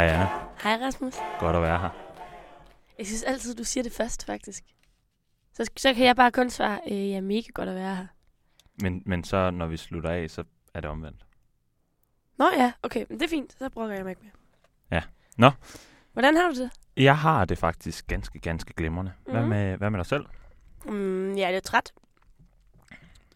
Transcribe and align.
Hej 0.00 0.08
Anna. 0.08 0.28
Hej 0.62 0.86
Rasmus. 0.86 1.14
Godt 1.40 1.56
at 1.56 1.62
være 1.62 1.78
her. 1.78 1.88
Jeg 2.98 3.06
synes 3.06 3.22
altid, 3.22 3.54
du 3.54 3.64
siger 3.64 3.82
det 3.84 3.92
først, 3.92 4.26
faktisk. 4.26 4.64
Så, 5.52 5.70
så 5.76 5.94
kan 5.94 6.06
jeg 6.06 6.16
bare 6.16 6.30
kun 6.32 6.50
svare, 6.50 6.80
øh, 6.90 7.10
jeg 7.10 7.16
er 7.16 7.20
mega 7.20 7.46
godt 7.54 7.68
at 7.68 7.74
være 7.74 7.96
her. 7.96 8.06
Men, 8.82 9.02
men 9.06 9.24
så 9.24 9.50
når 9.50 9.66
vi 9.66 9.76
slutter 9.76 10.10
af, 10.10 10.30
så 10.30 10.44
er 10.74 10.80
det 10.80 10.90
omvendt. 10.90 11.26
Nå 12.38 12.50
ja, 12.56 12.72
okay, 12.82 13.04
men 13.08 13.20
det 13.20 13.24
er 13.26 13.30
fint. 13.30 13.56
Så 13.58 13.68
brokker 13.70 13.94
jeg 13.94 14.04
mig 14.04 14.10
ikke 14.10 14.22
mere. 14.22 14.32
Ja. 14.90 15.02
Nå. 15.36 15.50
Hvordan 16.12 16.36
har 16.36 16.48
du 16.48 16.54
det? 16.62 16.70
Jeg 16.96 17.18
har 17.18 17.44
det 17.44 17.58
faktisk 17.58 18.06
ganske, 18.06 18.38
ganske 18.38 18.72
glimrende. 18.72 19.12
Mm. 19.26 19.32
Hvad, 19.32 19.40
Mhm. 19.40 19.48
med, 19.50 19.76
hvad 19.76 19.90
med 19.90 19.98
dig 19.98 20.06
selv? 20.06 20.26
Mm, 20.84 21.36
jeg 21.36 21.44
er 21.48 21.50
lidt 21.50 21.64
træt. 21.64 21.92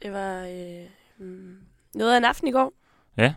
Det 0.02 0.12
var 0.12 0.38
øh, 0.40 0.86
mm, 1.26 1.56
noget 1.94 2.12
af 2.12 2.16
en 2.16 2.24
aften 2.24 2.48
i 2.48 2.52
går. 2.52 2.72
Ja. 3.16 3.34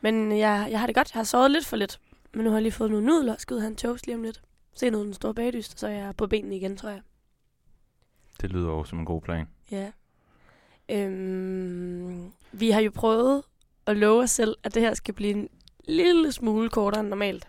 Men 0.00 0.38
jeg, 0.38 0.68
jeg 0.70 0.80
har 0.80 0.86
det 0.86 0.94
godt. 0.94 1.14
Jeg 1.14 1.18
har 1.18 1.24
sovet 1.24 1.50
lidt 1.50 1.66
for 1.66 1.76
lidt. 1.76 2.00
Men 2.34 2.44
nu 2.44 2.50
har 2.50 2.56
jeg 2.56 2.62
lige 2.62 2.72
fået 2.72 2.90
nogle 2.90 3.06
nudler 3.06 3.36
have 3.60 3.66
en 3.66 3.76
toast 3.76 4.06
lige 4.06 4.16
om 4.16 4.22
lidt. 4.22 4.42
Se 4.74 4.90
noget 4.90 5.06
den 5.06 5.14
store 5.14 5.34
bagdyst, 5.34 5.80
så 5.80 5.86
er 5.86 5.90
jeg 5.90 6.16
på 6.16 6.26
benene 6.26 6.56
igen, 6.56 6.76
tror 6.76 6.88
jeg. 6.88 7.00
Det 8.40 8.50
lyder 8.50 8.68
jo 8.68 8.84
som 8.84 8.98
en 8.98 9.04
god 9.04 9.20
plan. 9.22 9.48
Ja. 9.70 9.92
Øhm, 10.88 12.32
vi 12.52 12.70
har 12.70 12.80
jo 12.80 12.90
prøvet 12.94 13.42
at 13.86 13.96
love 13.96 14.22
os 14.22 14.30
selv, 14.30 14.56
at 14.62 14.74
det 14.74 14.82
her 14.82 14.94
skal 14.94 15.14
blive 15.14 15.30
en 15.30 15.48
lille 15.84 16.32
smule 16.32 16.70
kortere 16.70 17.00
end 17.00 17.08
normalt. 17.08 17.48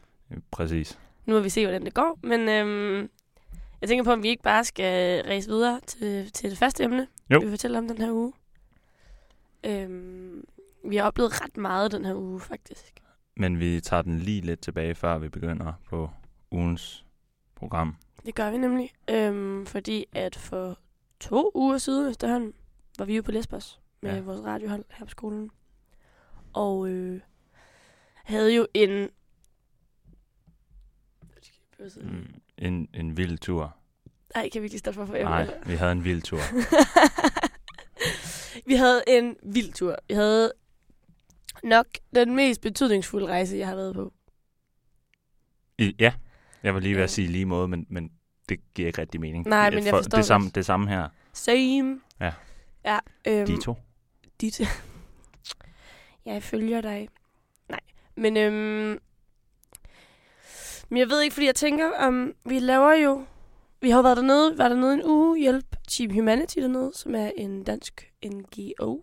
Præcis. 0.51 0.99
Nu 1.25 1.33
må 1.33 1.39
vi 1.39 1.49
se, 1.49 1.65
hvordan 1.65 1.85
det 1.85 1.93
går. 1.93 2.19
Men 2.23 2.49
øhm, 2.49 3.09
jeg 3.81 3.89
tænker 3.89 4.03
på, 4.03 4.11
om 4.11 4.23
vi 4.23 4.27
ikke 4.27 4.43
bare 4.43 4.63
skal 4.65 5.23
ræse 5.27 5.49
videre 5.49 5.79
til, 5.87 6.31
til 6.31 6.49
det 6.49 6.57
første 6.57 6.83
emne, 6.83 7.07
Jo. 7.29 7.39
vi 7.39 7.45
vil 7.45 7.51
fortælle 7.51 7.77
om 7.77 7.87
den 7.87 7.97
her 7.97 8.11
uge. 8.11 8.33
Øhm, 9.63 10.43
vi 10.85 10.95
har 10.95 11.03
oplevet 11.03 11.41
ret 11.41 11.57
meget 11.57 11.91
den 11.91 12.05
her 12.05 12.15
uge, 12.15 12.39
faktisk. 12.39 12.98
Men 13.39 13.59
vi 13.59 13.81
tager 13.81 14.01
den 14.01 14.19
lige 14.19 14.41
lidt 14.41 14.61
tilbage, 14.61 14.95
før 14.95 15.17
vi 15.17 15.29
begynder 15.29 15.73
på 15.89 16.09
ugens 16.51 17.05
program. 17.55 17.95
Det 18.25 18.35
gør 18.35 18.51
vi 18.51 18.57
nemlig. 18.57 18.91
Øhm, 19.09 19.65
fordi 19.65 20.05
at 20.11 20.35
for 20.35 20.79
to 21.19 21.51
uger 21.55 21.77
siden 21.77 22.09
efterhånden, 22.11 22.53
var 22.97 23.05
vi 23.05 23.15
jo 23.15 23.21
på 23.21 23.31
Lesbos 23.31 23.79
med 24.01 24.13
Ja. 24.13 24.19
vores 24.21 24.41
radiohold 24.45 24.85
her 24.89 25.05
på 25.05 25.09
skolen. 25.09 25.51
Og 26.53 26.89
øh, 26.89 27.21
havde 28.23 28.55
jo 28.55 28.67
en... 28.73 29.09
Mm, 32.01 32.33
en, 32.57 32.89
en 32.93 33.17
vild 33.17 33.37
tur. 33.37 33.75
Ej, 34.35 34.49
kan 34.49 34.61
vi 34.61 34.65
ikke 34.65 34.73
lige 34.73 34.79
stoppe 34.79 34.95
for 34.97 35.05
for 35.05 35.13
Nej, 35.13 35.59
vi 35.69 35.73
havde 35.73 35.91
en 35.91 36.03
vild 36.03 36.21
tur. 36.21 36.39
vi 38.65 38.75
havde 38.75 39.03
en 39.07 39.35
vild 39.43 39.73
tur. 39.73 39.95
Vi 40.07 40.13
havde 40.13 40.51
nok 41.63 41.85
den 42.15 42.35
mest 42.35 42.61
betydningsfulde 42.61 43.27
rejse, 43.27 43.57
jeg 43.57 43.67
har 43.67 43.75
været 43.75 43.95
på. 43.95 44.13
I, 45.77 45.95
ja, 45.99 46.13
jeg 46.63 46.73
var 46.73 46.79
lige 46.79 46.95
ved 46.95 47.03
at 47.03 47.09
sige 47.09 47.27
lige 47.27 47.45
måde, 47.45 47.67
men, 47.67 47.85
men 47.89 48.11
det 48.49 48.59
giver 48.73 48.87
ikke 48.87 49.01
rigtig 49.01 49.21
mening. 49.21 49.47
Nej, 49.47 49.69
men 49.69 49.85
jeg 49.85 49.91
forstår 49.93 50.17
det. 50.17 50.25
Samme, 50.25 50.49
det 50.55 50.65
samme 50.65 50.89
her. 50.89 51.09
Same. 51.33 51.99
Ja. 52.19 52.33
Ja, 52.85 52.99
øhm, 53.27 53.45
De 53.45 53.61
to. 53.61 53.75
dit. 54.41 54.61
jeg 56.25 56.43
følger 56.43 56.81
dig. 56.81 57.09
Nej, 57.69 57.79
men 58.15 58.37
øhm, 58.37 58.99
men 60.89 60.97
jeg 60.99 61.09
ved 61.09 61.21
ikke, 61.21 61.33
fordi 61.33 61.45
jeg 61.45 61.55
tænker, 61.55 61.91
om 61.91 62.33
vi 62.45 62.59
laver 62.59 62.93
jo, 62.93 63.25
vi 63.81 63.89
har 63.89 63.97
jo 63.97 64.01
været 64.01 64.17
dernede, 64.17 64.57
var 64.57 64.69
dernede 64.69 64.93
en 64.93 65.01
uge, 65.05 65.39
hjælp 65.39 65.75
Team 65.87 66.13
Humanity 66.13 66.59
dernede, 66.59 66.91
som 66.95 67.15
er 67.15 67.31
en 67.37 67.63
dansk 67.63 68.11
NGO, 68.25 69.01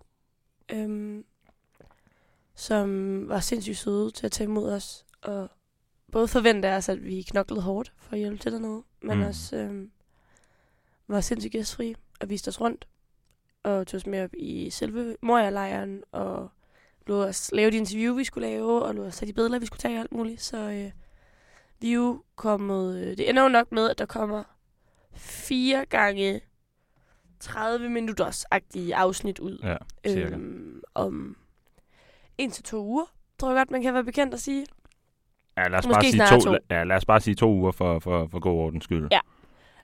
øhm, 0.72 1.24
som 2.56 3.28
var 3.28 3.40
sindssygt 3.40 3.76
søde 3.78 4.10
til 4.10 4.26
at 4.26 4.32
tage 4.32 4.48
imod 4.48 4.72
os, 4.72 5.04
og 5.22 5.48
både 6.12 6.28
forvente 6.28 6.74
os, 6.74 6.88
at 6.88 7.04
vi 7.04 7.22
knoklede 7.22 7.62
hårdt 7.62 7.92
for 7.98 8.12
at 8.12 8.18
hjælpe 8.18 8.38
til 8.38 8.52
dernede, 8.52 8.82
men 9.02 9.18
Mm. 9.18 9.24
også 9.24 9.56
øhm, 9.56 9.90
var 11.08 11.20
sindssygt 11.20 11.52
gæstfri 11.52 11.94
og 12.20 12.30
viste 12.30 12.48
os 12.48 12.60
rundt 12.60 12.88
og 13.62 13.86
tog 13.86 13.98
os 13.98 14.06
med 14.06 14.24
op 14.24 14.30
i 14.34 14.70
selve 14.70 15.16
Moria-lejren, 15.22 16.02
og 16.12 16.48
lod 17.06 17.24
os 17.24 17.50
lave 17.52 17.70
de 17.70 17.76
interview, 17.76 18.14
vi 18.14 18.24
skulle 18.24 18.48
lave, 18.48 18.82
og 18.82 18.94
lod 18.94 19.06
os 19.06 19.16
tage 19.16 19.28
de 19.28 19.32
billeder, 19.32 19.58
vi 19.58 19.66
skulle 19.66 19.80
tage 19.80 19.96
og 19.96 20.00
alt 20.00 20.12
muligt. 20.12 20.42
Så 20.42 20.56
øh, 20.56 20.90
vi 21.80 21.88
er 21.90 21.94
jo 21.94 22.22
kommet... 22.36 22.98
Øh, 22.98 23.16
det 23.16 23.28
ender 23.30 23.42
jo 23.42 23.48
nok 23.48 23.72
med, 23.72 23.90
at 23.90 23.98
der 23.98 24.06
kommer 24.06 24.44
fire 25.14 25.84
gange 25.86 26.40
30 27.40 27.88
minutters-agtige 27.88 28.94
afsnit 28.94 29.38
ud. 29.38 29.58
Ja, 29.62 29.76
cirka. 30.06 30.34
Øhm, 30.34 30.82
om 30.94 31.36
en 32.38 32.50
til 32.50 32.64
to 32.64 32.84
uger, 32.84 33.04
tror 33.38 33.50
jeg 33.50 33.56
godt, 33.56 33.70
man 33.70 33.82
kan 33.82 33.94
være 33.94 34.04
bekendt 34.04 34.34
at 34.34 34.40
sige. 34.40 34.66
Ja, 35.56 35.68
lad 35.68 35.78
os, 35.78 35.86
Måske 35.86 36.16
bare 36.18 36.28
sige 36.28 36.40
to, 36.40 36.52
to. 36.52 36.56
Ja, 36.70 36.84
lad 36.84 36.96
os 36.96 37.04
bare 37.04 37.20
sige 37.20 37.34
to 37.34 37.52
uger 37.52 37.72
for, 37.72 37.98
for, 37.98 38.26
for 38.30 38.38
god 38.38 38.58
ordens 38.58 38.84
skyld. 38.84 39.08
Ja. 39.12 39.20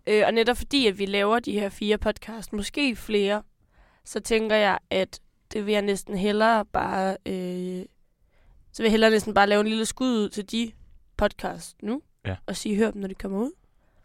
Øh, 0.07 0.23
og 0.27 0.35
netop 0.35 0.57
fordi, 0.57 0.87
at 0.87 0.99
vi 0.99 1.07
laver 1.07 1.39
de 1.39 1.53
her 1.53 1.69
fire 1.69 1.99
podcast, 1.99 2.53
måske 2.53 2.97
flere, 2.97 3.43
så 4.05 4.21
tænker 4.21 4.57
jeg, 4.57 4.79
at 4.91 5.21
det 5.53 5.67
vil 5.67 5.73
jeg 5.73 5.83
næsten 5.83 6.17
hellere 6.17 6.65
bare... 6.65 7.17
Øh, 7.27 7.85
så 8.73 8.83
vil 8.83 8.85
jeg 8.85 8.91
hellere 8.91 9.11
næsten 9.11 9.35
bare 9.35 9.47
lave 9.47 9.61
en 9.61 9.67
lille 9.67 9.85
skud 9.87 10.09
ud 10.19 10.29
til 10.29 10.51
de 10.51 10.73
podcast 11.17 11.83
nu, 11.83 12.03
Ja. 12.27 12.37
og 12.47 12.57
sige, 12.57 12.77
hør 12.77 12.91
dem, 12.91 13.01
når 13.01 13.09
de 13.09 13.15
kommer 13.15 13.39
ud. 13.39 13.51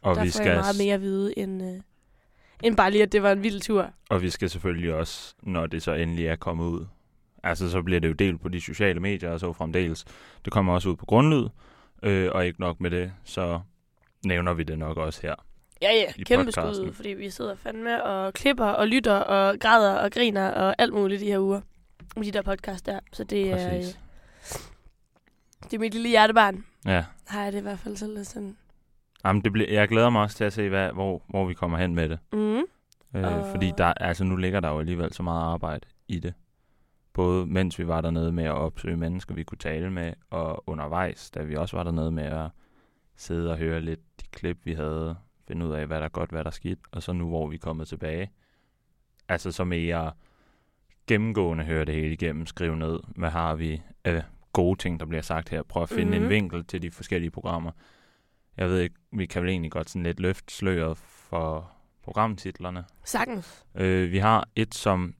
og, 0.02 0.16
Der 0.16 0.24
vi 0.24 0.30
får 0.30 0.38
skal, 0.38 0.48
jeg 0.48 0.56
meget 0.58 0.78
mere 0.80 0.94
at 0.94 1.02
vide, 1.02 1.40
end, 1.40 1.64
øh, 1.64 1.80
end 2.64 2.78
bare 2.78 2.92
lige, 2.92 3.04
at 3.04 3.12
det 3.12 3.24
var 3.24 3.32
en 3.32 3.44
vild 3.44 3.62
tur. 3.62 3.90
og 4.10 4.22
vi 4.22 4.30
skal 4.30 4.50
selvfølgelig 4.50 4.94
også, 4.94 5.36
når 5.44 5.68
det 5.68 5.84
så 5.84 5.94
endelig 5.94 6.26
er 6.28 6.36
kommet 6.36 6.66
ud, 6.66 6.86
altså 7.44 7.70
så 7.72 7.82
bliver 7.82 8.00
det 8.00 8.08
jo 8.08 8.14
delt 8.14 8.42
på 8.42 8.50
de 8.50 8.62
sociale 8.62 9.00
medier 9.00 9.30
og 9.32 9.40
så 9.40 9.54
fremdeles. 9.54 10.06
Det 10.46 10.54
kommer 10.54 10.74
også 10.74 10.90
ud 10.90 10.96
på 10.96 11.06
grundlyd, 11.06 11.48
øh, 12.04 12.30
og 12.32 12.46
ikke 12.46 12.60
nok 12.62 12.80
med 12.82 12.92
det, 12.92 13.14
så 13.24 13.60
nævner 14.26 14.54
vi 14.54 14.64
det 14.64 14.80
nok 14.80 14.98
også 14.98 15.22
her. 15.22 15.36
Ja, 15.82 15.90
ja, 15.94 16.24
kæmpe 16.24 16.52
skud, 16.52 16.94
fordi 16.94 17.10
vi 17.10 17.30
sidder 17.30 17.56
fandme 17.56 18.04
og 18.04 18.34
klipper 18.34 18.66
og 18.66 18.88
lytter 18.88 19.14
og 19.16 19.60
græder 19.60 19.94
og 19.96 20.12
griner 20.12 20.48
og 20.52 20.76
alt 20.78 20.94
muligt 20.94 21.22
de 21.22 21.26
her 21.26 21.40
uger. 21.40 21.62
Med 22.16 22.26
de 22.26 22.32
der 22.32 22.42
podcast 22.42 22.86
der. 22.86 23.00
Så 23.14 23.24
det 23.24 23.52
er, 23.52 23.68
øh, 23.68 23.72
Præcis. 23.76 24.00
det 25.64 25.74
er 25.74 25.80
mit 25.80 25.94
lille 25.94 26.10
hjertebarn. 26.10 26.66
Ja. 26.86 27.06
Har 27.28 27.44
jeg 27.44 27.54
det 27.54 27.60
i 27.60 27.62
hvert 27.62 27.80
fald 27.80 27.96
selv 27.96 28.26
sådan. 28.26 28.58
Jamen, 29.26 29.44
det 29.44 29.52
bliver, 29.52 29.72
jeg 29.74 29.88
glæder 29.88 30.10
mig 30.10 30.22
også 30.22 30.38
til 30.38 30.44
at 30.44 30.54
se, 30.54 30.70
hvad, 30.70 30.92
hvor, 30.92 31.24
hvor 31.30 31.46
vi 31.46 31.54
kommer 31.54 31.78
hen 31.78 31.96
med 31.96 32.10
det. 32.10 32.20
Mm. 32.34 32.58
Øh, 33.20 33.38
Og- 33.38 33.52
Fordi 33.52 33.72
der, 33.78 33.86
altså, 33.86 34.24
nu 34.24 34.36
ligger 34.36 34.60
der 34.60 34.70
jo 34.70 34.80
alligevel 34.80 35.14
så 35.14 35.24
meget 35.24 35.42
arbejde 35.54 35.86
i 36.08 36.20
det. 36.20 36.34
Både 37.18 37.46
mens 37.46 37.80
vi 37.80 37.88
var 37.88 38.02
dernede 38.02 38.32
med 38.32 38.44
at 38.44 38.52
opsøge 38.52 38.98
mennesker, 38.98 39.36
vi 39.36 39.44
kunne 39.44 39.58
tale 39.58 39.92
med, 39.92 40.14
og 40.30 40.64
undervejs, 40.70 41.32
da 41.32 41.44
vi 41.44 41.56
også 41.56 41.78
var 41.78 41.84
dernede 41.84 42.12
med 42.12 42.24
at 42.24 42.50
sidde 43.16 43.52
og 43.52 43.58
høre 43.58 43.82
lidt 43.82 44.00
de 44.22 44.26
klip, 44.32 44.58
vi 44.64 44.74
havde, 44.74 45.16
finde 45.48 45.66
ud 45.66 45.72
af, 45.72 45.88
hvad 45.88 45.98
der 45.98 46.06
er 46.06 46.10
godt, 46.10 46.30
hvad 46.30 46.44
der 46.44 46.50
er 46.50 46.52
skidt, 46.52 46.80
og 46.92 47.04
så 47.04 47.14
nu, 47.14 47.28
hvor 47.28 47.48
vi 47.48 47.56
er 47.56 47.60
kommet 47.60 47.88
tilbage. 47.88 48.32
Altså 49.30 49.52
så 49.52 49.64
mere 49.64 50.12
gennemgående 51.08 51.64
høre 51.64 51.86
det 51.86 51.96
hele 51.96 52.14
igennem, 52.14 52.46
skrive 52.46 52.76
ned, 52.78 53.00
hvad 53.16 53.30
har 53.30 53.56
vi 53.56 53.82
af 54.04 54.24
gode 54.54 54.80
ting, 54.80 55.00
der 55.00 55.06
bliver 55.06 55.22
sagt 55.22 55.50
her. 55.50 55.64
Prøv 55.64 55.84
at 55.84 55.90
finde 55.90 56.04
mm-hmm. 56.04 56.16
en 56.16 56.22
Mhm. 56.22 56.30
vinkel 56.30 56.66
til 56.66 56.82
de 56.82 56.92
forskellige 56.92 57.32
programmer. 57.32 57.72
Jeg 58.58 58.70
ved 58.70 58.80
ikke, 58.80 58.96
vi 59.12 59.26
kan 59.26 59.42
vel 59.42 59.50
egentlig 59.50 59.72
godt 59.72 59.90
sådan 59.90 60.04
lidt 60.04 60.20
løfte 60.20 60.54
sløret 60.54 60.98
for 60.98 61.72
programtitlerne. 62.04 62.86
Sagtens. 63.04 63.66
Øh, 63.76 64.12
vi 64.12 64.18
har 64.18 64.48
et, 64.56 64.76
som 64.76 65.14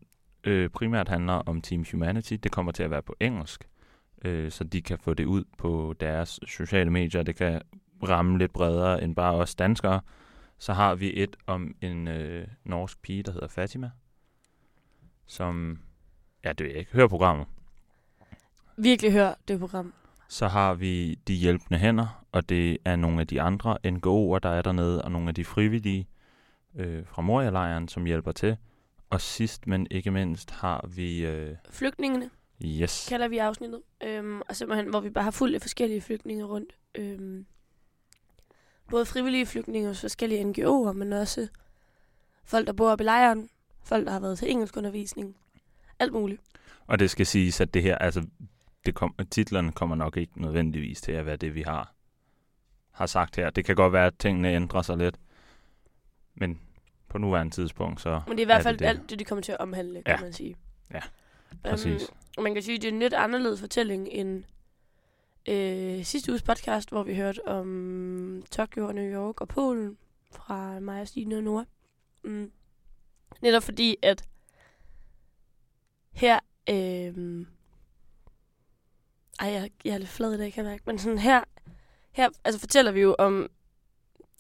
øh, 0.48 0.70
primært 0.70 1.10
handler 1.10 1.34
om 1.34 1.62
Team 1.62 1.86
Humanity. 1.92 2.34
Det 2.34 2.52
kommer 2.52 2.72
til 2.72 2.84
at 2.84 2.92
være 2.92 3.02
på 3.02 3.16
engelsk, 3.20 3.70
øh, 4.26 4.52
så 4.52 4.64
de 4.64 4.82
kan 4.82 4.98
få 4.98 5.14
det 5.14 5.26
ud 5.26 5.44
på 5.58 5.96
deres 6.00 6.40
sociale 6.48 6.92
medier. 6.92 7.24
Det 7.24 7.36
kan 7.36 7.62
ramme 8.10 8.38
lidt 8.38 8.54
bredere 8.54 9.04
end 9.04 9.16
bare 9.16 9.36
os 9.36 9.56
danskere. 9.56 10.02
Så 10.58 10.74
har 10.74 10.96
vi 10.96 11.24
et 11.24 11.36
om 11.48 11.76
en 11.82 12.08
øh, 12.08 12.48
norsk 12.64 13.02
pige, 13.02 13.24
der 13.24 13.32
hedder 13.32 13.48
Fatima, 13.48 13.92
som, 15.26 15.80
ja 16.44 16.50
det 16.50 16.60
ved 16.60 16.72
jeg 16.72 16.80
ikke, 16.80 16.92
hører 16.92 17.08
programmet. 17.08 17.48
Virkelig 18.78 19.12
hør 19.12 19.34
det 19.48 19.60
program. 19.60 19.94
Så 20.30 20.48
har 20.48 20.74
vi 20.74 21.16
De 21.28 21.34
Hjælpende 21.34 21.80
Hænder, 21.80 22.24
og 22.32 22.50
det 22.50 22.78
er 22.86 22.96
nogle 22.96 23.22
af 23.22 23.28
de 23.28 23.42
andre 23.42 23.78
NGO'er, 23.88 24.40
der 24.40 24.50
er 24.50 24.62
dernede, 24.62 25.02
og 25.02 25.12
nogle 25.12 25.28
af 25.28 25.36
de 25.36 25.46
frivillige 25.46 26.08
øh, 26.76 27.06
fra 27.06 27.22
Moria-lejren, 27.22 27.88
som 27.88 28.06
hjælper 28.06 28.32
til. 28.32 28.58
Og 29.10 29.22
sidst, 29.22 29.68
men 29.68 29.88
ikke 29.92 30.12
mindst, 30.12 30.52
har 30.52 30.88
vi... 30.88 31.26
Øh, 31.26 31.56
Flygtningene 31.70 32.30
yes, 32.66 33.06
kalder 33.10 33.28
vi 33.28 33.38
afsnittet. 33.38 33.82
Øhm, 34.04 34.42
og 34.42 34.56
simpelthen, 34.56 34.90
hvor 34.90 35.00
vi 35.00 35.10
bare 35.10 35.24
har 35.24 35.32
fuldt 35.32 35.56
af 35.56 35.62
forskellige 35.62 36.02
flygtninge 36.02 36.44
rundt. 36.44 36.74
Øhm, 36.96 37.46
både 38.90 39.06
frivillige 39.06 39.46
flygtninge 39.46 39.88
hos 39.88 40.02
forskellige 40.02 40.44
NGO'er, 40.44 40.92
men 40.92 41.14
også 41.14 41.48
folk, 42.46 42.68
der 42.68 42.74
bor 42.74 42.92
oppe 42.92 43.04
i 43.04 43.06
lejren. 43.06 43.50
Folk, 43.84 44.06
der 44.06 44.12
har 44.12 44.20
været 44.20 44.38
til 44.38 44.52
engelskundervisning. 44.52 45.36
Alt 46.00 46.14
muligt. 46.14 46.42
og 46.88 47.00
det 47.00 47.10
skal 47.10 47.26
siges, 47.26 47.62
at 47.62 47.74
det 47.74 47.84
her, 47.84 47.98
altså, 47.98 48.26
det 48.86 48.96
kom, 48.96 49.16
titlerne 49.32 49.72
kommer 49.72 49.96
nok 49.96 50.18
ikke 50.18 50.42
nødvendigvis 50.42 51.02
til 51.02 51.12
at 51.12 51.26
være 51.26 51.36
det, 51.36 51.56
vi 51.56 51.62
har, 51.62 51.94
har 52.92 53.06
sagt 53.06 53.36
her. 53.36 53.50
Det 53.50 53.66
kan 53.66 53.76
godt 53.76 53.94
være, 53.94 54.06
at 54.06 54.18
tingene 54.20 54.50
ændrer 54.50 54.82
sig 54.82 54.98
lidt, 54.98 55.20
men 56.36 56.62
på 57.10 57.18
nuværende 57.18 57.54
tidspunkt, 57.56 58.02
så 58.02 58.22
Men 58.28 58.38
det 58.38 58.42
er 58.42 58.46
i 58.46 58.46
hvert 58.46 58.60
er 58.60 58.64
fald 58.64 58.74
det 58.76 58.80
det. 58.80 58.86
alt 58.86 59.10
det, 59.10 59.20
de 59.20 59.24
kommer 59.26 59.42
til 59.42 59.52
at 59.52 59.58
omhandle, 59.60 60.04
kan 60.04 60.16
Ja. 60.16 60.22
man 60.22 60.34
sige. 60.34 60.56
Ja, 60.94 61.00
Øhm, 61.52 61.60
præcis. 61.64 62.02
og 62.38 62.44
man 62.44 62.54
kan 62.54 62.64
sige, 62.64 62.76
at 62.76 62.82
det 62.82 62.88
er 62.88 62.92
en 62.94 63.00
lidt 63.00 63.14
anderledes 63.14 63.60
fortælling 63.60 64.08
end, 64.12 64.44
øh, 65.48 66.04
sidste 66.06 66.32
uges 66.32 66.42
podcast, 66.44 66.90
hvor 66.90 67.04
vi 67.04 67.16
hørte 67.16 67.48
om 67.48 68.44
Tokyo 68.52 68.88
og 68.88 68.96
New 68.96 69.14
York 69.14 69.42
og 69.42 69.48
Polen 69.48 69.98
fra 70.32 70.80
og 71.02 71.08
Stine 71.08 71.38
og 71.38 71.44
Nora. 71.44 71.66
Mm. 72.24 72.52
Netop 73.42 73.64
fordi, 73.64 73.96
at 74.04 74.24
her... 76.12 76.40
Øh, 76.70 77.46
ej, 79.40 79.48
jeg, 79.50 79.72
jeg 79.86 79.94
er 79.94 79.98
lidt 79.98 80.10
flad 80.10 80.34
i 80.34 80.38
dag, 80.38 80.54
kan 80.54 80.64
jeg 80.66 80.72
mærke. 80.72 80.84
Men 80.86 81.00
sådan 81.00 81.18
her, 81.18 81.44
her 82.12 82.30
altså 82.44 82.60
fortæller 82.60 82.92
vi 82.92 83.02
jo 83.02 83.16
om 83.20 83.48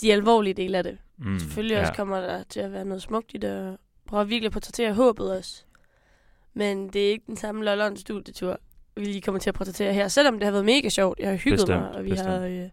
de 0.01 0.13
alvorlige 0.13 0.53
dele 0.53 0.77
af 0.77 0.83
det. 0.83 0.97
Mm, 1.17 1.39
Selvfølgelig 1.39 1.75
ja. 1.75 1.81
også 1.81 1.93
kommer 1.93 2.21
der 2.21 2.43
til 2.43 2.59
at 2.59 2.71
være 2.71 2.85
noget 2.85 3.01
smukt 3.01 3.31
i 3.33 3.37
det, 3.37 3.67
og 3.67 3.79
prøver 4.07 4.23
virkelig 4.23 4.45
at 4.45 4.51
portrættere 4.53 4.93
håbet 4.93 5.31
også. 5.37 5.63
Men 6.53 6.89
det 6.89 7.07
er 7.07 7.11
ikke 7.11 7.23
den 7.27 7.35
samme 7.35 7.63
Lolland 7.65 7.97
studietur, 7.97 8.59
vi 8.95 9.03
lige 9.05 9.21
kommer 9.21 9.39
til 9.39 9.49
at 9.49 9.53
portrættere 9.55 9.93
her. 9.93 10.07
Selvom 10.07 10.33
det 10.33 10.43
har 10.43 10.51
været 10.51 10.65
mega 10.65 10.89
sjovt. 10.89 11.19
Jeg 11.19 11.29
har 11.29 11.35
hygget 11.35 11.57
Bestemt, 11.59 11.81
mig, 11.81 11.91
og 11.91 12.03
vi 12.03 12.09
bestemt. 12.09 12.29
har 12.31 12.39
øh, 12.45 12.69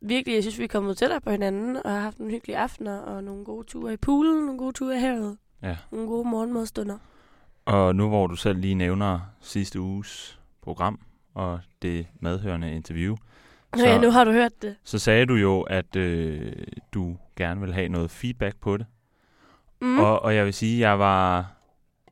virkelig, 0.00 0.34
jeg 0.34 0.42
synes, 0.42 0.58
vi 0.58 0.64
er 0.64 0.68
kommet 0.68 0.96
tættere 0.98 1.20
på 1.20 1.30
hinanden, 1.30 1.76
og 1.84 1.90
har 1.90 2.00
haft 2.00 2.18
nogle 2.18 2.32
hyggelige 2.34 2.58
aftener, 2.58 2.98
og 2.98 3.24
nogle 3.24 3.44
gode 3.44 3.66
ture 3.66 3.92
i 3.92 3.96
poolen, 3.96 4.34
nogle 4.44 4.58
gode 4.58 4.72
ture 4.72 4.96
i 4.96 4.98
havet, 5.00 5.38
Ja. 5.62 5.76
nogle 5.92 6.06
gode 6.08 6.28
morgenmadstunder. 6.28 6.98
Og 7.64 7.96
nu 7.96 8.08
hvor 8.08 8.26
du 8.26 8.36
selv 8.36 8.58
lige 8.58 8.74
nævner 8.74 9.20
sidste 9.40 9.80
uges 9.80 10.38
program 10.62 11.00
og 11.34 11.60
det 11.82 12.06
medhørende 12.20 12.72
interview, 12.74 13.16
Så... 13.76 13.86
Ja, 13.88 13.98
nu 13.98 14.10
har 14.10 14.24
du 14.24 14.30
hørt 14.32 14.62
det. 14.62 14.76
så 14.84 14.98
sagde 14.98 15.26
du 15.26 15.34
jo, 15.34 15.60
at 15.60 15.96
øh, 15.96 16.52
du 16.92 17.16
gerne 17.36 17.60
vil 17.60 17.74
have 17.74 17.88
noget 17.88 18.10
feedback 18.10 18.56
på 18.60 18.76
det. 18.76 18.86
Mm. 19.80 19.98
Og, 19.98 20.22
og 20.22 20.34
jeg 20.34 20.44
vil 20.44 20.54
sige, 20.54 20.74
at 20.86 20.90
jeg 20.90 20.98
var 20.98 21.52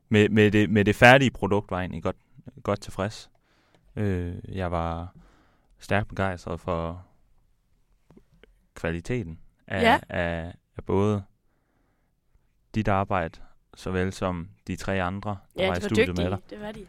med, 0.09 0.29
med, 0.29 0.51
det, 0.51 0.69
med 0.69 0.85
det 0.85 0.95
færdige 0.95 1.31
produkt 1.31 1.71
var 1.71 1.77
jeg 1.77 1.83
egentlig 1.83 2.03
godt, 2.03 2.15
godt 2.63 2.81
tilfreds. 2.81 3.29
Øh, 3.95 4.35
jeg 4.55 4.71
var 4.71 5.13
stærkt 5.79 6.07
begejstret 6.07 6.59
for 6.59 7.05
kvaliteten 8.75 9.39
af, 9.67 9.81
Ja. 9.81 9.99
af, 10.09 10.53
af 10.77 10.83
både 10.85 11.23
dit 12.75 12.87
arbejde, 12.87 13.39
såvel 13.75 14.13
som 14.13 14.49
de 14.67 14.75
tre 14.75 15.03
andre, 15.03 15.37
der 15.57 15.63
ja, 15.63 15.67
var 15.69 15.75
i 15.75 15.81
studiet 15.81 16.07
dygtige. 16.07 16.23
med 16.23 16.31
dig. 16.31 16.39
Det 16.49 16.61
var 16.61 16.71
de. 16.71 16.85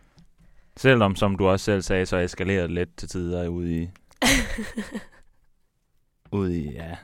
Selvom, 0.77 1.17
som 1.17 1.37
du 1.37 1.49
også 1.49 1.65
selv 1.65 1.83
sagde, 1.83 2.07
så 2.07 2.17
eskalerede 2.17 2.63
det 2.63 2.71
lidt 2.71 2.97
til 2.97 3.09
tider 3.09 3.49
ude 3.49 3.83
i, 3.83 3.91
ude 6.33 6.59
i, 6.59 6.73
ja, 6.73 6.97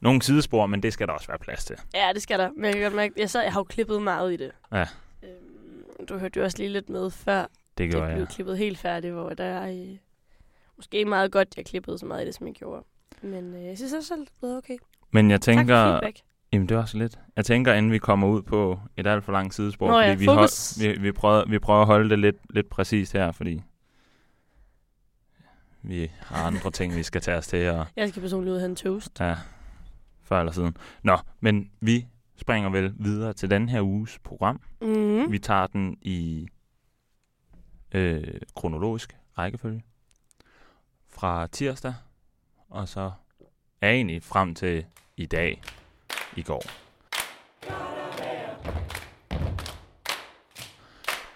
nogle 0.00 0.22
sidespor, 0.22 0.66
men 0.66 0.82
det 0.82 0.92
skal 0.92 1.06
der 1.06 1.12
også 1.12 1.26
være 1.28 1.38
plads 1.38 1.64
til. 1.64 1.76
ja, 1.94 2.10
det 2.14 2.22
skal 2.22 2.38
der. 2.38 2.50
Men 2.56 2.64
jeg 2.64 2.72
kan 2.74 2.82
godt 2.82 2.94
mærke, 2.94 3.14
jeg, 3.16 3.30
sad, 3.30 3.42
jeg 3.42 3.52
har 3.52 3.60
jo 3.60 3.64
klippet 3.64 4.02
meget 4.02 4.32
i 4.32 4.36
det. 4.36 4.50
Ja. 4.72 4.84
Øhm, 5.22 6.06
du 6.08 6.18
hørte 6.18 6.38
jo 6.38 6.44
også 6.44 6.58
lige 6.58 6.68
lidt 6.70 6.88
med 6.88 7.10
før, 7.10 7.46
Det 7.78 7.90
gjorde 7.90 8.06
det 8.06 8.14
blev 8.14 8.22
jeg. 8.22 8.28
klippet 8.28 8.58
helt 8.58 8.78
færdigt, 8.78 9.12
hvor 9.14 9.30
der 9.30 9.44
er 9.44 9.70
øh, 9.90 9.96
måske 10.76 11.04
meget 11.04 11.32
godt, 11.32 11.48
jeg 11.56 11.64
klippede 11.66 11.98
så 11.98 12.06
meget 12.06 12.22
i 12.22 12.26
det, 12.26 12.34
som 12.34 12.46
jeg 12.46 12.54
gjorde. 12.54 12.84
Men 13.22 13.54
øh, 13.54 13.64
jeg 13.64 13.76
synes 13.76 13.92
også 13.92 14.08
selv, 14.08 14.20
det 14.20 14.26
er 14.28 14.32
blevet 14.40 14.56
okay. 14.58 14.76
Men 15.10 15.30
jeg 15.30 15.40
Tak 15.40 15.56
tænker, 15.56 15.84
feedback. 15.90 16.16
jamen 16.52 16.68
det 16.68 16.76
var 16.76 16.84
så 16.84 16.98
lidt. 16.98 17.18
Jeg 17.36 17.44
tænker, 17.44 17.74
inden 17.74 17.92
vi 17.92 17.98
kommer 17.98 18.28
ud 18.28 18.42
på 18.42 18.78
et 18.96 19.06
alt 19.06 19.24
for 19.24 19.32
langt 19.32 19.54
sidespor, 19.54 19.86
Nå 19.86 19.92
fordi 19.94 20.08
ja, 20.08 20.14
vi, 20.14 20.24
hold, 20.26 20.80
vi, 20.96 21.00
vi, 21.02 21.12
prøver, 21.12 21.44
vi 21.48 21.58
prøver 21.58 21.80
at 21.80 21.86
holde 21.86 22.10
det 22.10 22.18
lidt, 22.18 22.36
lidt 22.50 22.68
præcist 22.70 23.12
her, 23.12 23.32
fordi 23.32 23.62
vi 25.88 26.10
har 26.20 26.46
andre 26.46 26.70
ting, 26.70 26.96
vi 26.96 27.02
skal 27.02 27.20
tage 27.20 27.36
os 27.38 27.46
til, 27.46 27.68
og 27.70 27.86
Jeg 27.96 28.08
skal 28.08 28.22
personligt 28.22 28.50
ud 28.50 28.56
og 28.56 28.60
have 28.60 28.70
en 28.70 28.76
toast. 28.76 29.20
ja, 29.20 29.36
før 30.22 30.38
eller 30.40 30.52
siden. 30.52 30.76
Nå, 31.02 31.18
men 31.40 31.70
vi 31.80 32.06
springer 32.36 32.70
vel 32.70 32.94
videre 32.98 33.32
til 33.32 33.50
den 33.50 33.68
her 33.68 33.82
uges 33.82 34.18
program. 34.18 34.60
Mm. 34.82 35.32
Vi 35.32 35.38
tager 35.38 35.66
den 35.66 35.98
i 36.02 36.48
øh, 37.92 38.40
kronologisk 38.56 39.16
rækkefølge. 39.38 39.82
Fra 41.08 41.46
tirsdag, 41.46 41.94
og 42.70 42.88
så 42.88 43.12
er 43.80 43.90
egentlig 43.90 44.22
frem 44.22 44.54
til 44.54 44.84
i 45.16 45.26
dag, 45.26 45.62
i 46.36 46.42
går. 46.42 46.62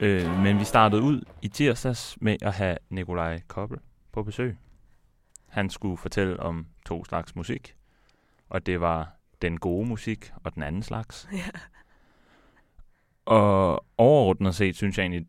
Øh, 0.01 0.43
men 0.43 0.59
vi 0.59 0.65
startede 0.65 1.03
ud 1.03 1.23
i 1.43 1.49
tirsdags 1.49 2.17
med 2.21 2.37
at 2.43 2.53
have 2.53 2.77
Nikolaj 2.91 3.41
Koppel 3.49 3.79
på 4.13 4.23
besøg. 4.23 4.57
Han 5.47 5.71
skulle 5.71 5.97
fortælle 5.97 6.41
om 6.41 6.67
to 6.87 7.05
slags 7.05 7.37
musik, 7.37 7.77
og 8.49 8.67
det 8.67 8.81
var 8.81 9.11
den 9.43 9.59
gode 9.61 9.89
musik 9.89 10.33
og 10.45 10.55
den 10.55 10.63
anden 10.63 10.83
slags. 10.83 11.29
Ja. 11.33 11.45
Og 13.25 13.85
overordnet 13.99 14.55
set 14.55 14.77
synes 14.77 14.99
jeg 14.99 15.03
egentlig, 15.05 15.27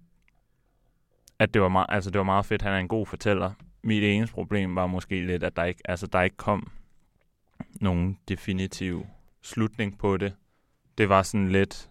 at 1.40 1.54
det 1.54 1.62
var, 1.62 1.68
meget, 1.70 1.86
altså 1.90 2.12
det 2.12 2.18
var 2.18 2.24
meget 2.26 2.46
fedt. 2.46 2.62
Han 2.62 2.74
er 2.74 2.78
en 2.78 2.88
god 2.88 3.06
fortæller. 3.06 3.52
Mit 3.84 4.04
eneste 4.04 4.34
problem 4.34 4.76
var 4.76 4.88
måske 4.88 5.26
lidt, 5.26 5.44
at 5.44 5.56
der 5.56 5.64
ikke, 5.64 5.82
altså 5.86 6.08
der 6.08 6.22
ikke 6.22 6.36
kom 6.38 6.72
nogen 7.82 8.20
definitiv 8.28 9.06
slutning 9.42 9.98
på 9.98 10.18
det. 10.18 10.36
Det 10.98 11.10
var 11.10 11.24
sådan 11.24 11.50
lidt 11.50 11.90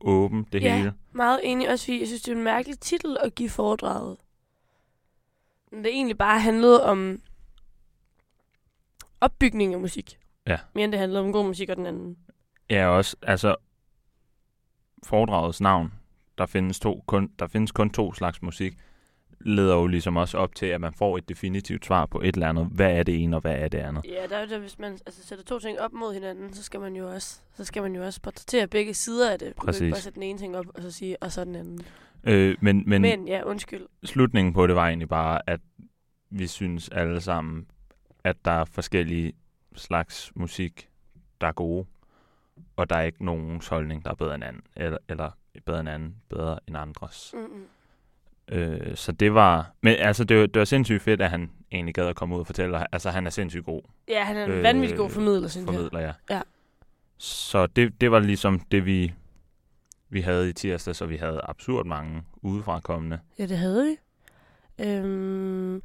åbent, 0.00 0.52
det 0.52 0.62
Ja. 0.62 0.76
hele. 0.76 0.94
Meget 1.12 1.40
enig, 1.44 1.68
også 1.70 1.84
fordi 1.84 1.98
jeg 2.00 2.06
synes, 2.06 2.22
det 2.22 2.32
er 2.32 2.36
en 2.36 2.44
mærkelig 2.44 2.78
titel 2.78 3.16
at 3.22 3.34
give 3.34 3.50
foredraget. 3.50 4.16
Det 5.70 5.86
egentlig 5.86 6.18
bare 6.18 6.40
handlede 6.40 6.84
om 6.84 7.22
opbygning 9.20 9.74
af 9.74 9.80
musik. 9.80 10.18
Ja. 10.46 10.58
Mere 10.74 10.84
end 10.84 10.92
det 10.92 11.00
handlede 11.00 11.24
om 11.24 11.32
god 11.32 11.44
musik 11.44 11.68
og 11.68 11.76
den 11.76 11.86
anden. 11.86 12.18
Ja, 12.70 12.86
også, 12.86 13.16
altså 13.22 13.56
foredragets 15.04 15.60
navn, 15.60 15.92
der 16.38 16.46
findes, 16.46 16.80
to, 16.80 17.04
kun, 17.06 17.32
der 17.38 17.46
findes 17.46 17.72
kun 17.72 17.90
to 17.90 18.14
slags 18.14 18.42
musik, 18.42 18.74
leder 19.40 19.74
jo 19.74 19.86
ligesom 19.86 20.16
også 20.16 20.38
op 20.38 20.54
til, 20.54 20.66
at 20.66 20.80
man 20.80 20.92
får 20.92 21.18
et 21.18 21.28
definitivt 21.28 21.86
svar 21.86 22.06
på 22.06 22.20
et 22.20 22.34
eller 22.34 22.48
andet. 22.48 22.66
Hvad 22.66 22.92
er 22.92 23.02
det 23.02 23.22
ene, 23.22 23.36
og 23.36 23.40
hvad 23.40 23.54
er 23.54 23.68
det 23.68 23.78
andet? 23.78 24.04
Ja, 24.04 24.26
der 24.28 24.36
er 24.36 24.46
det, 24.46 24.60
hvis 24.60 24.78
man 24.78 24.92
altså, 24.92 25.22
sætter 25.26 25.44
to 25.44 25.58
ting 25.58 25.80
op 25.80 25.92
mod 25.92 26.14
hinanden, 26.14 26.52
så 26.52 26.62
skal 26.62 26.80
man 26.80 26.96
jo 26.96 27.10
også, 27.10 27.40
så 27.54 27.64
skal 27.64 27.82
man 27.82 27.94
jo 27.96 28.04
også 28.04 28.20
portrættere 28.20 28.66
begge 28.66 28.94
sider 28.94 29.32
af 29.32 29.38
det. 29.38 29.48
Du 29.48 29.60
kan 29.60 29.66
Præcis. 29.66 29.80
ikke 29.80 29.92
bare 29.92 30.00
sætte 30.00 30.14
den 30.14 30.22
ene 30.22 30.38
ting 30.38 30.56
op, 30.56 30.66
og 30.74 30.82
så 30.82 30.90
sige, 30.90 31.22
og 31.22 31.32
så 31.32 31.44
den 31.44 31.56
anden. 31.56 31.80
Øh, 32.24 32.56
men, 32.60 32.82
men, 32.86 33.02
Men, 33.02 33.28
ja, 33.28 33.42
undskyld. 33.42 33.86
slutningen 34.04 34.54
på 34.54 34.66
det 34.66 34.76
var 34.76 34.86
egentlig 34.86 35.08
bare, 35.08 35.40
at 35.46 35.60
vi 36.30 36.46
synes 36.46 36.88
alle 36.88 37.20
sammen, 37.20 37.66
at 38.24 38.36
der 38.44 38.50
er 38.50 38.64
forskellige 38.64 39.32
slags 39.76 40.32
musik, 40.34 40.88
der 41.40 41.46
er 41.46 41.52
gode, 41.52 41.86
og 42.76 42.90
der 42.90 42.96
er 42.96 43.02
ikke 43.02 43.24
nogen 43.24 43.62
holdning, 43.70 44.04
der 44.04 44.10
er 44.10 44.14
bedre 44.14 44.34
end 44.34 44.44
anden, 44.44 44.62
eller, 44.76 44.98
eller 45.08 45.30
bedre 45.66 45.80
end 45.80 45.88
anden, 45.88 46.16
bedre 46.28 46.58
end 46.68 46.76
andres. 46.76 47.34
Mm-mm. 47.34 47.64
Øh, 48.52 48.96
så 48.96 49.12
det 49.12 49.34
var, 49.34 49.72
men 49.80 49.94
altså 49.98 50.24
det 50.24 50.40
var, 50.40 50.46
det 50.46 50.58
var 50.58 50.64
sindssygt 50.64 51.02
fedt, 51.02 51.22
at 51.22 51.30
han 51.30 51.50
egentlig 51.72 51.94
gad 51.94 52.06
at 52.06 52.16
komme 52.16 52.34
ud 52.34 52.40
og 52.40 52.46
fortælle, 52.46 52.94
altså 52.94 53.10
han 53.10 53.26
er 53.26 53.30
sindssygt 53.30 53.64
god 53.64 53.82
Ja, 54.08 54.24
han 54.24 54.36
er 54.36 54.44
en 54.44 54.50
Øh, 54.50 54.56
øh, 54.58 54.62
vanvittig 54.62 54.98
god 54.98 55.10
formidler, 55.10 55.48
synes 55.48 55.66
jeg. 55.66 55.74
formidler, 55.74 56.00
ja. 56.00 56.12
Ja. 56.30 56.42
Så 57.18 57.66
det, 57.66 58.00
det 58.00 58.10
var 58.10 58.18
ligesom 58.18 58.60
det, 58.60 58.86
vi, 58.86 59.14
vi 60.08 60.20
havde 60.20 60.48
i 60.48 60.52
tirsdag, 60.52 60.96
så 60.96 61.06
vi 61.06 61.16
havde 61.16 61.40
absurd 61.44 61.86
mange 61.86 62.22
udefra 62.42 62.80
kommende. 62.80 63.18
Ja, 63.38 63.46
det 63.46 63.58
havde 63.58 63.84
vi. 63.84 63.96
Øhm, 64.84 65.82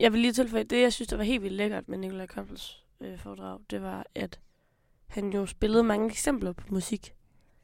jeg 0.00 0.12
vil 0.12 0.20
lige 0.20 0.32
tilføje, 0.32 0.62
det 0.62 0.82
jeg 0.82 0.92
synes, 0.92 1.08
der 1.08 1.16
var 1.16 1.24
helt 1.24 1.42
vildt 1.42 1.56
lækkert 1.56 1.88
med 1.88 1.98
Nikolaj 1.98 2.26
Koppels 2.26 2.84
øh, 3.00 3.18
foredrag, 3.18 3.58
det 3.70 3.82
var, 3.82 4.06
at 4.14 4.38
han 5.06 5.32
jo 5.32 5.46
spillede 5.46 5.82
mange 5.82 6.06
eksempler 6.06 6.52
på 6.52 6.64
musik. 6.70 7.14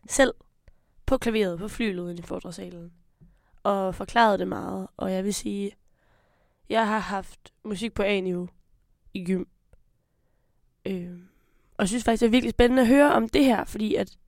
Selv 0.08 0.34
på 1.06 1.18
klaveret, 1.18 1.58
på 1.58 1.68
flylet 1.68 2.18
i 2.18 2.22
foredragssalen. 2.22 2.92
Og 3.64 3.94
forklarede 3.94 4.38
det 4.38 4.48
meget. 4.48 4.88
Og 4.96 5.12
jeg 5.12 5.24
vil 5.24 5.34
sige, 5.34 5.72
jeg 6.68 6.86
har 6.88 6.98
haft 6.98 7.52
musik 7.64 7.94
på 7.94 8.02
A-niveau 8.02 8.48
i 9.14 9.24
gym. 9.24 9.44
Øhm, 10.86 11.28
og 11.76 11.88
synes 11.88 12.04
faktisk, 12.04 12.20
det 12.20 12.26
er 12.26 12.30
virkelig 12.30 12.50
spændende 12.50 12.82
at 12.82 12.88
høre 12.88 13.12
om 13.14 13.28
det 13.28 13.44
her, 13.44 13.64
fordi 13.64 13.94
at 13.94 14.18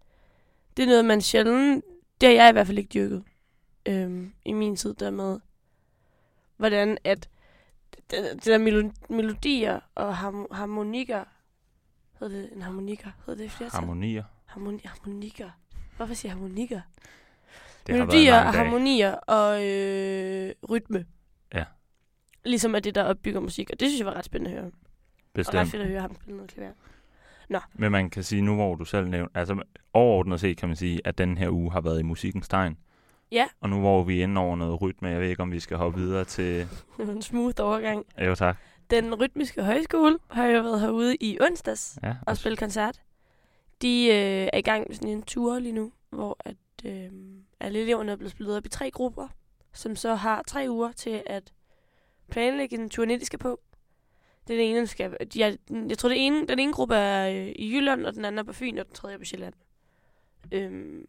det 0.77 0.83
er 0.83 0.87
noget, 0.87 1.05
man 1.05 1.21
sjældent, 1.21 1.85
det 2.21 2.29
har 2.29 2.35
jeg 2.35 2.49
i 2.49 2.53
hvert 2.53 2.67
fald 2.67 2.79
ikke 2.79 2.91
dyrket 2.95 3.25
øhm, 3.87 4.33
i 4.45 4.53
min 4.53 4.77
tid 4.77 4.95
der 4.95 5.11
med, 5.11 5.41
hvordan 6.57 6.99
at 7.05 7.29
det, 8.11 8.45
der 8.45 8.59
melo- 8.59 9.07
melodier 9.15 9.81
og 9.95 10.17
harm- 10.17 10.53
harmonikker, 10.53 11.25
hedder 12.21 12.37
det 12.37 12.53
en 12.53 12.63
harmoniker? 12.63 13.11
Hedder 13.27 13.43
det 13.43 13.51
flertal? 13.51 13.81
Harmonier. 13.81 14.25
Harmoni- 14.47 14.89
harmonikker. 14.89 15.51
Hvorfor 15.97 16.15
siger 16.15 16.33
harmonikker? 16.33 16.81
Det 17.87 17.95
Melodier 17.95 18.45
og 18.45 18.53
harmonier 18.53 19.13
og 19.13 19.67
øh, 19.67 20.53
rytme. 20.71 21.07
Ja. 21.55 21.65
Ligesom 22.45 22.75
er 22.75 22.81
det, 22.81 22.95
der 22.95 23.03
opbygger 23.03 23.41
musik. 23.41 23.71
Og 23.73 23.81
det 23.81 23.89
synes 23.89 23.99
jeg 23.99 24.07
var 24.07 24.15
ret 24.15 24.25
spændende 24.25 24.51
at 24.51 24.57
høre. 24.57 24.67
Og 24.67 24.73
ret 24.73 25.35
Bestemt. 25.35 25.71
fedt 25.71 25.83
at 25.83 25.89
høre 25.89 26.01
ham 26.01 26.15
spille 26.15 26.37
noget 26.37 26.51
klaver. 26.51 26.73
Men 27.75 27.93
man 27.93 28.11
kan 28.11 28.23
sige, 28.23 28.43
nu 28.43 28.55
hvor 28.55 28.75
du 28.75 28.85
selv 28.85 29.09
nævner, 29.09 29.29
altså 29.35 29.63
overordnet 29.93 30.41
set 30.41 30.57
kan 30.57 30.69
man 30.69 30.77
sige, 30.77 31.01
at 31.05 31.19
den 31.19 31.39
her 31.39 31.51
uge 31.51 31.73
har 31.73 31.81
været 31.81 32.01
i 32.01 32.03
musikkens 32.03 32.49
tegn. 32.49 32.77
Ja. 33.33 33.47
Og 33.61 33.69
nu 33.69 33.81
hvor 33.81 34.03
vi 34.03 34.19
er 34.19 34.23
inde 34.23 34.41
over 34.41 34.57
noget 34.57 34.83
rytme, 34.83 35.09
jeg 35.09 35.21
ved 35.21 35.29
ikke, 35.29 35.43
om 35.43 35.53
vi 35.53 35.61
skal 35.61 35.77
hoppe 35.77 36.01
videre 36.01 36.25
til... 36.25 36.69
en 36.99 37.23
smooth 37.23 37.55
overgang. 37.61 38.07
Jo, 38.27 38.35
tak. 38.35 38.57
Den 38.91 39.15
rytmiske 39.15 39.65
højskole 39.65 40.19
har 40.31 40.47
jo 40.47 40.63
været 40.63 40.81
herude 40.81 41.17
i 41.17 41.39
onsdags. 41.41 41.99
Ja, 42.03 42.15
og 42.27 42.37
spille 42.37 42.57
koncert. 42.57 43.03
De 43.83 44.07
øh, 44.07 44.49
er 44.53 44.59
i 44.59 44.63
gang 44.63 44.85
med 44.89 44.95
sådan 44.95 45.09
en 45.11 45.23
tur 45.23 45.59
lige 45.59 45.73
nu, 45.73 45.93
hvor 46.11 46.37
at, 46.41 46.57
øh, 46.85 47.11
alle 47.61 47.79
eleverne 47.81 48.13
er 48.13 48.17
blevet 48.17 48.33
splittet 48.33 48.57
op 48.57 48.67
i 48.67 48.69
tre 48.69 48.91
grupper, 48.91 49.29
som 49.73 49.97
så 49.97 50.15
har 50.15 50.43
tre 50.47 50.67
uger 50.69 50.93
til 50.93 51.23
at 51.27 51.53
planlægge 52.29 52.77
en 52.79 52.91
turné, 52.95 53.21
de 53.21 53.25
skal 53.25 53.39
på. 53.39 53.61
Den 54.49 54.61
ene, 54.61 54.87
skal... 54.87 55.17
jeg, 55.37 55.59
jeg 55.71 55.99
tror, 55.99 56.09
det 56.09 56.27
ene, 56.27 56.47
den 56.47 56.59
ene 56.59 56.73
gruppe 56.73 56.95
er 56.95 57.31
øh, 57.31 57.53
i 57.57 57.77
Jylland, 57.77 58.07
og 58.07 58.15
den 58.15 58.25
anden 58.25 58.39
er 58.39 58.43
på 58.43 58.53
Fyn, 58.53 58.79
og 58.79 58.87
den 58.87 58.95
tredje 58.95 59.15
er 59.15 59.19
på 59.19 59.25
Sjælland. 59.25 59.55
Øhm, 60.53 61.07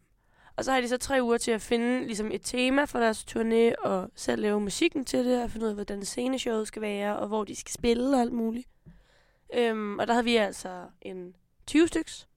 og 0.56 0.64
så 0.64 0.72
har 0.72 0.80
de 0.80 0.88
så 0.88 0.98
tre 0.98 1.18
uger 1.22 1.38
til 1.38 1.50
at 1.50 1.62
finde 1.62 2.06
ligesom 2.06 2.32
et 2.32 2.40
tema 2.44 2.84
for 2.84 2.98
deres 2.98 3.26
turné, 3.30 3.84
og 3.84 4.10
selv 4.14 4.42
lave 4.42 4.60
musikken 4.60 5.04
til 5.04 5.24
det, 5.24 5.42
og 5.42 5.50
finde 5.50 5.64
ud 5.64 5.70
af, 5.70 5.74
hvordan 5.74 6.04
sceneshowet 6.04 6.68
skal 6.68 6.82
være, 6.82 7.18
og 7.18 7.28
hvor 7.28 7.44
de 7.44 7.56
skal 7.56 7.72
spille 7.72 8.16
og 8.16 8.20
alt 8.20 8.32
muligt. 8.32 8.68
Øhm, 9.54 9.98
og 9.98 10.06
der 10.06 10.12
havde 10.12 10.24
vi 10.24 10.36
altså 10.36 10.84
en 11.02 11.36
20 11.66 11.88
styks, 11.88 12.28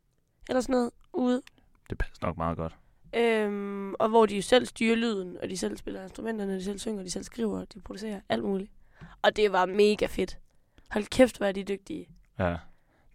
eller 0.50 0.62
sådan 0.62 0.74
noget, 0.74 0.92
ude. 1.14 1.42
Det 1.90 1.98
passer 1.98 2.26
nok 2.26 2.38
meget 2.38 2.58
godt. 2.58 2.78
Øhm, 3.16 3.94
og 3.94 4.10
hvor 4.10 4.26
de 4.26 4.36
jo 4.36 4.42
selv 4.42 4.66
styrer 4.66 4.96
lyden, 4.96 5.38
og 5.42 5.50
de 5.50 5.58
selv 5.58 5.78
spiller 5.78 6.04
instrumenterne, 6.04 6.56
de 6.56 6.64
selv 6.64 6.80
synger, 6.80 7.04
de 7.04 7.10
selv 7.12 7.24
skriver, 7.24 7.66
de 7.66 7.80
producerer, 7.82 8.22
alt 8.30 8.44
muligt. 8.44 8.72
Og 9.22 9.36
det 9.36 9.52
var 9.52 9.66
mega 9.66 10.06
fedt. 10.06 10.38
Hold 10.92 11.04
kæft, 11.06 11.38
hvor 11.38 11.46
er 11.46 11.52
de 11.52 11.64
dygtige. 11.64 12.08
Ja. 12.40 12.56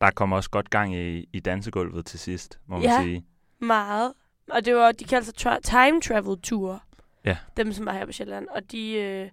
Der 0.01 0.11
kom 0.11 0.33
også 0.33 0.51
godt 0.51 0.71
gang 0.71 0.95
i, 0.97 1.29
i 1.33 1.41
dansegulvet 1.41 2.07
til 2.07 2.19
sidst, 2.19 2.61
må 2.67 2.75
man 2.77 2.83
Ja. 2.85 3.03
sige. 3.03 3.27
Meget. 3.59 4.13
Og 4.51 4.65
det 4.65 4.75
var, 4.75 4.93
de 4.93 5.05
kaldte 5.05 5.27
sig 5.41 5.53
tra- 5.53 5.61
time 5.61 6.01
travel 6.01 6.41
tour. 6.41 6.83
Ja. 7.25 7.37
Dem, 7.57 7.73
som 7.73 7.87
var 7.87 7.93
her 7.93 8.07
på 8.07 8.13
Sjælland. 8.13 8.49
Og 8.49 8.73
de 8.73 8.93
øh, 8.93 9.31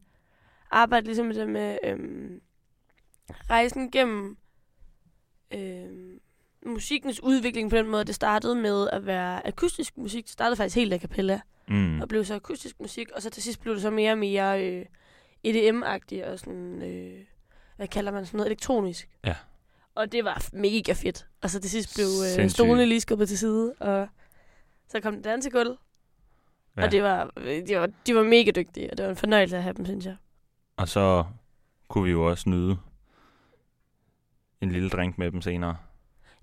arbejdede 0.72 1.06
ligesom 1.08 1.26
med 1.26 1.36
det 1.36 1.50
med 1.50 1.78
øh, 1.84 2.00
rejsen 3.50 3.92
gennem 3.92 4.38
øh, 5.54 6.20
musikkens 6.66 7.24
udvikling 7.24 7.70
på 7.70 7.76
den 7.76 7.88
måde. 7.88 8.04
Det 8.04 8.16
startede 8.16 8.56
med 8.56 8.90
at 8.90 9.06
være 9.06 9.48
akustisk 9.48 9.98
musik. 9.98 10.24
Det 10.24 10.32
startede 10.32 10.56
faktisk 10.56 10.76
helt 10.76 10.94
a 10.94 10.98
cappella. 10.98 11.42
Mm. 11.68 12.02
Og 12.02 12.08
blev 12.08 12.26
så 12.26 12.36
akustisk 12.36 12.80
musik. 12.80 13.10
Og 13.16 13.22
så 13.22 13.30
til 13.30 13.44
sidst 13.44 13.62
blev 13.62 13.74
det 13.74 13.82
så 13.82 13.90
mere 13.90 14.12
og 14.12 14.18
mere 14.18 14.66
øh, 14.66 14.86
EDM-agtigt 15.48 16.26
og 16.26 16.40
sådan... 16.40 16.82
Øh, 16.82 17.20
hvad 17.76 17.88
kalder 17.88 18.12
man 18.12 18.26
sådan 18.26 18.38
noget? 18.38 18.48
Elektronisk. 18.48 19.10
Ja. 19.26 19.36
Og 19.96 20.12
det 20.12 20.26
var 20.26 20.50
mega 20.54 20.94
fedt. 20.94 21.28
Og 21.42 21.50
så 21.50 21.62
til 21.62 21.70
sidst 21.70 21.96
blev 21.96 22.08
øh, 22.40 22.50
stolene 22.50 22.86
lige 22.86 23.02
skubbet 23.02 23.28
til 23.28 23.38
side, 23.38 23.74
og 23.80 24.08
så 24.88 25.00
kom 25.00 25.16
det 25.16 25.24
dansegulv. 25.24 25.70
Ja. 25.70 26.82
Ja. 26.82 26.86
Og 26.86 26.92
det 26.92 27.04
var, 27.04 27.32
øh, 27.38 27.68
de 27.68 27.80
var, 27.80 27.90
de 28.08 28.16
var 28.16 28.24
mega 28.24 28.52
dygtige, 28.52 28.92
og 28.92 28.98
det 28.98 29.04
var 29.04 29.10
en 29.10 29.16
fornøjelse 29.16 29.58
at 29.58 29.64
have 29.64 29.74
dem, 29.74 29.86
synes 29.86 30.06
jeg. 30.06 30.16
Og 30.78 30.88
så 30.88 31.26
kunne 31.88 32.04
vi 32.04 32.12
jo 32.12 32.30
også 32.30 32.50
nyde 32.50 32.78
en 34.62 34.72
lille 34.72 34.90
drink 34.90 35.18
med 35.18 35.32
dem 35.32 35.42
senere. 35.42 35.78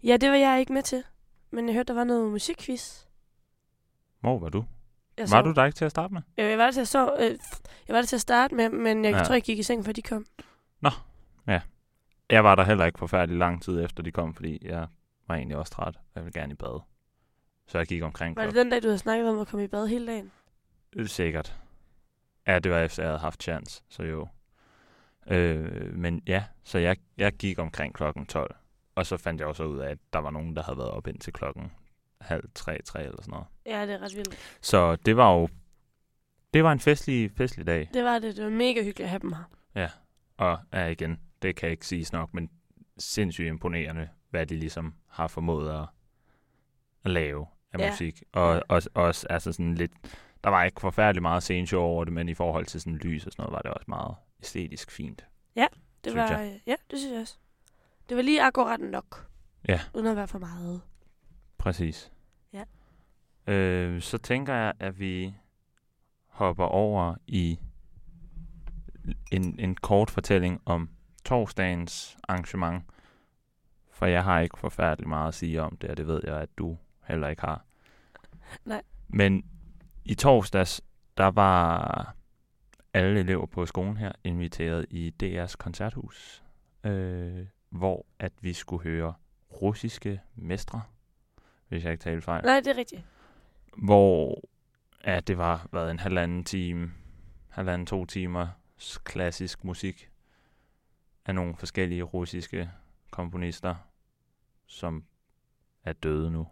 Ja, 0.04 0.16
det 0.16 0.30
var 0.30 0.36
jeg 0.36 0.60
ikke 0.60 0.72
med 0.72 0.82
til. 0.82 1.04
Men 1.50 1.66
jeg 1.66 1.74
hørte, 1.74 1.86
der 1.86 1.94
var 1.94 2.04
noget 2.04 2.30
musikquiz. 2.30 3.04
Hvor 4.20 4.38
var 4.38 4.48
du? 4.48 4.64
Jeg 5.16 5.22
Var 5.22 5.26
sov. 5.26 5.44
du 5.44 5.52
der 5.52 5.64
ikke 5.64 5.76
til 5.76 5.84
at 5.84 5.90
starte 5.90 6.14
med? 6.14 6.22
Øh, 6.38 6.44
Jeg 6.50 6.58
var 6.58 6.64
der 6.64 6.72
til 6.72 6.80
at, 6.80 6.88
sove, 6.88 7.24
øh, 7.24 7.30
jeg 7.88 7.94
var 7.94 8.00
der 8.00 8.06
til 8.06 8.16
at 8.16 8.20
starte 8.20 8.54
med, 8.54 8.68
men 8.68 9.04
jeg 9.04 9.12
Ja. 9.12 9.18
ja. 9.18 9.24
tror, 9.24 9.34
jeg 9.34 9.42
gik 9.42 9.58
i 9.58 9.62
seng, 9.62 9.84
før 9.84 9.92
de 9.92 10.02
kom. 10.02 10.26
Jeg 12.30 12.44
var 12.44 12.54
der 12.54 12.62
heller 12.64 12.84
ikke 12.86 12.98
forfærdelig 12.98 13.38
lang 13.38 13.62
tid 13.62 13.84
efter 13.84 14.02
de 14.02 14.12
kom, 14.12 14.34
fordi 14.34 14.58
jeg 14.66 14.86
var 15.28 15.34
egentlig 15.34 15.56
også 15.56 15.72
træt. 15.72 15.98
Jeg 16.14 16.24
ville 16.24 16.40
gerne 16.40 16.52
i 16.52 16.56
bad. 16.56 16.80
Så 17.66 17.78
jeg 17.78 17.86
gik 17.86 18.02
omkring 18.02 18.36
Var 18.36 18.46
det 18.46 18.54
den 18.54 18.70
dag, 18.70 18.82
du 18.82 18.86
havde 18.88 18.98
snakket 18.98 19.28
om 19.28 19.38
at 19.38 19.46
komme 19.48 19.64
i 19.64 19.68
bad 19.68 19.86
hele 19.88 20.06
dagen? 20.06 20.30
Sikkert. 21.06 21.56
Ja, 22.46 22.58
det 22.58 22.72
var 22.72 22.78
efter, 22.80 23.02
jeg 23.02 23.10
havde 23.10 23.18
haft 23.20 23.42
chance, 23.42 23.82
så 23.88 24.02
jo. 24.02 24.28
Øh, 25.26 25.94
men 25.94 26.22
ja, 26.26 26.44
så 26.64 26.78
jeg, 26.78 26.96
jeg 27.16 27.32
gik 27.32 27.58
omkring 27.58 27.94
klokken 27.94 28.26
12. 28.26 28.56
Og 29.00 29.06
så 29.06 29.16
fandt 29.16 29.40
jeg 29.40 29.48
også 29.48 29.64
ud 29.64 29.78
af, 29.78 29.90
at 29.90 29.98
der 30.12 30.18
var 30.18 30.30
nogen, 30.30 30.56
der 30.56 30.62
havde 30.62 30.78
været 30.78 30.90
op 30.90 31.06
indtil 31.06 31.32
klokken 31.32 31.72
halv 32.20 32.44
tre, 32.54 32.82
tre 32.82 33.04
eller 33.04 33.22
sådan 33.22 33.30
noget. 33.32 33.46
Ja, 33.66 33.86
det 33.86 33.94
er 33.94 34.02
ret 34.02 34.16
vildt. 34.16 34.58
Så 34.60 34.96
det 34.96 35.16
var 35.16 35.32
jo... 35.34 35.48
Det 36.54 36.64
var 36.64 36.72
en 36.72 36.80
festlig, 36.80 37.30
festlig 37.36 37.66
dag. 37.66 37.90
Det 37.94 38.04
var 38.04 38.18
det. 38.18 38.36
Det 38.36 38.44
var 38.44 38.50
mega 38.50 38.74
hyggeligt 38.82 39.00
at 39.00 39.08
have 39.08 39.18
dem 39.20 39.32
her. 39.74 39.88
Og 40.36 40.58
ja, 40.72 40.86
igen, 40.86 41.20
det 41.42 41.56
kan 41.56 41.70
ikke 41.70 41.86
siges 41.86 42.12
nok, 42.12 42.34
men 42.34 42.50
sindssygt 42.98 43.46
imponerende, 43.48 44.08
hvad 44.30 44.46
de 44.46 44.56
ligesom 44.56 44.94
har 45.08 45.26
formået 45.28 45.70
at, 45.82 45.86
at 47.04 47.10
lave 47.10 47.46
af 47.72 47.78
Ja. 47.78 47.90
musik. 47.90 48.22
Og 48.32 48.62
også, 48.68 48.90
også 48.94 49.26
altså 49.30 49.52
sådan 49.52 49.74
lidt... 49.74 49.92
Der 50.44 50.50
var 50.50 50.64
ikke 50.64 50.80
forfærdelig 50.80 51.22
meget 51.22 51.42
sceneshow 51.42 51.80
over 51.82 52.04
det, 52.04 52.12
men 52.12 52.28
i 52.28 52.34
forhold 52.34 52.66
til 52.66 52.80
sådan 52.80 52.96
lys 52.96 53.26
og 53.26 53.32
sådan 53.32 53.42
noget, 53.42 53.52
var 53.52 53.60
det 53.62 53.70
også 53.70 53.84
meget 53.88 54.14
æstetisk 54.42 54.90
fint. 54.90 55.26
Det 56.04 56.12
Synes 56.12 56.30
var, 56.30 56.38
jeg. 56.38 56.60
ja, 56.66 56.74
det 56.90 56.98
synes 56.98 57.12
jeg 57.12 57.20
også. 57.20 57.36
Det 58.10 58.16
var 58.16 58.22
lige 58.22 58.42
akkurat 58.42 58.80
nok. 58.80 59.28
Ja. 59.68 59.80
Uden 59.94 60.06
at 60.06 60.16
være 60.16 60.28
for 60.28 60.38
meget. 60.38 60.80
Præcis. 61.58 62.12
Ja. 62.52 62.64
Øh, 63.46 64.00
så 64.00 64.18
tænker 64.18 64.54
jeg, 64.54 64.72
at 64.80 65.00
vi 65.00 65.34
hopper 66.26 66.64
over 66.64 67.14
i 67.26 67.58
en, 69.32 69.60
en 69.60 69.74
kort 69.74 70.10
fortælling 70.10 70.62
om 70.64 70.90
torsdagens 71.24 72.16
arrangement. 72.28 72.84
For 73.90 74.06
jeg 74.06 74.24
har 74.24 74.40
ikke 74.40 74.58
forfærdeligt 74.58 75.08
meget 75.08 75.28
at 75.28 75.34
sige 75.34 75.62
om 75.62 75.76
det, 75.76 75.90
og 75.90 75.96
det 75.96 76.06
ved 76.06 76.20
jeg, 76.24 76.36
at 76.36 76.48
du 76.58 76.78
heller 77.04 77.28
ikke 77.28 77.42
har. 77.42 77.64
Nej. 78.64 78.82
Men 79.08 79.44
i 80.04 80.14
torsdags, 80.14 80.80
der 81.16 81.26
var 81.26 82.14
alle 82.94 83.20
elever 83.20 83.46
på 83.46 83.66
skolen 83.66 83.96
her 83.96 84.12
inviteret 84.24 84.86
i 84.90 85.12
DR's 85.22 85.54
koncerthus, 85.58 86.44
øh, 86.84 87.46
hvor 87.70 88.06
at 88.18 88.32
vi 88.40 88.52
skulle 88.52 88.82
høre 88.82 89.14
russiske 89.62 90.20
mestre, 90.34 90.82
hvis 91.68 91.84
jeg 91.84 91.92
ikke 91.92 92.02
taler 92.02 92.20
fejl. 92.20 92.44
Nej, 92.44 92.60
det 92.60 92.66
er 92.66 92.76
rigtigt. 92.76 93.04
Hvor 93.76 94.42
ja, 95.06 95.20
det 95.20 95.38
var 95.38 95.68
været 95.72 95.90
en 95.90 95.98
halvanden 95.98 96.44
time, 96.44 96.92
halvanden 97.48 97.86
to 97.86 98.06
timer 98.06 98.48
klassisk 99.04 99.64
musik 99.64 100.10
af 101.26 101.34
nogle 101.34 101.56
forskellige 101.56 102.02
russiske 102.02 102.70
komponister, 103.10 103.74
som 104.66 105.04
er 105.84 105.92
døde 105.92 106.30
nu. 106.30 106.48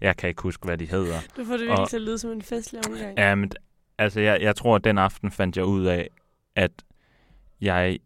Jeg 0.00 0.16
kan 0.16 0.28
ikke 0.28 0.42
huske, 0.42 0.64
hvad 0.64 0.78
de 0.78 0.86
hedder. 0.86 1.20
Du 1.36 1.44
får 1.44 1.56
det 1.56 1.66
virkelig 1.66 1.88
til 1.88 1.96
at 1.96 2.02
lyde 2.02 2.18
som 2.18 2.30
en 2.30 2.42
festlig 2.42 2.86
omgang. 2.86 3.18
Ja, 3.18 3.34
men 3.34 3.52
altså, 3.98 4.20
jeg, 4.20 4.42
jeg 4.42 4.56
tror, 4.56 4.76
at 4.76 4.84
den 4.84 4.98
aften 4.98 5.30
fandt 5.30 5.56
jeg 5.56 5.64
ud 5.64 5.84
af, 5.84 6.08
at 6.54 6.72
jeg 7.60 7.98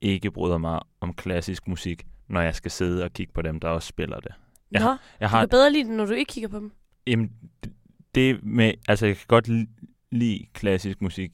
ikke 0.00 0.30
bryder 0.30 0.58
mig 0.58 0.80
om 1.00 1.14
klassisk 1.14 1.68
musik, 1.68 2.06
når 2.28 2.40
jeg 2.40 2.54
skal 2.54 2.70
sidde 2.70 3.04
og 3.04 3.12
kigge 3.12 3.32
på 3.32 3.42
dem, 3.42 3.60
der 3.60 3.68
også 3.68 3.88
spiller 3.88 4.20
det. 4.20 4.32
jeg 4.72 4.80
Nå, 4.82 4.88
Jeg 4.88 4.98
du 5.20 5.26
har, 5.26 5.40
kan 5.40 5.48
bedre 5.48 5.72
lide 5.72 5.84
det, 5.88 5.96
når 5.96 6.06
du 6.06 6.12
ikke 6.12 6.32
kigger 6.32 6.48
på 6.48 6.58
dem. 6.58 6.72
jamen, 7.06 7.32
det 8.14 8.42
med, 8.44 8.72
altså, 8.88 9.06
jeg 9.06 9.16
kan 9.16 9.24
godt 9.28 9.48
li- 9.48 9.84
lide 10.10 10.46
klassisk 10.52 11.02
musik 11.02 11.32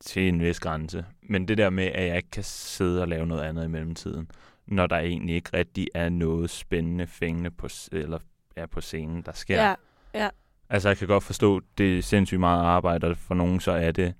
til 0.00 0.28
en 0.28 0.40
vis 0.42 0.60
grænse, 0.60 1.04
men 1.22 1.48
det 1.48 1.58
der 1.58 1.70
med, 1.70 1.84
at 1.84 2.06
jeg 2.06 2.16
ikke 2.16 2.30
kan 2.30 2.44
sidde 2.44 3.00
og 3.02 3.08
lave 3.08 3.26
noget 3.26 3.42
andet 3.42 3.64
i 3.64 3.68
mellemtiden, 3.68 4.30
når 4.66 4.86
der 4.86 4.96
egentlig 4.98 5.34
ikke 5.34 5.50
rigtig 5.56 5.88
er 5.94 6.08
noget 6.08 6.50
spændende, 6.50 7.06
fængende 7.06 7.50
på, 7.50 7.68
eller, 7.92 8.18
ja, 8.56 8.66
på 8.66 8.80
scenen, 8.80 9.22
der 9.22 9.32
sker. 9.32 9.74
Ja. 10.14 10.28
Altså, 10.68 10.88
jeg 10.88 10.98
kan 10.98 11.08
godt 11.08 11.24
forstå, 11.24 11.60
det 11.78 11.98
er 11.98 12.02
sindssygt 12.02 12.40
meget 12.40 12.60
arbejde, 12.60 13.06
og 13.06 13.16
for 13.16 13.34
nogen 13.34 13.60
så 13.60 13.72
er 13.72 13.92
det 13.92 14.14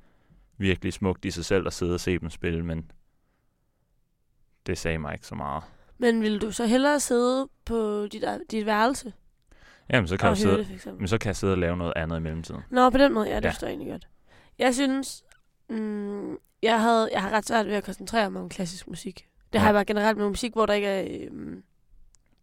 virkelig 0.58 0.92
smukt 0.92 1.24
i 1.24 1.30
sig 1.30 1.44
selv 1.44 1.66
at 1.66 1.72
sidde 1.72 1.94
og 1.94 2.00
se 2.00 2.18
dem 2.18 2.30
spille, 2.30 2.64
men 2.64 2.90
det 4.66 4.78
sagde 4.78 4.98
mig 4.98 5.12
ikke 5.14 5.26
så 5.26 5.34
meget. 5.34 5.62
Men 5.98 6.22
vil 6.22 6.40
du 6.40 6.50
så 6.50 6.66
hellere 6.66 7.00
sidde 7.00 7.48
på 7.64 8.06
dit, 8.06 8.24
dit 8.50 8.66
værelse 8.66 9.12
Jamen, 9.92 10.08
så 10.08 10.16
kan, 10.16 10.28
jeg 10.28 10.36
sidde, 10.36 10.58
det, 10.58 10.94
men 10.98 11.08
så 11.08 11.18
kan 11.18 11.26
jeg 11.28 11.36
sidde 11.36 11.52
og 11.52 11.58
lave 11.58 11.76
noget 11.76 11.92
andet 11.96 12.16
i 12.16 12.20
mellemtiden. 12.20 12.60
Nå, 12.70 12.90
på 12.90 12.98
den 12.98 13.12
måde, 13.14 13.28
ja, 13.28 13.36
det 13.36 13.42
Ja. 13.42 13.46
ja. 13.48 13.52
forstår 13.52 13.66
jeg 13.66 13.72
egentlig 13.72 13.90
godt. 13.90 14.08
Jeg 14.58 14.74
synes, 14.74 15.24
mm, 15.70 16.36
jeg, 16.62 16.80
havde, 16.82 17.08
jeg 17.12 17.22
har 17.22 17.30
ret 17.30 17.46
svært 17.46 17.66
ved 17.66 17.74
at 17.74 17.84
koncentrere 17.84 18.30
mig 18.30 18.42
om 18.42 18.48
klassisk 18.48 18.88
musik. 18.88 19.28
Det 19.52 19.54
Ja. 19.54 19.58
har 19.58 19.66
jeg 19.66 19.74
bare 19.74 19.84
generelt 19.84 20.18
med 20.18 20.28
musik, 20.28 20.52
hvor 20.52 20.66
der 20.66 20.74
ikke 20.74 20.86
er 20.88 21.04
øh, 21.30 21.56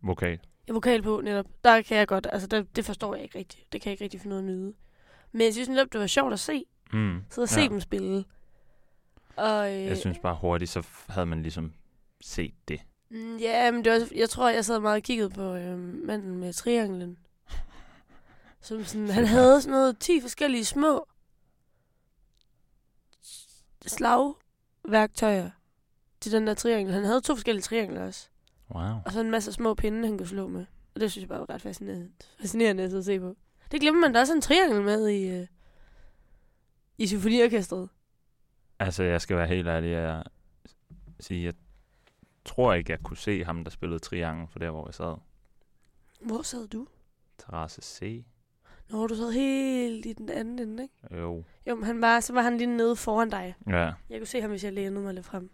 Vokal. 0.03 0.39
er 0.67 0.73
vokal 0.73 1.01
på 1.01 1.21
netop. 1.23 1.45
Der 1.63 1.81
kan 1.81 1.97
jeg 1.97 2.07
godt, 2.07 2.27
altså 2.31 2.47
der, 2.47 2.63
det 2.75 2.85
forstår 2.85 3.15
jeg 3.15 3.23
ikke 3.23 3.39
rigtigt. 3.39 3.73
Det 3.73 3.81
kan 3.81 3.89
jeg 3.89 3.93
ikke 3.93 4.03
rigtig 4.03 4.21
finde 4.21 4.35
af 4.35 4.39
at 4.39 4.45
nyde. 4.45 4.73
Men 5.31 5.41
jeg 5.41 5.53
synes 5.53 5.69
netop, 5.69 5.87
det 5.93 5.99
var 6.01 6.07
sjovt 6.07 6.33
at 6.33 6.39
se. 6.39 6.63
Mm. 6.93 7.21
Sidde 7.29 7.45
og 7.45 7.49
se 7.49 7.59
Ja. 7.59 7.63
ja. 7.65 7.69
dem 7.69 7.79
spille. 7.79 8.25
Og, 9.35 9.73
øh, 9.75 9.81
Jeg 9.85 9.97
synes 9.97 10.19
bare 10.19 10.35
hurtigt, 10.41 10.71
så 10.71 10.87
havde 11.09 11.25
man 11.25 11.41
ligesom 11.41 11.73
set 12.21 12.53
det. 12.67 12.81
Mm, 13.09 13.37
Ja, 13.37 13.71
men 13.71 13.85
det 13.85 13.91
var, 13.91 14.07
jeg 14.15 14.29
tror, 14.29 14.49
jeg 14.49 14.65
sad 14.65 14.79
meget 14.79 14.95
og 14.97 15.03
kiggede 15.03 15.29
på 15.29 15.55
øh, 15.55 15.79
manden 15.79 16.37
med 16.37 16.53
trianglen. 16.53 17.17
Som 18.61 18.85
sådan, 18.85 19.07
han 19.09 19.25
havde 19.25 19.61
sådan 19.61 19.71
noget 19.71 19.99
10 19.99 20.21
forskellige 20.21 20.65
små 20.65 21.07
slagværktøjer 23.87 25.49
til 26.21 26.31
den 26.31 26.47
der 26.47 26.53
triangel. 26.53 26.93
Han 26.93 27.03
havde 27.05 27.21
to 27.21 27.35
forskellige 27.35 27.63
triangler 27.63 28.03
også. 28.05 28.29
Wow. 28.75 28.83
Og 29.05 29.11
så 29.11 29.19
en 29.19 29.31
masse 29.31 29.53
små 29.53 29.73
pinde, 29.73 30.07
han 30.07 30.17
kunne 30.17 30.27
slå 30.27 30.47
med. 30.47 30.65
Og 30.95 31.01
det 31.01 31.11
synes 31.11 31.21
jeg 31.23 31.29
bare 31.29 31.39
var 31.39 31.49
ret 31.49 31.61
fascinerende, 31.61 32.11
fascinerende 32.39 32.83
at 32.83 32.93
og 32.93 33.03
se 33.03 33.19
på. 33.19 33.35
Det 33.71 33.81
glemmer 33.81 34.01
man, 34.01 34.13
der 34.13 34.19
er 34.19 34.25
sådan 34.25 34.37
en 34.37 34.41
triangel 34.41 34.81
med 34.81 35.07
i, 35.09 35.27
øh, 35.27 35.47
i 36.97 37.07
symfoniorkestret. 37.07 37.89
Altså, 38.79 39.03
jeg 39.03 39.21
skal 39.21 39.37
være 39.37 39.47
helt 39.47 39.67
ærlig 39.67 39.95
at 39.95 40.27
sige, 41.19 41.43
jeg 41.45 41.53
tror 42.45 42.73
ikke, 42.73 42.91
jeg 42.91 42.99
kunne 43.03 43.17
se 43.17 43.43
ham, 43.43 43.63
der 43.63 43.71
spillede 43.71 43.99
triangel 43.99 44.47
for 44.47 44.59
der, 44.59 44.71
hvor 44.71 44.87
jeg 44.87 44.93
sad. 44.93 45.15
Hvor 46.21 46.41
sad 46.41 46.67
du? 46.67 46.87
Terrasse 47.37 47.81
C. 47.81 48.25
Når 48.89 49.07
du 49.07 49.15
sad 49.15 49.31
helt 49.31 50.05
i 50.05 50.13
den 50.13 50.29
anden 50.29 50.59
ende, 50.59 50.83
ikke? 50.83 51.21
Jo. 51.21 51.43
Jo, 51.67 51.75
men 51.75 51.83
han 51.83 52.01
var, 52.01 52.19
så 52.19 52.33
var 52.33 52.41
han 52.41 52.57
lige 52.57 52.77
nede 52.77 52.95
foran 52.95 53.29
dig. 53.29 53.55
Ja. 53.67 53.91
Jeg 54.09 54.19
kunne 54.19 54.27
se 54.27 54.41
ham, 54.41 54.49
hvis 54.49 54.63
jeg 54.63 54.73
lænede 54.73 55.01
mig 55.01 55.13
lidt 55.13 55.25
frem. 55.25 55.51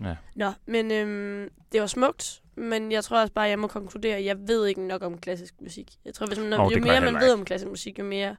Ja. 0.00 0.16
Nå, 0.34 0.52
men 0.66 0.90
øhm, 0.90 1.50
det 1.72 1.80
var 1.80 1.86
smukt, 1.86 2.42
men 2.54 2.92
jeg 2.92 3.04
tror 3.04 3.20
også 3.20 3.32
bare, 3.32 3.48
jeg 3.48 3.58
må 3.58 3.66
konkludere, 3.66 4.16
at 4.16 4.24
jeg 4.24 4.48
ved 4.48 4.66
ikke 4.66 4.86
nok 4.86 5.02
om 5.02 5.18
klassisk 5.18 5.60
musik. 5.60 5.98
Jeg 6.04 6.14
tror, 6.14 6.26
hvis 6.26 6.38
man, 6.38 6.52
oh, 6.52 6.72
jo 6.72 6.80
mere 6.80 7.00
man 7.00 7.14
ved 7.14 7.32
om 7.32 7.44
klassisk 7.44 7.68
musik, 7.68 7.98
jo 7.98 8.04
mere 8.04 8.36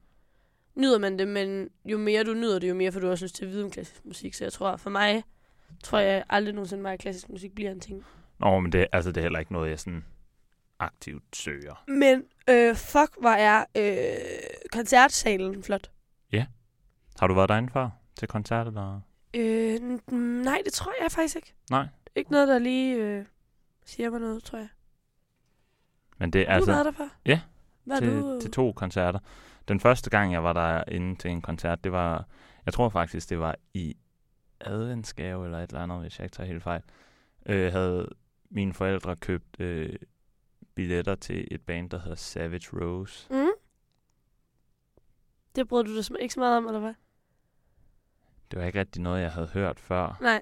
nyder 0.75 1.00
man 1.00 1.20
det, 1.20 1.27
men 1.27 1.70
jo 1.86 1.98
mere 1.98 2.24
du 2.24 2.34
nyder 2.34 2.60
det, 2.60 2.70
jo 2.70 2.74
mere 2.74 2.92
får 2.92 3.00
du 3.00 3.10
også 3.10 3.25
lyst 3.25 3.36
til 3.36 3.46
at 3.46 3.51
vide 3.51 3.63
om 3.63 3.72
klassisk 3.72 4.06
musik. 4.06 4.34
Så 4.34 4.44
jeg 4.44 4.54
tror, 4.54 4.77
for 4.77 4.89
mig, 4.89 5.24
tror 5.84 6.00
jeg 6.00 6.24
aldrig 6.29 6.53
nogensinde 6.53 6.84
meget, 6.84 6.94
at 6.94 7.00
klassisk 7.00 7.29
musik 7.29 7.55
bliver 7.55 7.72
en 7.72 7.79
ting. 7.79 8.05
Nå, 8.39 8.60
men 8.60 8.72
det, 8.72 8.88
altså, 8.91 9.12
det 9.12 9.17
er 9.17 9.22
heller 9.22 9.39
ikke 9.39 9.53
noget, 9.53 9.70
jeg 9.70 9.79
sådan 9.79 10.05
aktivt 10.79 11.24
søger. 11.34 11.84
Men 11.88 12.24
øh, 12.50 12.75
fuck, 12.75 13.20
hvor 13.20 13.29
er 13.29 13.65
øh, 13.75 14.17
koncertsalen 14.72 15.63
flot. 15.63 15.89
Har 17.20 17.27
du 17.27 17.34
været 17.34 17.50
derinde 17.50 17.70
før 17.74 17.89
til 18.15 18.27
koncert, 18.27 18.67
eller? 18.67 19.01
Øh, 19.34 19.79
nej, 20.44 20.62
det 20.65 20.74
tror 20.74 20.94
jeg 21.01 21.12
faktisk 21.12 21.36
ikke. 21.36 21.53
Nej. 21.70 21.88
Ikke 22.15 22.32
noget, 22.32 22.48
der 22.48 22.60
lige 22.60 22.96
øh, 22.96 23.25
siger 23.86 24.10
mig 24.10 24.20
noget, 24.20 24.44
tror 24.44 24.58
jeg. 24.58 24.67
Men 26.17 26.34
det 26.34 26.41
er 26.41 26.46
Har 26.46 26.51
du 26.51 26.55
altså 26.55 26.72
været 26.72 26.86
der 26.86 26.91
før? 26.91 27.10
Ja, 27.25 27.41
Hvad 27.84 27.98
til, 27.98 28.10
du? 28.10 28.39
til 28.41 28.51
to 28.51 28.72
koncerter. 28.72 29.20
Den 29.67 29.79
første 29.79 30.10
gang, 30.10 30.34
jeg 30.34 30.44
var 30.44 30.53
der 30.53 30.84
inde 30.88 31.15
til 31.15 31.32
en 31.32 31.41
koncert, 31.41 31.84
det 31.84 31.91
var, 31.91 32.25
jeg 32.65 32.74
tror 32.74 32.89
faktisk, 32.89 33.29
det 33.29 33.39
var 33.39 33.55
i 33.74 33.98
adventsgave 34.65 35.45
eller 35.45 35.60
et 35.60 35.69
eller 35.69 35.81
andet, 35.81 36.00
hvis 36.01 36.19
jeg 36.19 36.25
ikke 36.25 36.36
tager 36.36 36.48
helt 36.48 36.63
fejl. 36.63 36.81
Øh, 37.45 37.72
havde 37.72 38.10
mine 38.50 38.74
forældre 38.74 39.15
købt 39.15 39.60
øh, 39.60 39.93
billetter 40.75 41.15
til 41.15 41.48
et 41.51 41.62
band, 41.62 41.89
der 41.89 42.00
hedder 42.00 42.15
Savage 42.15 42.67
Rose. 42.74 43.27
Mm? 43.34 43.48
Det 45.55 45.67
brød 45.67 45.84
du 45.84 45.95
dig 45.98 46.22
ikke 46.22 46.34
så 46.34 46.39
meget 46.39 46.57
om, 46.57 46.65
eller 46.67 46.79
hvad? 46.79 46.93
Det 48.51 48.60
var 48.60 48.65
ikke 48.65 48.79
rigtig 48.79 49.01
noget, 49.01 49.22
jeg 49.22 49.31
havde 49.31 49.48
hørt 49.48 49.79
før. 49.79 50.17
Nej, 50.22 50.41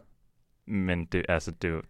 Men 0.66 1.06
det, 1.06 1.26
altså, 1.30 1.52
det, 1.52 1.74
var- 1.74 1.84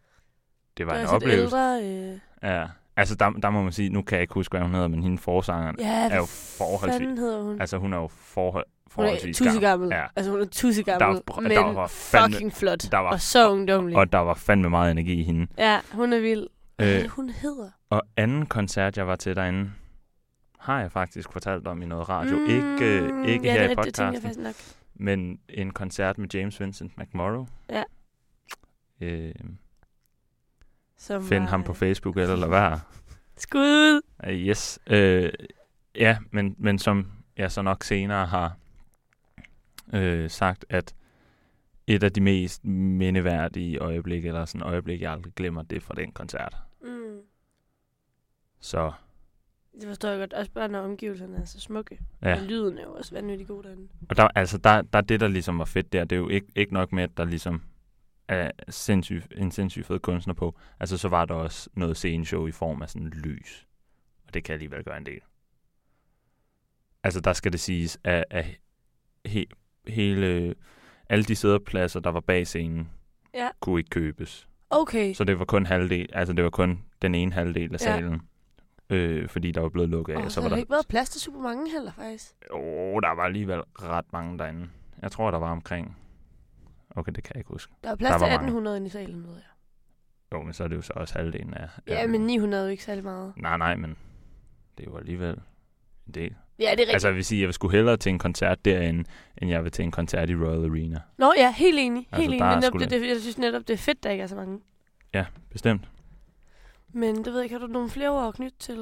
det 0.77 0.87
var 0.87 0.93
det 0.93 1.01
en 1.01 1.07
var 1.07 1.15
oplevelse. 1.15 1.43
ældre... 1.57 1.83
Øh... 2.13 2.19
Ja. 2.43 2.67
Altså, 2.95 3.15
der, 3.15 3.29
der 3.29 3.49
må 3.49 3.63
man 3.63 3.71
sige, 3.71 3.89
nu 3.89 4.01
kan 4.01 4.15
jeg 4.15 4.21
ikke 4.21 4.33
huske, 4.33 4.51
hvad 4.53 4.61
hun 4.61 4.73
hedder, 4.73 4.87
men 4.87 5.03
hende 5.03 5.17
forsangeren, 5.17 5.75
Ja, 5.79 6.03
er 6.03 6.07
hvad 6.09 6.17
jo 6.17 6.25
forholdsvis... 6.57 6.99
fanden 6.99 7.17
hedder 7.17 7.41
hun? 7.43 7.61
Altså, 7.61 7.77
hun 7.77 7.93
er 7.93 7.97
jo 7.97 8.07
forhold, 8.07 8.65
hun 8.91 9.05
er 9.05 9.07
forholdsvis 9.07 9.37
gammel. 9.61 9.89
Ja. 9.91 10.05
Altså, 10.15 10.31
hun 10.31 10.41
er 10.41 10.45
tusse 10.45 10.83
Der 10.83 11.41
men 11.41 11.51
der 11.51 11.73
var 11.73 11.87
fandme- 11.87 12.31
fucking 12.33 12.53
flot. 12.53 12.91
der 12.91 12.97
var- 12.97 13.11
og 13.11 13.21
så 13.21 13.51
ungdomlig. 13.51 13.97
Og 13.97 14.11
der 14.11 14.17
var 14.19 14.33
fandme 14.33 14.69
meget 14.69 14.91
energi 14.91 15.13
i 15.19 15.23
hende. 15.23 15.47
Ja, 15.57 15.79
hun 15.91 16.13
er 16.13 16.19
vild. 16.19 16.47
Øh, 16.81 17.05
hun 17.09 17.29
hedder? 17.29 17.69
Og 17.89 18.01
anden 18.17 18.45
koncert, 18.45 18.97
jeg 18.97 19.07
var 19.07 19.15
til 19.15 19.35
derinde, 19.35 19.71
har 20.59 20.79
jeg 20.81 20.91
faktisk 20.91 21.31
fortalt 21.31 21.67
om 21.67 21.81
i 21.81 21.85
noget 21.85 22.09
radio. 22.09 22.37
Mm, 22.37 22.45
ikke 22.45 22.99
øh, 22.99 23.27
ikke 23.27 23.45
ja, 23.45 23.51
her 23.51 23.59
det, 23.67 23.69
i 23.69 23.71
er- 23.71 23.81
Det 23.81 23.99
jeg 23.99 24.13
podcasten, 24.13 24.21
faktisk 24.21 24.39
nok. 24.39 24.55
men 24.93 25.39
en 25.49 25.71
koncert 25.71 26.17
med 26.17 26.27
James 26.33 26.59
Vincent 26.59 26.97
McMorrow. 26.97 27.45
Ja. 27.69 27.83
Øh, 29.01 29.31
Som 30.97 31.23
find 31.23 31.43
var, 31.43 31.49
ham 31.49 31.63
på 31.63 31.73
Facebook 31.73 32.17
eller 32.17 32.35
lad 32.35 32.49
være. 32.49 32.79
Skud! 33.37 34.01
Uh, 34.27 34.33
yes. 34.33 34.79
Øh, 34.87 35.29
ja, 35.95 36.17
men, 36.31 36.55
men 36.57 36.79
som 36.79 37.11
jeg 37.37 37.51
så 37.51 37.61
nok 37.61 37.83
senere 37.83 38.25
har 38.25 38.55
øh, 39.93 40.29
sagt, 40.29 40.65
at 40.69 40.95
et 41.87 42.03
af 42.03 42.11
de 42.11 42.21
mest 42.21 42.65
mindeværdige 42.65 43.77
øjeblikke, 43.77 44.27
eller 44.27 44.45
sådan 44.45 44.67
øjeblik, 44.67 45.01
jeg 45.01 45.11
aldrig 45.11 45.33
glemmer, 45.35 45.61
det 45.63 45.75
er 45.75 45.79
fra 45.81 45.93
den 45.93 46.11
koncert. 46.11 46.55
Mm. 46.81 47.19
Så 48.59 48.91
Det 49.73 49.87
forstår 49.87 50.09
jeg 50.09 50.19
godt. 50.19 50.33
Også 50.33 50.51
bare 50.51 50.67
når 50.67 50.79
omgivelserne 50.79 51.37
er 51.37 51.45
så 51.45 51.59
smukke. 51.59 51.99
ja. 52.21 52.35
Og 52.35 52.41
lyden 52.41 52.77
er 52.77 52.83
jo 52.83 52.93
også 52.93 53.15
vanvittigt 53.15 53.47
god 53.47 53.63
derinde. 53.63 53.87
Og 54.09 54.17
der, 54.17 54.27
altså, 54.35 54.57
der, 54.57 54.81
der 54.81 54.97
er 54.97 55.01
det, 55.01 55.19
der 55.19 55.27
ligesom 55.27 55.59
var 55.59 55.65
fedt 55.65 55.93
der. 55.93 56.05
Det 56.05 56.15
er 56.15 56.19
jo 56.19 56.29
ikke, 56.29 56.47
ikke 56.55 56.73
nok 56.73 56.91
med, 56.91 57.03
at 57.03 57.17
der 57.17 57.25
ligesom 57.25 57.63
er 58.27 58.51
sindssyg, 58.69 59.23
en 59.35 59.51
sindssygt 59.51 59.85
fed 59.85 59.99
kunstner 59.99 60.33
på. 60.33 60.59
Altså, 60.79 60.97
så 60.97 61.09
var 61.09 61.25
der 61.25 61.33
også 61.33 61.69
noget 61.73 61.97
sceneshow 61.97 62.47
i 62.47 62.51
form 62.51 62.81
af 62.81 62.89
sådan 62.89 63.07
lys. 63.07 63.67
Og 64.27 64.33
det 64.33 64.43
kan 64.43 64.53
alligevel 64.53 64.83
gøre 64.83 64.97
en 64.97 65.05
del. 65.05 65.21
Altså, 67.03 67.19
der 67.21 67.33
skal 67.33 67.51
det 67.51 67.59
siges, 67.59 67.99
at, 68.03 68.25
at 68.29 68.45
he, 69.25 69.45
hele, 69.87 70.55
alle 71.09 71.23
de 71.23 71.35
sæderpladser, 71.35 71.99
der 71.99 72.09
var 72.09 72.19
bag 72.19 72.47
scenen, 72.47 72.89
Ja. 73.33 73.49
kunne 73.59 73.79
ikke 73.79 73.89
købes. 73.89 74.47
Okay. 74.69 75.13
Så 75.13 75.23
det 75.23 75.39
var 75.39 75.45
kun 75.45 75.65
halvdel, 75.65 76.09
altså 76.13 76.33
det 76.33 76.43
var 76.43 76.49
kun 76.49 76.83
den 77.01 77.15
ene 77.15 77.33
halvdel 77.33 77.63
af 77.65 77.71
Ja. 77.71 77.77
salen. 77.77 78.21
Øh, 78.89 79.29
fordi 79.29 79.51
der 79.51 79.61
var 79.61 79.69
blevet 79.69 79.89
lukket 79.89 80.13
af. 80.13 80.17
Og 80.17 80.23
så 80.31 80.35
så 80.35 80.41
var 80.41 80.49
der 80.49 80.55
ikke 80.55 80.69
været 80.69 80.87
plads 80.87 81.09
til 81.09 81.21
super 81.21 81.39
mange 81.39 81.71
heller, 81.71 81.91
faktisk. 81.91 82.33
Åh, 82.51 83.01
der 83.01 83.15
var 83.15 83.23
alligevel 83.23 83.61
ret 83.81 84.13
mange 84.13 84.37
derinde. 84.37 84.67
Jeg 85.01 85.11
tror, 85.11 85.31
der 85.31 85.37
var 85.39 85.51
omkring... 85.51 85.97
Okay, 86.95 87.11
det 87.15 87.23
kan 87.23 87.31
jeg 87.35 87.39
ikke 87.39 87.47
huske. 87.49 87.73
Der 87.83 87.89
var 87.89 87.95
plads 87.95 88.11
Der 88.11 88.17
til 88.17 88.21
var 88.23 88.27
mange. 88.29 88.35
1800 88.35 88.77
inde 88.77 88.87
i 88.87 88.89
salen, 88.89 89.23
ved 89.27 89.33
jeg. 89.33 89.43
Jo, 90.33 90.43
men 90.43 90.53
så 90.53 90.63
er 90.63 90.67
det 90.67 90.75
jo 90.75 90.81
så 90.81 90.93
også 90.95 91.13
halvdelen 91.17 91.53
af... 91.53 91.69
Ja, 91.87 92.01
af- 92.01 92.09
men 92.09 92.21
900 92.21 92.61
er 92.63 92.65
jo 92.67 92.71
ikke 92.71 92.83
særlig 92.83 93.03
meget. 93.03 93.33
Nej, 93.37 93.57
nej, 93.57 93.75
men 93.75 93.95
det 94.77 94.85
jo 94.85 94.97
alligevel 94.97 95.37
en 96.07 96.13
del. 96.13 96.35
Ja, 96.59 96.63
det 96.63 96.65
er 96.65 96.69
rigtigt. 96.71 96.89
Altså, 96.93 97.07
jeg 97.07 97.15
vil 97.15 97.25
sige, 97.25 97.41
jeg 97.41 97.47
vil 97.47 97.53
skulle 97.53 97.77
hellere 97.77 97.97
til 97.97 98.09
en 98.09 98.19
koncert 98.19 98.65
derinde, 98.65 99.03
end 99.37 99.49
jeg 99.49 99.63
vil 99.63 99.71
til 99.71 99.83
en 99.85 99.91
koncert 99.91 100.29
i 100.29 100.35
Royal 100.35 100.69
Arena. 100.71 100.99
Nå 101.17 101.33
ja, 101.37 101.53
helt 101.53 101.79
enig. 101.79 102.07
Altså, 102.11 102.21
Helt 102.21 102.33
enig. 102.41 102.55
Netop, 102.55 102.63
sgu 102.63 102.77
det, 102.77 102.89
det, 102.89 103.07
jeg 103.09 103.17
synes 103.21 103.37
netop, 103.37 103.61
det 103.67 103.73
er 103.73 103.77
fedt, 103.77 104.03
der 104.03 104.09
ikke 104.09 104.21
er 104.23 104.27
så 104.27 104.35
mange. 104.35 104.59
Ja, 105.13 105.25
bestemt. 105.51 105.89
Men 106.93 107.15
det 107.17 107.25
ved 107.25 107.33
jeg 107.35 107.43
ikke, 107.43 107.53
har 107.59 107.67
du 107.67 107.73
nogle 107.73 107.89
flere 107.89 108.09
ord 108.09 108.27
at 108.27 108.33
knytte 108.33 108.57
til 108.59 108.75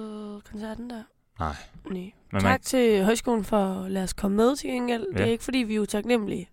koncerten 0.51 0.89
der? 0.89 1.03
Nej. 1.39 1.53
Nej. 1.89 2.11
Men 2.31 2.41
tak 2.41 2.43
man, 2.43 2.59
til 2.61 3.03
højskolen 3.03 3.43
for 3.43 3.57
at 3.83 3.91
lade 3.91 4.03
os 4.03 4.13
komme 4.13 4.37
med 4.37 4.55
til 4.55 4.69
gengæld. 4.69 5.05
Det 5.13 5.19
Ja. 5.19 5.25
er 5.25 5.31
ikke, 5.31 5.43
fordi 5.43 5.57
vi 5.57 5.75
er 5.75 5.79
utaknemmelige. 5.79 6.49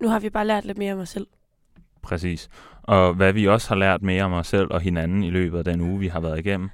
Nu 0.00 0.08
har 0.08 0.18
vi 0.20 0.30
bare 0.30 0.46
lært 0.46 0.64
lidt 0.64 0.78
mere 0.78 0.92
om 0.92 0.98
os 0.98 1.08
selv. 1.08 1.26
præcis. 2.02 2.48
Og 2.82 3.14
hvad 3.14 3.32
vi 3.32 3.48
også 3.48 3.68
har 3.68 3.76
lært 3.76 4.02
mere 4.02 4.24
om 4.24 4.32
os 4.32 4.46
selv 4.46 4.68
og 4.70 4.80
hinanden 4.80 5.22
i 5.22 5.30
løbet 5.30 5.58
af 5.58 5.64
den 5.64 5.80
uge, 5.80 5.98
vi 5.98 6.08
har 6.08 6.20
været 6.20 6.38
igennem, 6.38 6.68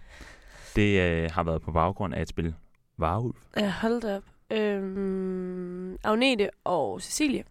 det 0.77 1.01
øh, 1.01 1.31
har 1.31 1.43
været 1.43 1.63
på 1.63 1.73
baggrund 1.73 2.15
af 2.15 2.23
et 2.23 2.29
spil 2.29 2.55
Varulv. 2.99 3.35
Ja, 3.57 3.71
hold 3.71 4.01
da 4.01 4.17
op. 4.17 4.23
Øhm, 4.51 5.97
Agnete 6.05 6.51
og 6.65 7.03
Cecilie 7.03 7.45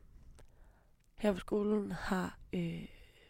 her 1.17 1.33
på 1.33 1.39
skolen 1.39 1.91
har 1.91 2.37
øh, 2.53 2.85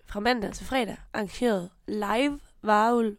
fra 0.06 0.20
mandag 0.20 0.54
til 0.54 0.66
fredag 0.66 0.98
arrangeret 1.14 1.70
live 1.88 2.40
varul, 2.62 3.18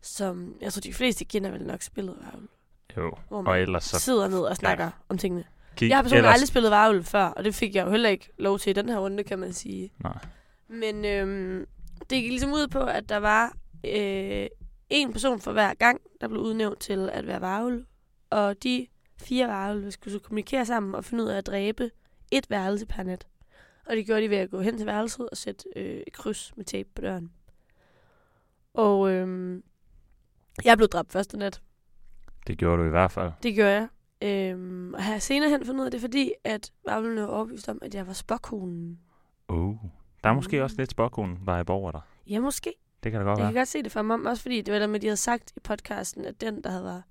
som 0.00 0.54
jeg 0.60 0.72
tror, 0.72 0.80
de 0.80 0.92
fleste 0.94 1.24
kender 1.24 1.50
vel 1.50 1.66
nok 1.66 1.82
spillet 1.82 2.16
varul, 2.24 2.48
Jo, 2.96 3.12
hvor 3.28 3.42
man 3.42 3.52
og 3.52 3.60
ellers 3.60 3.84
så 3.84 3.98
sidder 4.00 4.28
ned 4.28 4.40
og 4.40 4.56
snakker 4.56 4.84
Ja. 4.84 4.90
om 5.08 5.18
tingene. 5.18 5.44
kig. 5.76 5.88
Jeg 5.88 5.96
har 5.96 6.02
personligt 6.02 6.18
ellers, 6.18 6.34
aldrig 6.34 6.48
spillet 6.48 6.70
varul 6.70 7.02
før, 7.02 7.24
og 7.24 7.44
det 7.44 7.54
fik 7.54 7.74
jeg 7.74 7.86
jo 7.86 7.90
heller 7.90 8.08
ikke 8.08 8.28
lov 8.38 8.58
til 8.58 8.70
i 8.70 8.72
den 8.72 8.88
her 8.88 8.98
runde, 8.98 9.24
kan 9.24 9.38
man 9.38 9.52
sige. 9.52 9.92
Nej. 9.98 10.18
Men 10.68 11.04
øhm, 11.04 11.66
det 12.00 12.22
gik 12.22 12.30
ligesom 12.30 12.52
ud 12.52 12.68
på, 12.68 12.78
at 12.80 13.08
der 13.08 13.16
var 13.16 13.56
øh, 13.86 14.46
en 14.94 15.12
person 15.12 15.40
for 15.40 15.52
hver 15.52 15.74
gang, 15.74 16.00
der 16.20 16.28
blev 16.28 16.40
udnævnt 16.40 16.80
til 16.80 17.10
at 17.12 17.26
være 17.26 17.40
varvel. 17.40 17.86
Og 18.30 18.62
de 18.62 18.86
fire 19.22 19.48
varvel 19.48 19.92
skulle 19.92 20.12
så 20.12 20.18
kommunikere 20.18 20.66
sammen 20.66 20.94
og 20.94 21.04
finde 21.04 21.24
ud 21.24 21.28
af 21.28 21.36
at 21.38 21.46
dræbe 21.46 21.90
et 22.30 22.50
værelse 22.50 22.86
per 22.86 23.02
nat. 23.02 23.26
Og 23.86 23.96
det 23.96 24.06
gjorde 24.06 24.22
de 24.22 24.30
ved 24.30 24.36
at 24.36 24.50
gå 24.50 24.60
hen 24.60 24.76
til 24.76 24.86
værelset 24.86 25.28
og 25.30 25.36
sætte 25.36 25.64
øh, 25.76 26.02
et 26.06 26.12
kryds 26.12 26.52
med 26.56 26.64
tape 26.64 26.88
på 26.94 27.02
døren. 27.02 27.32
Og 28.74 29.10
øhm, 29.10 29.62
jeg 30.64 30.76
blev 30.76 30.88
dræbt 30.88 31.12
første 31.12 31.36
nat. 31.36 31.62
Det 32.46 32.58
gjorde 32.58 32.82
du 32.82 32.86
i 32.86 32.90
hvert 32.90 33.12
fald. 33.12 33.32
Det 33.42 33.54
gjorde 33.54 33.70
jeg. 33.70 33.88
Øhm, 34.22 34.94
og 34.94 35.02
har 35.02 35.12
jeg 35.12 35.22
senere 35.22 35.50
hen 35.50 35.64
fundet 35.66 35.80
ud 35.80 35.84
af 35.84 35.90
det, 35.90 36.00
fordi 36.00 36.32
at 36.44 36.72
varvlene 36.86 37.20
var 37.20 37.26
overbevist 37.28 37.68
om, 37.68 37.78
at 37.82 37.94
jeg 37.94 38.06
var 38.06 38.12
spokkonen. 38.12 39.00
Uh. 39.48 39.76
Der 40.24 40.30
er 40.30 40.34
måske 40.34 40.56
Mm. 40.56 40.62
også 40.62 40.76
lidt 40.78 40.90
spokkonen 40.90 41.36
vibe 41.40 41.72
over 41.72 41.90
dig. 41.92 42.00
Ja, 42.26 42.40
måske. 42.40 42.72
Det 43.04 43.12
kan 43.12 43.20
da 43.20 43.26
godt 43.26 43.38
Jeg 43.38 43.44
være. 43.44 43.52
kan 43.52 43.60
godt 43.60 43.68
se 43.68 43.82
det 43.82 43.92
for 43.92 44.02
mig, 44.02 44.18
også 44.30 44.42
fordi 44.42 44.60
det 44.62 44.72
var 44.74 44.78
der 44.80 44.86
med, 44.86 44.94
at 44.94 45.02
de 45.02 45.06
havde 45.06 45.16
sagt 45.16 45.52
i 45.56 45.60
podcasten, 45.60 46.24
at 46.24 46.40
den, 46.40 46.62
der 46.62 46.70
havde 46.70 46.84
været 46.84 47.02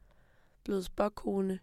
blevet 0.64 0.86
spokkone, 0.86 1.60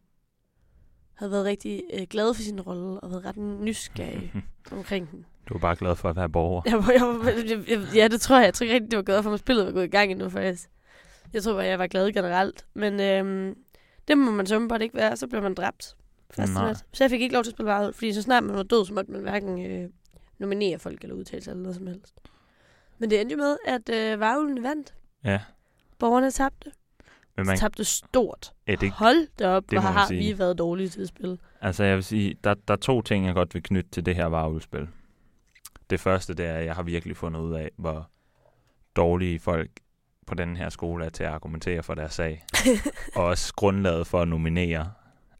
havde 1.14 1.32
været 1.32 1.44
rigtig 1.44 1.82
øh, 1.94 2.06
glad 2.10 2.34
for 2.34 2.42
sin 2.42 2.60
rolle 2.60 3.00
og 3.00 3.10
været 3.10 3.24
ret 3.24 3.36
nysgerrig 3.36 4.32
omkring 4.72 5.10
den. 5.10 5.26
Du 5.48 5.54
er 5.54 5.58
bare 5.58 5.76
glad 5.76 5.96
for 5.96 6.08
at 6.08 6.16
være 6.16 6.28
borger. 6.30 6.62
Jeg, 6.66 6.74
var- 6.78 6.92
jeg, 6.92 7.00
var- 7.02 7.30
jeg, 7.50 7.68
jeg, 7.70 7.86
ja, 7.94 8.08
det 8.08 8.20
tror 8.20 8.36
jeg. 8.36 8.44
Jeg 8.44 8.54
tror 8.54 8.64
ikke 8.64 8.74
rigtig, 8.74 8.90
det 8.90 8.96
var 8.96 9.02
glad 9.02 9.22
for, 9.22 9.32
at 9.32 9.40
spillet 9.40 9.66
var 9.66 9.72
gået 9.72 9.84
i 9.84 9.88
gang 9.88 10.10
endnu, 10.10 10.28
faktisk. 10.28 10.70
Jeg 11.32 11.42
tror 11.42 11.52
bare, 11.52 11.64
jeg 11.64 11.78
var 11.78 11.86
glad 11.86 12.12
generelt. 12.12 12.66
Men 12.74 13.00
øhm, 13.00 13.56
det 14.08 14.18
må 14.18 14.30
man 14.30 14.46
så 14.46 14.66
bare 14.68 14.82
ikke 14.82 14.94
være, 14.94 15.16
så 15.16 15.26
bliver 15.26 15.42
man 15.42 15.54
dræbt. 15.54 15.96
Nat. 16.38 16.84
Så 16.92 17.04
jeg 17.04 17.10
fik 17.10 17.20
ikke 17.20 17.34
lov 17.34 17.44
til 17.44 17.50
at 17.50 17.56
spille 17.56 17.70
varvet, 17.70 17.94
fordi 17.94 18.12
så 18.12 18.22
snart 18.22 18.44
man 18.44 18.56
var 18.56 18.62
død, 18.62 18.86
så 18.86 18.94
måtte 18.94 19.10
man 19.12 19.20
hverken 19.20 19.66
øh, 19.66 19.90
nominere 20.38 20.78
folk 20.78 21.02
eller 21.02 21.16
udtale 21.16 21.42
sig 21.42 21.50
eller 21.50 21.62
noget 21.62 21.76
som 21.76 21.86
helst. 21.86 22.14
Men 23.00 23.10
det 23.10 23.20
endte 23.20 23.32
jo 23.32 23.36
med, 23.36 23.56
at 23.66 23.88
øh, 23.88 24.20
varvlen 24.20 24.62
vandt. 24.62 24.94
Ja. 25.24 25.40
Borgerne 25.98 26.30
tabte. 26.30 26.70
Men 27.36 27.46
Man 27.46 27.46
man, 27.46 27.58
tabte 27.58 27.84
stort. 27.84 28.52
er 28.66 28.76
det, 28.76 28.90
Hold 28.90 29.28
da 29.38 29.48
op, 29.48 29.70
det 29.70 29.80
hvor 29.80 29.88
har 29.88 30.06
sige. 30.06 30.32
vi 30.34 30.38
været 30.38 30.58
dårlige 30.58 30.88
til 30.88 31.00
at 31.02 31.08
spille. 31.08 31.38
altså 31.60 31.84
jeg 31.84 31.96
vil 31.96 32.04
sige, 32.04 32.36
der, 32.44 32.54
der 32.68 32.74
er 32.74 32.78
to 32.78 33.02
ting, 33.02 33.26
jeg 33.26 33.34
godt 33.34 33.54
vil 33.54 33.62
knytte 33.62 33.90
til 33.90 34.06
det 34.06 34.14
her 34.16 34.26
varulvspil. 34.26 34.88
Det 35.90 36.00
første, 36.00 36.34
det 36.34 36.46
er, 36.46 36.54
at 36.54 36.64
jeg 36.64 36.74
har 36.74 36.82
virkelig 36.82 37.16
fundet 37.16 37.40
ud 37.40 37.54
af, 37.54 37.70
hvor 37.76 38.10
dårlige 38.96 39.38
folk 39.40 39.70
på 40.26 40.34
den 40.34 40.56
her 40.56 40.68
skole 40.68 41.04
er 41.04 41.08
til 41.08 41.24
at 41.24 41.30
argumentere 41.30 41.82
for 41.82 41.94
deres 41.94 42.14
sag. 42.14 42.44
og 43.16 43.24
også 43.24 43.54
grundlaget 43.54 44.06
for 44.06 44.22
at 44.22 44.28
nominere. 44.28 44.92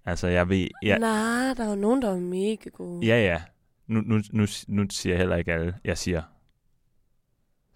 Altså, 0.04 0.26
jeg 0.26 0.48
ved... 0.48 0.68
Ja. 0.82 0.98
Nej, 0.98 1.54
der 1.56 1.64
er 1.64 1.68
jo 1.68 1.74
nogen, 1.74 2.02
der 2.02 2.10
er 2.10 2.16
mega 2.20 2.68
gode. 2.72 3.06
Ja, 3.06 3.22
ja. 3.24 3.42
Nu, 3.86 4.00
nu, 4.00 4.20
nu, 4.32 4.46
nu 4.68 4.86
siger 4.90 5.12
jeg 5.12 5.18
heller 5.18 5.36
ikke 5.36 5.52
alle. 5.52 5.74
Jeg 5.84 5.98
siger 5.98 6.22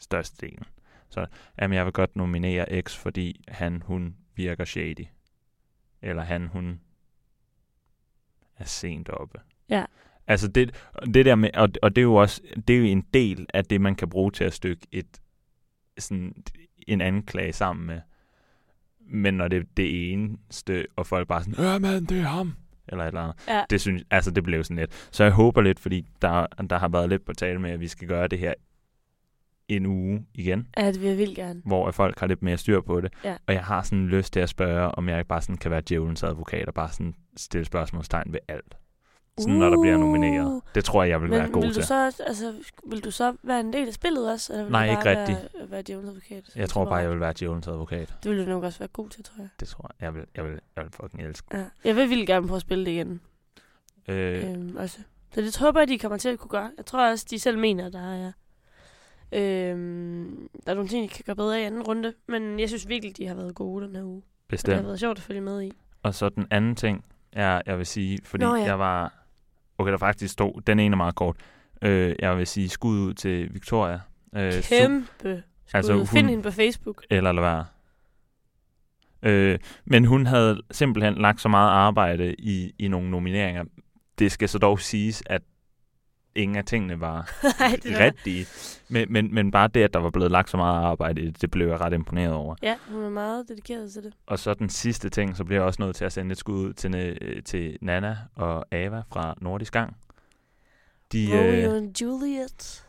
størstedelen. 0.05 0.65
Så 1.09 1.27
jamen, 1.61 1.77
jeg 1.77 1.85
vil 1.85 1.93
godt 1.93 2.17
nominere 2.17 2.83
X, 2.83 2.97
fordi 2.97 3.45
han, 3.49 3.83
hun 3.83 4.17
virker 4.37 4.65
shady. 4.65 5.07
Eller 6.03 6.23
han, 6.23 6.47
hun 6.47 6.81
er 8.59 8.65
sent 8.65 9.09
oppe. 9.09 9.41
Ja. 9.69 9.85
Altså 10.27 10.49
det, 10.49 10.75
det 11.15 11.25
der 11.25 11.35
med, 11.35 11.51
og, 11.55 11.69
og 11.83 11.97
det 11.97 12.03
er 12.03 12.05
jo 12.05 12.15
også, 12.15 12.43
det 12.69 12.75
er 12.75 12.79
jo 12.79 12.85
en 12.85 13.07
del 13.15 13.47
af 13.55 13.65
det, 13.65 13.81
man 13.81 13.95
kan 13.95 14.09
bruge 14.09 14.31
til 14.31 14.45
at 14.45 14.53
stykke 14.53 14.87
et, 14.93 15.21
sådan, 15.99 16.45
en 16.87 17.01
anklage 17.01 17.53
sammen 17.53 17.87
med. 17.87 18.01
Men 19.01 19.35
når 19.35 19.49
det 19.49 19.59
er 19.59 19.65
det 19.77 20.13
eneste, 20.13 20.87
og 20.97 21.07
folk 21.07 21.29
bare 21.29 21.45
sådan, 21.45 21.65
ja 21.65 21.79
mand, 21.79 22.07
det 22.07 22.19
er 22.19 22.23
ham, 22.23 22.55
eller 22.89 23.05
et 23.05 23.09
eller 23.09 23.21
andet. 23.21 23.49
Ja. 23.49 23.65
Det, 23.71 23.81
synes, 23.81 24.05
altså, 24.11 24.31
det 24.31 24.45
blev 24.45 24.65
sådan 24.65 24.77
lidt. 24.77 25.09
Så 25.13 25.25
jeg 25.25 25.33
håber 25.33 25.63
lidt, 25.63 25.81
fordi 25.81 26.07
der, 26.23 26.47
der 26.71 26.79
har 26.79 26.89
været 26.89 27.09
lidt 27.09 27.25
på 27.25 27.33
tale 27.33 27.59
med, 27.59 27.71
at 27.71 27.81
vi 27.81 27.89
skal 27.89 28.09
gøre 28.09 28.29
det 28.29 28.39
her 28.39 28.55
en 29.69 29.87
uge 29.87 30.27
igen. 30.35 30.69
Ja, 30.77 30.87
det 30.93 31.01
vil 31.01 31.09
jeg 31.09 31.19
vildt 31.19 31.37
gerne. 31.37 31.63
Hvor 31.65 31.91
folk 31.91 32.21
har 32.21 32.27
lidt 32.27 32.43
mere 32.43 32.57
styr 32.57 32.81
på 32.81 33.01
det. 33.01 33.13
Ja. 33.25 33.37
Og 33.47 33.55
jeg 33.55 33.65
har 33.65 33.83
sådan 33.83 34.07
lyst 34.07 34.33
til 34.33 34.41
at 34.41 34.49
spørge, 34.49 34.89
om 34.95 35.09
jeg 35.09 35.19
ikke 35.19 35.29
bare 35.29 35.43
sådan 35.43 35.57
kan 35.57 35.71
være 35.71 35.83
djævelens 35.89 36.23
advokat 36.23 36.69
og 36.69 36.75
bare 36.75 36.89
sådan 36.93 37.15
stille 37.37 37.65
spørgsmålstegn 37.65 38.33
ved 38.33 38.41
alt. 38.49 38.75
Sådan, 39.39 39.55
uh, 39.55 39.61
når 39.61 39.71
der 39.71 39.81
bliver 39.81 39.97
nomineret. 39.97 40.63
Det 40.75 40.85
tror 40.85 41.03
jeg, 41.03 41.11
jeg 41.11 41.21
vil 41.23 41.31
Men 41.31 41.39
være 41.39 41.49
god 41.49 41.61
vil 41.63 41.69
du 41.71 41.75
til. 41.75 41.85
så, 41.85 42.23
altså, 42.27 42.53
vil 42.87 43.05
du 43.05 43.11
så 43.11 43.37
være 43.43 43.61
en 43.61 43.73
del 43.73 43.89
af 43.89 43.95
spillet 43.95 44.33
også? 44.33 44.53
Eller 44.53 44.65
vil 44.65 44.73
Nej, 44.73 44.87
du 44.87 44.91
ikke 44.91 45.03
bare 45.05 45.21
rigtig. 45.21 45.37
Være, 45.59 45.71
være 45.71 45.83
djævelens 45.83 46.09
advokat? 46.09 46.51
Jeg 46.57 46.69
tror 46.69 46.85
bare, 46.85 46.97
jeg 46.97 47.11
vil 47.11 47.21
være 47.21 47.33
djævelens 47.39 47.69
advokat. 47.69 48.15
Det 48.23 48.31
vil 48.31 48.45
du 48.47 48.51
nok 48.51 48.65
også 48.65 48.79
være 48.79 48.89
god 48.93 49.09
til, 49.09 49.25
tror 49.25 49.35
jeg. 49.39 49.49
Det 49.61 49.69
tror 49.69 49.91
jeg. 50.01 50.05
Jeg 50.05 50.15
vil, 50.15 50.25
jeg 50.37 50.45
vil, 50.45 50.61
jeg 50.77 50.85
vil 50.85 50.93
fucking 50.93 51.23
elske. 51.23 51.47
Ja. 51.59 51.65
Jeg 51.85 51.97
vil 51.97 52.11
vildt 52.11 52.27
gerne 52.27 52.47
prøve 52.47 52.57
at 52.57 52.63
spille 52.63 52.85
det 52.87 52.91
igen. 52.91 53.21
Øh, 54.09 54.51
Øhm, 54.51 54.77
også. 54.77 54.99
Så 55.35 55.41
det 55.41 55.57
håber 55.57 55.81
jeg, 55.81 55.89
de 55.89 55.99
kommer 55.99 56.19
til 56.19 56.29
at 56.29 56.39
kunne 56.39 56.49
gøre. 56.51 56.71
Jeg 56.77 56.87
tror 56.87 57.11
også, 57.11 57.27
de 57.31 57.39
selv 57.39 57.59
mener, 57.59 57.89
der 57.89 58.13
er... 58.13 58.33
Øhm, 59.35 60.49
der 60.67 60.71
er 60.71 60.75
nogle 60.75 60.89
ting, 60.89 61.03
de 61.05 61.09
kan 61.15 61.23
gøre 61.27 61.37
bedre 61.37 61.61
i 61.61 61.65
anden 61.65 61.83
runde. 61.83 62.13
Men 62.29 62.61
jeg 62.61 62.69
synes 62.69 62.89
virkelig, 62.89 63.17
de 63.17 63.27
har 63.27 63.35
været 63.35 63.55
gode 63.55 63.87
den 63.87 63.97
her 63.97 64.03
uge. 64.05 64.17
Og 64.17 64.23
det 64.23 64.33
har 64.51 64.73
bestemt. 64.73 64.87
været 64.87 65.01
sjovt 65.01 65.19
at 65.19 65.25
følge 65.25 65.41
med 65.41 65.63
i. 65.63 65.73
Og 66.03 66.15
så 66.15 66.29
den 66.29 66.47
anden 66.51 66.77
ting, 66.77 67.05
er, 67.33 67.63
jeg 67.67 67.79
vil 67.79 67.87
sige, 67.87 68.19
fordi 68.25 68.45
Nå, 68.45 68.55
ja. 68.57 68.63
jeg 68.63 68.79
var... 68.79 69.13
Okay, 69.79 69.91
der 69.93 69.99
faktisk 69.99 70.33
stod... 70.33 70.63
Den 70.67 70.81
ene 70.81 70.95
er 70.95 70.97
meget 70.97 71.15
kort. 71.15 71.37
Øh, 71.83 72.15
jeg 72.19 72.39
vil 72.39 72.47
sige 72.47 72.69
skud 72.69 72.99
ud 72.99 73.15
til 73.15 73.55
Victoria. 73.55 74.01
Øh, 74.37 74.53
Kæmpe 74.63 75.07
skud. 75.19 75.43
Altså, 75.75 75.95
hun- 75.95 76.07
Find 76.07 76.29
hende 76.29 76.43
på 76.43 76.51
Facebook. 76.51 77.05
eller 77.11 77.33
lade 77.33 77.43
være. 77.45 77.65
Øh, 79.23 79.59
men 79.85 80.05
hun 80.05 80.27
havde 80.27 80.63
simpelthen 80.71 81.15
lagt 81.15 81.41
så 81.41 81.49
meget 81.49 81.71
arbejde 81.71 82.35
i, 82.39 82.75
i 82.79 82.89
nogle 82.89 83.11
nomineringer. 83.11 83.65
Det 84.19 84.33
skal 84.33 84.49
så 84.49 84.59
dog 84.59 84.81
siges, 84.81 85.23
at 85.27 85.43
ingen 86.35 86.57
af 86.57 86.65
tingene 86.65 87.01
var 87.01 87.31
rigtige. 88.05 88.47
Men, 88.89 89.13
men, 89.13 89.35
men 89.35 89.51
bare 89.51 89.69
det, 89.69 89.83
at 89.83 89.93
der 89.95 90.01
var 90.01 90.11
blevet 90.11 90.31
lagt 90.31 90.51
så 90.51 90.57
meget 90.57 90.83
arbejde 90.85 91.21
i 91.23 91.27
det, 91.27 91.43
det 91.43 91.51
blev 91.51 91.69
jeg 91.69 91.81
ret 91.81 91.93
imponeret 91.93 92.33
over. 92.33 92.55
Ja, 92.63 92.77
hun 92.89 93.03
er 93.03 93.11
meget 93.11 93.49
dedikeret 93.49 93.93
til 93.93 94.03
det. 94.03 94.13
Og 94.27 94.39
så 94.39 94.55
den 94.55 94.69
sidste 94.69 95.09
ting, 95.11 95.37
så 95.37 95.45
bliver 95.45 95.61
jeg 95.61 95.67
også 95.67 95.83
nødt 95.83 95.97
til 95.97 96.05
at 96.05 96.13
sende 96.13 96.33
et 96.33 96.39
skud 96.39 96.55
ud 96.55 96.73
til, 96.73 96.95
øh, 96.95 97.43
til 97.43 97.79
Nana 97.81 98.17
og 98.35 98.67
Ava 98.75 99.03
fra 99.13 99.35
Nordisk 99.41 99.73
Gang. 99.73 99.97
De, 101.13 101.29
Romeo 101.31 101.71
øh, 101.71 101.83
og 101.83 101.91
Juliet. 102.03 102.85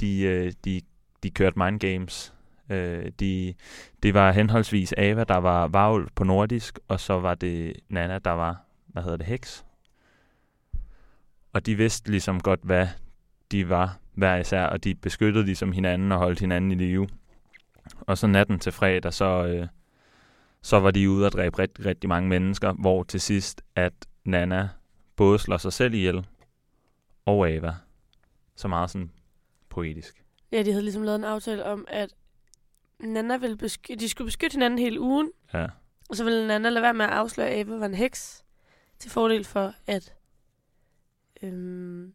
de, 0.00 0.20
øh, 0.22 0.52
de, 0.64 0.80
de 1.22 1.30
kørte 1.30 1.58
mind 1.58 1.80
games. 1.80 2.34
Øh, 2.70 3.12
de, 3.20 3.54
det 4.02 4.14
var 4.14 4.32
henholdsvis 4.32 4.94
Ava, 4.98 5.24
der 5.24 5.36
var 5.36 5.68
varulv 5.68 6.08
på 6.14 6.24
nordisk, 6.24 6.78
og 6.88 7.00
så 7.00 7.18
var 7.20 7.34
det 7.34 7.72
Nana, 7.88 8.18
der 8.18 8.30
var, 8.30 8.62
hvad 8.86 9.02
hedder 9.02 9.16
det, 9.16 9.26
heks. 9.26 9.64
Og 11.52 11.66
de 11.66 11.74
vidste 11.74 12.10
ligesom 12.10 12.40
godt, 12.40 12.60
hvad 12.62 12.86
de 13.52 13.68
var 13.68 13.98
hver 14.14 14.36
især, 14.36 14.64
og 14.66 14.84
de 14.84 14.94
beskyttede 14.94 15.44
ligesom 15.44 15.72
hinanden 15.72 16.12
og 16.12 16.18
holdt 16.18 16.40
hinanden 16.40 16.70
i 16.70 16.74
live. 16.74 17.08
Og 18.00 18.18
så 18.18 18.26
natten 18.26 18.58
til 18.58 18.72
fredag, 18.72 19.14
så, 19.14 19.46
øh, 19.46 19.66
så 20.62 20.80
var 20.80 20.90
de 20.90 21.10
ude 21.10 21.26
og 21.26 21.32
dræbe 21.32 21.58
rigtig, 21.58 21.84
rigtig 21.86 22.08
mange 22.08 22.28
mennesker, 22.28 22.72
hvor 22.72 23.02
til 23.02 23.20
sidst, 23.20 23.62
at 23.76 23.92
Nana 24.24 24.68
både 25.16 25.38
slår 25.38 25.56
sig 25.56 25.72
selv 25.72 25.94
ihjel 25.94 26.26
og 27.26 27.48
Ava. 27.48 27.74
Så 28.56 28.68
meget 28.68 28.90
sådan 28.90 29.10
poetisk. 29.68 30.24
Ja, 30.52 30.62
de 30.62 30.70
havde 30.70 30.82
ligesom 30.82 31.02
lavet 31.02 31.18
en 31.18 31.24
aftale 31.24 31.64
om, 31.64 31.84
at 31.88 32.14
Nana 33.00 33.36
ville 33.36 33.56
besky- 33.56 33.94
de 34.00 34.08
skulle 34.08 34.26
beskytte 34.26 34.54
hinanden 34.54 34.78
hele 34.78 35.00
ugen, 35.00 35.30
Ja. 35.54 35.66
og 36.10 36.16
så 36.16 36.24
ville 36.24 36.46
Nana 36.46 36.68
lade 36.68 36.82
være 36.82 36.94
med 36.94 37.04
at 37.04 37.10
afsløre, 37.10 37.48
at 37.48 37.60
Ava 37.60 37.76
var 37.76 37.86
en 37.86 37.94
heks, 37.94 38.44
til 38.98 39.10
fordel 39.10 39.44
for, 39.44 39.74
at, 39.86 40.14
øhm, 41.42 42.12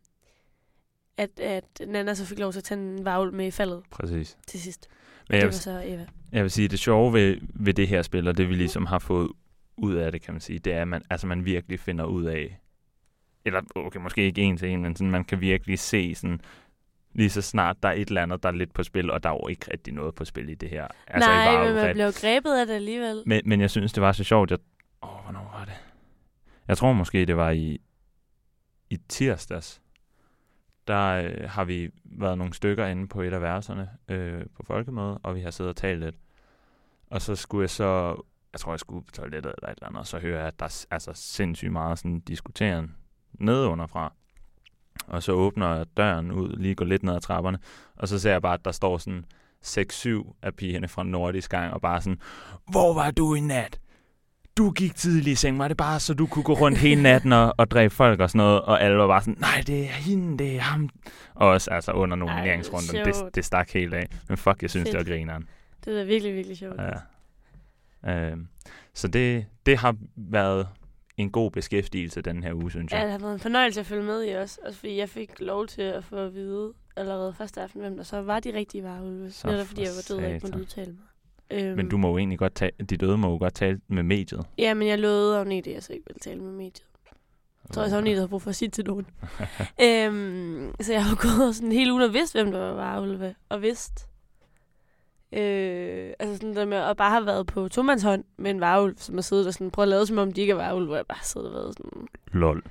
at, 1.17 1.39
at 1.39 1.81
Nana 1.87 2.13
så 2.13 2.25
fik 2.25 2.39
lov 2.39 2.51
til 2.51 2.59
at 2.59 2.63
tage 2.63 2.81
en 2.81 3.05
varvel 3.05 3.33
med 3.33 3.47
i 3.47 3.51
faldet 3.51 3.83
Præcis. 3.91 4.37
til 4.47 4.61
sidst. 4.61 4.87
Men 5.29 5.33
det 5.35 5.37
jeg 5.37 5.45
var 5.45 5.51
vil, 5.51 5.59
så 5.59 5.71
Ava. 5.71 6.07
jeg 6.31 6.43
vil 6.43 6.51
sige, 6.51 6.67
det 6.67 6.79
sjove 6.79 7.13
ved, 7.13 7.37
ved 7.53 7.73
det 7.73 7.87
her 7.87 8.01
spil, 8.01 8.27
og 8.27 8.37
det 8.37 8.49
vi 8.49 8.53
ligesom 8.55 8.85
har 8.85 8.99
fået 8.99 9.31
ud 9.77 9.93
af 9.95 10.11
det, 10.11 10.21
kan 10.21 10.33
man 10.33 10.41
sige, 10.41 10.59
det 10.59 10.73
er, 10.73 10.81
at 10.81 10.87
man, 10.87 11.01
altså, 11.09 11.27
man 11.27 11.45
virkelig 11.45 11.79
finder 11.79 12.05
ud 12.05 12.23
af, 12.23 12.59
eller 13.45 13.61
okay, 13.75 13.99
måske 13.99 14.23
ikke 14.25 14.41
en 14.41 14.57
til 14.57 14.69
en, 14.69 14.81
men 14.81 14.95
sådan, 14.95 15.11
man 15.11 15.23
kan 15.23 15.41
virkelig 15.41 15.79
se 15.79 16.15
sådan, 16.15 16.41
lige 17.13 17.29
så 17.29 17.41
snart 17.41 17.77
der 17.83 17.89
er 17.89 17.93
et 17.93 18.07
eller 18.07 18.21
andet, 18.23 18.43
der 18.43 18.49
er 18.49 18.53
lidt 18.53 18.73
på 18.73 18.83
spil, 18.83 19.11
og 19.11 19.23
der 19.23 19.29
er 19.29 19.33
jo 19.33 19.47
ikke 19.47 19.71
rigtig 19.71 19.93
noget 19.93 20.15
på 20.15 20.25
spil 20.25 20.49
i 20.49 20.55
det 20.55 20.69
her. 20.69 20.87
Altså, 21.07 21.29
Nej, 21.29 21.65
men 21.65 21.75
man 21.75 21.93
blev 21.95 22.11
grebet 22.11 22.53
af 22.59 22.65
det 22.67 22.73
alligevel. 22.73 23.23
men, 23.25 23.41
men 23.45 23.61
jeg 23.61 23.69
synes, 23.69 23.93
det 23.93 24.01
var 24.03 24.11
så 24.11 24.23
sjovt. 24.23 24.51
Jeg, 24.51 24.59
åh, 25.03 25.09
hvornår 25.23 25.51
var 25.57 25.65
det? 25.65 25.73
Jeg 26.67 26.77
tror 26.77 26.93
måske, 26.93 27.25
det 27.25 27.37
var 27.37 27.51
i, 27.51 27.81
i 28.93 28.97
tirsdags. 29.09 29.81
Der 30.87 31.13
øh, 31.13 31.49
har 31.49 31.63
vi 31.63 31.89
været 32.05 32.37
nogle 32.37 32.53
stykker 32.53 32.85
inde 32.85 33.07
på 33.07 33.21
et 33.21 33.33
af 33.33 33.41
værelserne 33.41 33.89
øh, 34.07 34.45
på 34.55 34.63
folkemødet, 34.63 35.17
og 35.23 35.35
vi 35.35 35.41
har 35.41 35.51
siddet 35.51 35.69
og 35.69 35.75
talt 35.75 35.99
lidt. 35.99 36.15
Og 37.09 37.21
så 37.21 37.35
skulle 37.35 37.61
jeg 37.61 37.69
så, 37.69 38.21
jeg 38.53 38.59
tror, 38.59 38.71
jeg 38.71 38.79
skulle 38.79 39.05
på 39.05 39.11
toilettet 39.11 39.53
eller 39.57 39.69
et 39.69 39.75
eller 39.77 39.87
andet, 39.87 39.99
og 39.99 40.07
så 40.07 40.19
hører 40.19 40.37
jeg, 40.37 40.47
at 40.47 40.59
der 40.59 40.65
er 40.65 40.85
altså 40.91 41.11
sindssygt 41.13 41.71
meget 41.71 41.99
sådan 41.99 42.19
diskuteren 42.19 42.95
nedunderfra. 43.33 44.13
Og 45.07 45.23
så 45.23 45.31
åbner 45.31 45.75
jeg 45.75 45.85
døren 45.97 46.31
ud, 46.31 46.55
lige 46.57 46.75
går 46.75 46.85
lidt 46.85 47.03
ned 47.03 47.15
ad 47.15 47.21
trapperne, 47.21 47.59
og 47.95 48.07
så 48.07 48.19
ser 48.19 48.31
jeg 48.31 48.41
bare, 48.41 48.53
at 48.53 48.65
der 48.65 48.71
står 48.71 48.97
sådan 48.97 49.25
6-7 49.65 50.33
af 50.41 50.55
pigerne 50.55 50.87
fra 50.87 51.03
Nordisk 51.03 51.51
Gang, 51.51 51.73
og 51.73 51.81
bare 51.81 52.01
sådan, 52.01 52.21
hvor 52.71 52.93
var 52.93 53.11
du 53.11 53.35
i 53.35 53.39
nat? 53.39 53.79
Du 54.57 54.71
gik 54.71 54.95
tidligt 54.95 55.27
i 55.27 55.35
seng, 55.35 55.59
var 55.59 55.67
det 55.67 55.77
bare 55.77 55.99
så 55.99 56.13
du 56.13 56.27
kunne 56.27 56.43
gå 56.43 56.53
rundt 56.53 56.77
hele 56.77 57.01
natten 57.01 57.33
og, 57.33 57.53
og 57.57 57.71
dræbe 57.71 57.93
folk 57.93 58.19
og 58.19 58.29
sådan 58.29 58.39
noget, 58.39 58.61
og 58.61 58.81
alle 58.83 58.97
var 58.97 59.07
bare 59.07 59.21
sådan, 59.21 59.37
nej, 59.39 59.63
det 59.67 59.79
er 59.83 59.85
hende, 59.87 60.37
det 60.37 60.55
er 60.55 60.59
ham. 60.59 60.89
Og 61.35 61.47
også 61.47 61.71
altså 61.71 61.91
under 61.91 62.15
nomineringsrunden, 62.17 63.05
det, 63.05 63.35
det 63.35 63.45
stak 63.45 63.69
helt 63.73 63.93
af. 63.93 64.07
Men 64.29 64.37
fuck, 64.37 64.61
jeg 64.61 64.69
synes, 64.69 64.83
Fedt. 64.89 64.99
det 64.99 65.07
var 65.07 65.13
grineren. 65.15 65.47
Det 65.85 66.01
er 66.01 66.05
virkelig, 66.05 66.35
virkelig 66.35 66.57
sjovt. 66.57 66.79
Ja. 68.03 68.31
Øhm, 68.31 68.47
så 68.93 69.07
det, 69.07 69.45
det 69.65 69.77
har 69.77 69.95
været 70.15 70.67
en 71.17 71.31
god 71.31 71.51
beskæftigelse 71.51 72.21
den 72.21 72.43
her 72.43 72.53
uge, 72.53 72.71
synes 72.71 72.91
Ja, 72.91 72.97
jeg. 72.97 73.03
det 73.05 73.11
har 73.11 73.19
været 73.19 73.33
en 73.33 73.39
fornøjelse 73.39 73.79
at 73.79 73.85
følge 73.85 74.03
med 74.03 74.23
i 74.25 74.31
også. 74.31 74.59
Også 74.65 74.79
fordi 74.79 74.97
jeg 74.97 75.09
fik 75.09 75.29
lov 75.39 75.67
til 75.67 75.81
at 75.81 76.03
få 76.03 76.15
at 76.15 76.33
vide 76.33 76.73
allerede 76.95 77.33
første 77.33 77.61
aften, 77.61 77.81
hvem 77.81 77.95
der 77.97 78.03
så 78.03 78.21
var 78.21 78.39
de 78.39 78.53
rigtige 78.53 78.83
varulve. 78.83 79.31
Netop 79.45 79.67
fordi 79.67 79.81
for 79.81 79.89
jeg 79.89 79.91
var 79.95 80.15
død 80.15 80.25
og 80.25 80.33
ikke 80.33 80.47
måtte 80.47 80.59
udtale 80.59 80.91
mig. 80.91 81.01
Øhm, 81.53 81.75
Men 81.77 81.89
du 81.89 81.97
må 81.97 82.09
jo 82.09 82.17
egentlig 82.17 82.39
godt 82.39 82.55
tale, 82.55 82.71
de 82.89 82.97
døde 82.97 83.17
må 83.17 83.29
jo 83.31 83.37
godt 83.37 83.53
tale 83.53 83.79
med 83.87 84.03
mediet. 84.03 84.45
Ja, 84.57 84.73
men 84.73 84.87
jeg 84.87 84.99
lovede 84.99 85.39
Agnete, 85.39 85.69
at 85.69 85.73
jeg 85.75 85.83
så 85.83 85.93
ikke 85.93 86.05
ville 86.07 86.19
tale 86.19 86.41
med 86.41 86.51
mediet. 86.51 86.83
Jeg 87.63 87.71
tror 87.73 87.83
også, 87.83 87.97
Agnete 87.97 88.15
havde 88.15 88.27
brug 88.27 88.41
for 88.41 88.49
at 88.49 88.55
sige 88.55 88.69
til 88.69 88.85
nogen. 88.85 89.05
øhm, 89.85 90.73
så 90.81 90.93
jeg 90.93 91.05
har 91.05 91.15
gået 91.15 91.55
sådan 91.55 91.69
en 91.71 91.77
hel 91.77 91.91
uge 91.91 92.05
og 92.05 92.13
vidst, 92.13 92.33
hvem 92.33 92.51
der 92.51 92.59
var 92.59 92.73
varulve. 92.73 93.35
Og 93.49 93.61
vidst. 93.61 94.07
Øh, 95.31 96.13
altså 96.19 96.35
sådan 96.35 96.55
der 96.55 96.65
med 96.65 96.77
at 96.77 96.97
bare 96.97 97.09
have 97.11 97.25
været 97.25 97.47
på 97.47 97.67
tomandshånd 97.67 98.23
med 98.37 98.51
en 98.51 98.59
varulv, 98.61 98.97
som 98.97 99.15
har 99.15 99.21
siddet 99.21 99.47
og 99.47 99.53
sådan 99.53 99.71
prøvet 99.71 99.85
at 99.85 99.89
lade 99.89 100.05
som 100.07 100.17
om 100.17 100.31
de 100.31 100.41
ikke 100.41 100.51
er 100.51 100.55
varulv, 100.57 100.85
hvor 100.85 100.95
jeg 100.95 101.05
bare 101.07 101.23
sidder 101.23 101.47
og 101.47 101.53
været 101.53 101.73
sådan, 101.77 102.07
Lol. 102.31 102.63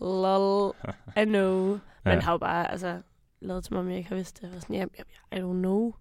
lol, 0.00 0.72
I 1.16 1.24
know. 1.24 1.66
Men 1.68 1.80
Ja. 2.12 2.20
har 2.20 2.32
jo 2.32 2.38
bare, 2.38 2.70
altså, 2.70 2.98
lavet 3.40 3.64
som 3.64 3.76
om 3.76 3.88
jeg 3.88 3.96
ikke 3.98 4.08
har 4.08 4.16
vidst 4.16 4.40
det. 4.40 4.52
Var 4.54 4.60
sådan, 4.60 4.76
ja, 4.76 4.84
I 5.36 5.40
don't 5.40 5.52
know. 5.58 5.92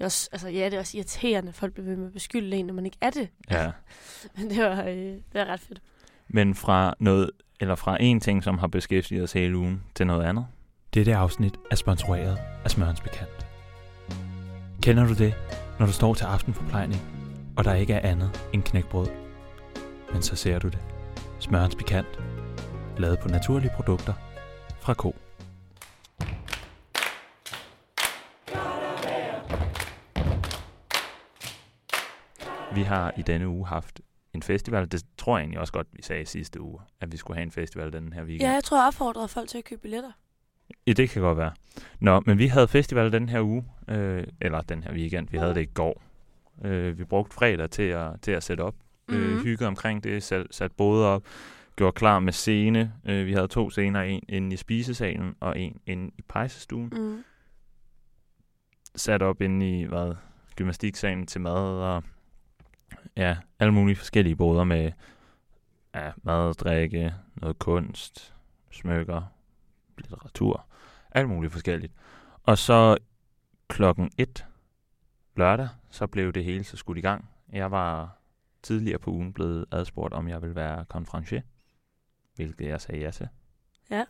Det 0.00 0.04
er 0.04 0.06
også, 0.06 0.28
altså, 0.32 0.48
ja, 0.48 0.64
det 0.64 0.74
er 0.74 0.78
også 0.78 0.96
irriterende, 0.96 1.48
at 1.48 1.54
folk 1.54 1.72
bliver 1.72 1.86
ved 1.86 1.96
med 1.96 2.06
at 2.06 2.12
beskylde 2.12 2.56
en, 2.56 2.66
når 2.66 2.74
man 2.74 2.84
ikke 2.84 2.96
er 3.00 3.10
det. 3.10 3.28
Ja. 3.50 3.70
Men 4.36 4.50
det 4.50 4.64
var, 4.64 4.82
øh, 4.82 4.96
det 4.96 5.22
var 5.34 5.44
ret 5.44 5.60
fedt. 5.60 5.82
Men 6.28 6.54
fra 6.54 6.94
noget, 6.98 7.30
eller 7.60 7.74
fra 7.74 7.96
en 8.00 8.20
ting, 8.20 8.44
som 8.44 8.58
har 8.58 8.66
beskæftiget 8.66 9.22
os 9.22 9.32
hele 9.32 9.56
ugen, 9.56 9.82
til 9.94 10.06
noget 10.06 10.24
andet. 10.24 10.46
Dette 10.94 11.16
afsnit 11.16 11.54
er 11.70 11.76
sponsoreret 11.76 12.38
af 12.64 12.70
Smørens 12.70 13.00
Bekendt. 13.00 13.46
Kender 14.82 15.06
du 15.06 15.14
det, 15.14 15.34
når 15.78 15.86
du 15.86 15.92
står 15.92 16.14
til 16.14 16.24
aftenforplejning, 16.24 17.02
og 17.56 17.64
der 17.64 17.74
ikke 17.74 17.92
er 17.92 18.10
andet 18.10 18.46
end 18.52 18.62
knækbrød? 18.62 19.08
Men 20.12 20.22
så 20.22 20.36
ser 20.36 20.58
du 20.58 20.68
det. 20.68 20.78
Smørens 21.38 21.74
Bekendt. 21.74 22.20
Lavet 22.98 23.18
på 23.18 23.28
naturlige 23.28 23.72
produkter 23.76 24.14
fra 24.80 24.94
ko. 24.94 25.16
Vi 32.74 32.82
har 32.82 33.12
i 33.18 33.22
denne 33.22 33.48
uge 33.48 33.66
haft 33.66 34.00
en 34.34 34.42
festival. 34.42 34.92
Det 34.92 35.02
tror 35.18 35.36
jeg 35.38 35.42
egentlig 35.42 35.60
også 35.60 35.72
godt, 35.72 35.86
vi 35.92 36.02
sagde 36.02 36.26
sidste 36.26 36.60
uge, 36.60 36.80
at 37.00 37.12
vi 37.12 37.16
skulle 37.16 37.36
have 37.36 37.42
en 37.42 37.50
festival 37.50 37.92
den 37.92 38.12
her 38.12 38.22
weekend. 38.24 38.48
Ja, 38.48 38.54
jeg 38.54 38.64
tror, 38.64 38.78
jeg 38.78 38.86
opfordrede 38.86 39.28
folk 39.28 39.48
til 39.48 39.58
at 39.58 39.64
købe 39.64 39.80
billetter. 39.82 40.10
Ja, 40.86 40.92
det 40.92 41.10
kan 41.10 41.22
godt 41.22 41.38
være. 41.38 41.52
Nå, 42.00 42.20
men 42.26 42.38
vi 42.38 42.46
havde 42.46 42.68
festival 42.68 43.12
den 43.12 43.28
her 43.28 43.42
uge, 43.42 43.64
øh, 43.88 44.24
eller 44.40 44.60
den 44.60 44.82
her 44.84 44.92
weekend. 44.92 45.28
Vi 45.30 45.38
havde 45.38 45.54
det 45.54 45.62
i 45.62 45.70
går. 45.74 46.02
Øh, 46.64 46.98
vi 46.98 47.04
brugte 47.04 47.34
fredag 47.34 47.70
til 47.70 47.82
at, 47.82 48.20
til 48.22 48.32
at 48.32 48.42
sætte 48.42 48.60
op. 48.60 48.74
Mm-hmm. 49.08 49.24
Øh, 49.24 49.32
Mhm. 49.34 49.42
hygget 49.44 49.68
omkring 49.68 50.04
det, 50.04 50.22
sat, 50.22 50.46
sat 50.50 50.72
både 50.72 51.06
op, 51.06 51.22
gjorde 51.76 51.92
klar 51.92 52.18
med 52.18 52.32
scene. 52.32 52.92
Øh, 53.04 53.26
vi 53.26 53.32
havde 53.32 53.48
to 53.48 53.70
scener, 53.70 54.02
en 54.02 54.22
inde 54.28 54.54
i 54.54 54.56
spisesalen 54.56 55.34
og 55.40 55.58
en 55.58 55.80
inde 55.86 56.10
i 56.18 56.22
pejsestuen. 56.28 56.92
Mm. 56.96 57.24
Sat 58.96 59.22
op 59.22 59.40
inde 59.42 59.80
i 59.80 59.84
hvad, 59.84 60.14
gymnastiksalen 60.56 61.26
til 61.26 61.40
mad 61.40 61.52
og 61.54 62.02
ja, 63.16 63.36
alle 63.58 63.74
mulige 63.74 63.96
forskellige 63.96 64.36
boder 64.36 64.64
med 64.64 64.92
ja, 65.94 66.12
mad, 66.22 66.54
drikke, 66.54 67.14
noget 67.34 67.58
kunst, 67.58 68.34
smykker, 68.70 69.22
litteratur, 69.98 70.66
alt 71.10 71.28
muligt 71.28 71.52
forskelligt. 71.52 71.92
Og 72.42 72.58
så 72.58 72.96
klokken 73.68 74.10
et 74.18 74.46
lørdag, 75.36 75.68
så 75.90 76.06
blev 76.06 76.32
det 76.32 76.44
hele 76.44 76.64
så 76.64 76.76
skudt 76.76 76.98
i 76.98 77.00
gang. 77.00 77.30
Jeg 77.52 77.70
var 77.70 78.18
tidligere 78.62 78.98
på 78.98 79.10
ugen 79.10 79.32
blevet 79.32 79.64
adspurgt, 79.72 80.14
om 80.14 80.28
jeg 80.28 80.42
ville 80.42 80.54
være 80.54 80.84
konferencier, 80.84 81.42
hvilket 82.34 82.68
jeg 82.68 82.80
sagde 82.80 83.00
ja 83.00 83.10
til. 83.10 83.28
Ja. 83.90 84.04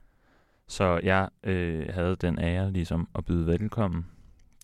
Så 0.66 1.00
jeg 1.02 1.28
øh, 1.42 1.94
havde 1.94 2.16
den 2.16 2.38
ære 2.38 2.72
ligesom 2.72 3.08
at 3.14 3.24
byde 3.24 3.46
velkommen 3.46 4.06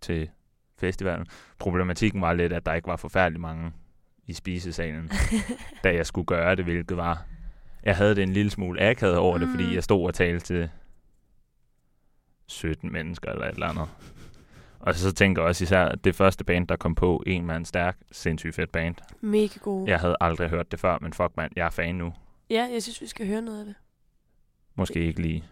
til 0.02 0.30
festivalen. 0.78 1.26
Problematikken 1.58 2.20
var 2.20 2.32
lidt, 2.32 2.52
at 2.52 2.66
der 2.66 2.74
ikke 2.74 2.88
var 2.88 2.96
forfærdelig 2.96 3.40
mange 3.40 3.72
i 4.26 4.32
spisesalen, 4.32 5.10
da 5.84 5.94
jeg 5.94 6.06
skulle 6.06 6.26
gøre 6.26 6.56
det, 6.56 6.64
hvilket 6.64 6.96
var... 6.96 7.24
Jeg 7.82 7.96
havde 7.96 8.14
det 8.14 8.22
en 8.22 8.32
lille 8.32 8.50
smule 8.50 8.80
akavet 8.82 9.16
over 9.16 9.38
det, 9.38 9.48
Mm. 9.48 9.54
fordi 9.54 9.74
jeg 9.74 9.84
stod 9.84 10.06
og 10.06 10.14
talte 10.14 10.46
til 10.46 10.68
17 12.46 12.92
mennesker 12.92 13.30
eller 13.30 13.44
et 13.46 13.52
eller 13.54 13.66
andet. 13.66 13.88
Og 14.80 14.94
så 14.94 15.12
tænker 15.12 15.42
jeg 15.42 15.48
også 15.48 15.64
især, 15.64 15.88
det 15.94 16.14
første 16.14 16.44
band, 16.44 16.68
der 16.68 16.76
kom 16.76 16.94
på, 16.94 17.22
en 17.26 17.46
mand 17.46 17.66
stærk, 17.66 17.98
sindssygt 18.12 18.54
fedt 18.54 18.72
band. 18.72 18.94
Mega 19.20 19.58
god. 19.60 19.88
Jeg 19.88 20.00
havde 20.00 20.16
aldrig 20.20 20.48
hørt 20.50 20.70
det 20.70 20.80
før, 20.80 20.98
men 21.00 21.12
fuck 21.12 21.36
mand, 21.36 21.52
jeg 21.56 21.66
er 21.66 21.70
fan 21.70 21.94
nu. 21.94 22.12
ja, 22.50 22.68
jeg 22.72 22.82
synes, 22.82 23.00
vi 23.00 23.06
skal 23.06 23.26
høre 23.26 23.42
noget 23.42 23.58
af 23.60 23.64
det. 23.66 23.74
Måske 24.74 25.00
ikke 25.06 25.22
lige 25.22 25.44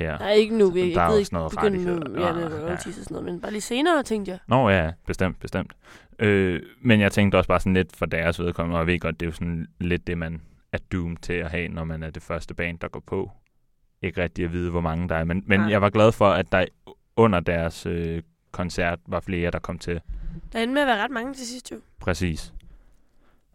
her. 0.00 0.18
Nej, 0.18 0.32
ikke 0.32 0.58
nu. 0.58 0.70
Vi, 0.70 0.94
Der 0.94 1.00
er 1.00 1.18
ikke 1.18 1.32
noget 1.32 1.50
begynde 1.50 1.84
nu. 1.84 1.92
Ja, 1.92 1.98
det 1.98 2.50
var 2.50 2.56
ja. 2.58 2.66
ja. 2.66 2.72
og 2.72 2.80
sådan 2.80 3.04
noget. 3.10 3.24
Men 3.24 3.40
bare 3.40 3.50
lige 3.52 3.60
senere, 3.60 4.02
tænkte 4.02 4.30
jeg. 4.30 4.38
Nå 4.48 4.68
ja, 4.68 4.92
bestemt, 5.06 5.40
bestemt. 5.40 5.72
Øh, 6.18 6.62
men 6.80 7.00
jeg 7.00 7.12
tænkte 7.12 7.36
også 7.36 7.48
bare 7.48 7.60
sådan 7.60 7.74
lidt 7.74 7.96
for 7.96 8.06
deres 8.06 8.40
vedkommende, 8.40 8.76
og 8.76 8.80
jeg 8.80 8.86
ved 8.86 9.00
godt, 9.00 9.20
det 9.20 9.26
er 9.26 9.30
jo 9.30 9.34
sådan 9.34 9.66
lidt 9.80 10.06
det, 10.06 10.18
man 10.18 10.40
er 10.72 10.78
doomed 10.92 11.16
til 11.16 11.32
at 11.32 11.50
have, 11.50 11.68
når 11.68 11.84
man 11.84 12.02
er 12.02 12.10
det 12.10 12.22
første 12.22 12.54
band, 12.54 12.78
der 12.78 12.88
går 12.88 13.02
på. 13.06 13.30
Ikke 14.02 14.22
rigtig 14.22 14.44
at 14.44 14.52
vide, 14.52 14.70
hvor 14.70 14.80
mange 14.80 15.08
der 15.08 15.14
er, 15.14 15.24
men, 15.24 15.42
men 15.46 15.60
Nej. 15.60 15.70
jeg 15.70 15.82
var 15.82 15.90
glad 15.90 16.12
for, 16.12 16.30
at 16.30 16.52
der 16.52 16.64
under 17.16 17.40
deres 17.40 17.86
øh, 17.86 18.22
koncert 18.52 18.98
var 19.06 19.20
flere, 19.20 19.50
der 19.50 19.58
kom 19.58 19.78
til. 19.78 20.00
Der 20.52 20.58
endte 20.58 20.74
med 20.74 20.82
at 20.82 20.88
være 20.88 21.04
ret 21.04 21.10
mange 21.10 21.34
til 21.34 21.46
sidst 21.46 21.72
jo. 21.72 21.76
Præcis. 22.00 22.52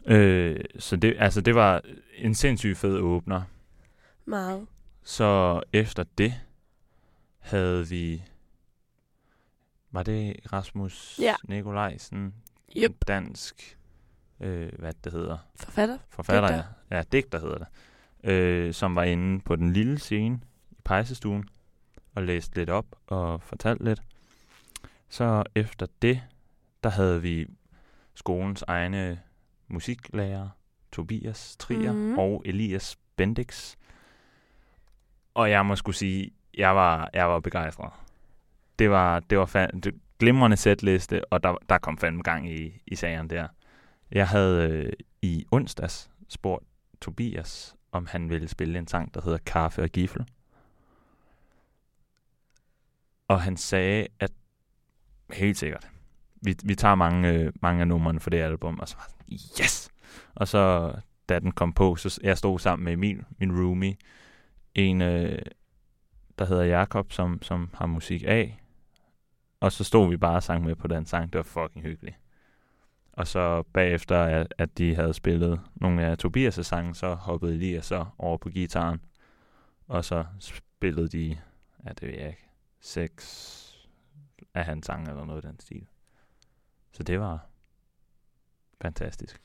Øh, 0.08 0.60
så 0.80 0.96
det, 0.96 1.16
altså, 1.20 1.42
det 1.42 1.56
var 1.56 1.82
en 2.18 2.36
sindssygt 2.36 2.78
fed 2.78 2.98
åbner. 2.98 3.42
Meget. 4.26 4.66
Så 5.08 5.62
efter 5.74 6.04
det 6.18 6.34
havde 7.40 7.88
vi... 7.90 8.24
Var 9.92 10.04
det 10.04 10.36
Rasmus 10.54 11.20
Ja. 11.22 11.36
Nikolajsen? 11.48 12.34
Yep. 12.78 12.92
Dansk... 13.08 13.78
Øh, 14.40 14.72
hvad 14.80 14.94
det 15.04 15.12
hedder? 15.12 15.38
Forfatter. 15.56 15.98
Forfatter, 16.10 16.48
Digter. 16.50 16.64
ja. 16.92 16.98
Ja, 16.98 17.04
digter 17.12 17.40
hedder 17.40 17.58
det. 17.58 17.68
Øh, 18.32 18.74
som 18.74 18.96
var 18.96 19.04
inde 19.04 19.40
på 19.42 19.56
den 19.56 19.74
lille 19.74 20.00
scene 20.00 20.40
i 20.72 20.82
pejsestuen 20.86 21.50
og 22.16 22.24
læste 22.24 22.56
lidt 22.56 22.70
op 22.70 22.86
og 23.08 23.42
fortalte 23.42 23.84
lidt. 23.84 24.02
Så 25.10 25.44
efter 25.56 25.86
det, 26.02 26.22
der 26.84 26.90
havde 26.90 27.22
vi 27.22 27.48
skolens 28.16 28.62
egne 28.68 29.22
musiklærer, 29.68 30.50
Tobias 30.92 31.56
Trier 31.60 31.92
Mhm. 31.94 32.02
mm. 32.02 32.18
og 32.20 32.42
Elias 32.46 32.98
Bendix. 33.16 33.76
Og 35.36 35.50
jeg 35.50 35.66
må 35.66 35.76
skulle 35.76 35.96
sige, 35.96 36.32
jeg 36.54 36.76
var, 36.76 37.10
jeg 37.14 37.30
var 37.30 37.40
begejstret. 37.40 37.92
Det 38.80 38.90
var, 38.90 39.20
det 39.20 39.38
var 39.38 39.46
fa- 39.46 39.80
det, 39.80 39.96
glimrende 40.20 40.58
sætliste, 40.58 41.34
og 41.34 41.44
der, 41.44 41.56
der 41.70 41.78
kom 41.78 41.98
fandme 41.98 42.22
gang 42.24 42.52
i, 42.52 42.82
i 42.88 42.96
sagen 42.96 43.30
der. 43.30 43.48
Jeg 44.12 44.28
havde 44.28 44.70
øh, 44.70 44.94
i 45.22 45.46
onsdags 45.52 46.12
spurgt 46.30 46.66
Tobias, 47.02 47.76
om 47.92 48.06
han 48.06 48.30
ville 48.30 48.48
spille 48.48 48.80
en 48.80 48.88
sang, 48.88 49.14
der 49.14 49.22
hedder 49.22 49.38
Kaffe 49.46 49.84
og 49.84 49.90
Gifle. 49.90 50.26
Og 53.28 53.42
han 53.42 53.58
sagde, 53.58 54.08
at 54.20 54.32
helt 55.34 55.58
sikkert, 55.58 55.90
vi, 56.42 56.56
vi 56.64 56.76
tager 56.76 56.96
mange, 56.96 57.30
øh, 57.30 57.54
mange 57.62 57.82
af 57.82 57.88
numrene 57.88 58.20
for 58.20 58.30
det 58.30 58.42
album, 58.42 58.80
og 58.80 58.88
så 58.88 58.96
var 58.98 59.08
sådan, 59.10 59.34
yes! 59.64 59.90
Og 60.36 60.48
så, 60.48 60.94
da 61.30 61.40
den 61.40 61.52
kom 61.52 61.74
på, 61.74 61.96
så 61.96 62.20
jeg 62.24 62.38
stod 62.38 62.60
sammen 62.60 62.86
med 62.86 62.94
Emil, 62.94 63.24
min 63.38 63.60
roomie, 63.62 63.96
en, 64.76 65.02
øh, 65.02 65.42
der 66.40 66.46
hedder 66.46 66.64
Jakob, 66.64 67.12
som, 67.12 67.42
som 67.42 67.70
har 67.74 67.86
musik 67.86 68.24
af, 68.28 68.62
og 69.60 69.72
så 69.72 69.84
stod 69.84 70.10
vi 70.10 70.18
bare 70.18 70.36
og 70.36 70.44
sang 70.44 70.64
med 70.64 70.76
på 70.76 70.88
den 70.88 71.06
sang. 71.06 71.34
Det 71.34 71.38
var 71.38 71.44
fucking 71.44 71.86
hyggeligt. 71.86 72.20
Og 73.12 73.28
så 73.28 73.64
bagefter, 73.74 74.24
at, 74.24 74.54
at 74.58 74.78
de 74.78 74.96
havde 74.96 75.14
spillet 75.14 75.62
nogle 75.76 76.06
af 76.06 76.18
Tobias' 76.26 76.62
sange, 76.62 76.96
så 76.96 77.14
hoppede 77.14 77.58
lige 77.58 77.82
så 77.82 78.06
over 78.18 78.38
på 78.38 78.50
gitaren. 78.50 79.02
Og 79.88 80.06
så 80.06 80.26
spillede 80.40 81.08
de, 81.08 81.38
ja 81.86 81.90
det 81.90 82.02
ved 82.02 82.16
jeg 82.16 82.28
ikke, 82.28 82.50
seks 82.80 83.62
af 84.54 84.66
hans 84.66 84.86
sange 84.86 85.10
eller 85.10 85.26
noget 85.26 85.46
i 85.46 85.48
den 85.48 85.60
stil. 85.60 85.88
Så 86.92 87.04
det 87.04 87.20
var 87.20 87.48
fantastisk. 88.82 89.42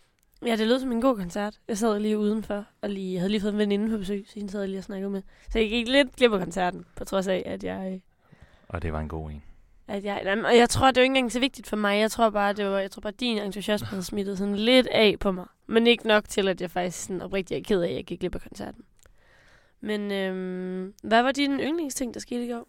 Ja, 0.47 0.57
det 0.57 0.69
lød 0.69 0.81
som 0.81 0.93
en 0.93 1.01
god 1.01 1.17
koncert. 1.17 1.61
Jeg 1.69 1.79
sad 1.79 1.99
lige 1.99 2.19
udenfor, 2.19 2.65
og 2.83 2.91
lige, 2.91 3.13
jeg 3.13 3.21
havde 3.21 3.31
lige 3.31 3.41
fået 3.41 3.53
en 3.53 3.59
veninde 3.59 3.91
på 3.91 3.99
besøg, 3.99 4.25
så 4.29 4.35
hende 4.35 4.51
sad 4.51 4.61
jeg 4.61 4.69
lige 4.69 4.81
og 4.81 4.85
snakkede 4.85 5.11
med. 5.11 5.23
Så 5.51 5.59
jeg 5.59 5.69
gik 5.69 5.89
lidt 5.89 6.17
glip 6.17 6.33
af 6.33 6.39
koncerten, 6.39 6.85
på 6.97 7.05
trods 7.05 7.27
af, 7.29 7.43
at 7.47 7.65
jeg... 7.65 8.03
Og 8.69 8.83
det 8.83 8.93
var 8.93 9.01
en 9.01 9.09
god 9.09 9.31
en. 9.31 9.43
At 9.89 10.05
jeg, 10.05 10.43
og 10.45 10.57
jeg 10.57 10.69
tror, 10.69 10.87
det 10.87 10.97
var 10.97 11.03
ikke 11.03 11.11
engang 11.11 11.33
så 11.33 11.41
vigtigt 11.41 11.67
for 11.67 11.77
mig. 11.77 12.01
Jeg 12.01 12.11
tror 12.11 12.31
bare, 12.31 12.53
det 12.53 12.67
var, 12.67 12.79
jeg 12.79 12.91
tror 12.91 13.01
bare, 13.01 13.13
din 13.13 13.39
entusiasme 13.39 13.87
havde 13.87 14.03
smittet 14.03 14.39
sådan 14.39 14.57
lidt 14.57 14.87
af 14.87 15.17
på 15.21 15.33
mig. 15.33 15.47
Men 15.67 15.87
ikke 15.87 16.09
nok 16.09 16.29
til, 16.29 16.49
at 16.49 16.61
jeg 16.61 16.71
faktisk 16.71 17.03
sådan 17.03 17.23
oprigtigt 17.23 17.59
er 17.59 17.65
ked 17.65 17.83
af, 17.83 17.89
at 17.89 17.95
jeg 17.95 18.05
gik 18.05 18.21
glip 18.21 18.35
af 18.35 18.41
koncerten. 18.41 18.85
Men 19.81 20.13
øhm, 20.13 20.95
hvad 21.03 21.23
var 21.23 21.33
din 21.33 21.61
yndlingsting, 21.61 22.15
der 22.15 22.21
skete 22.21 22.47
i 22.47 22.51
går? 22.51 22.69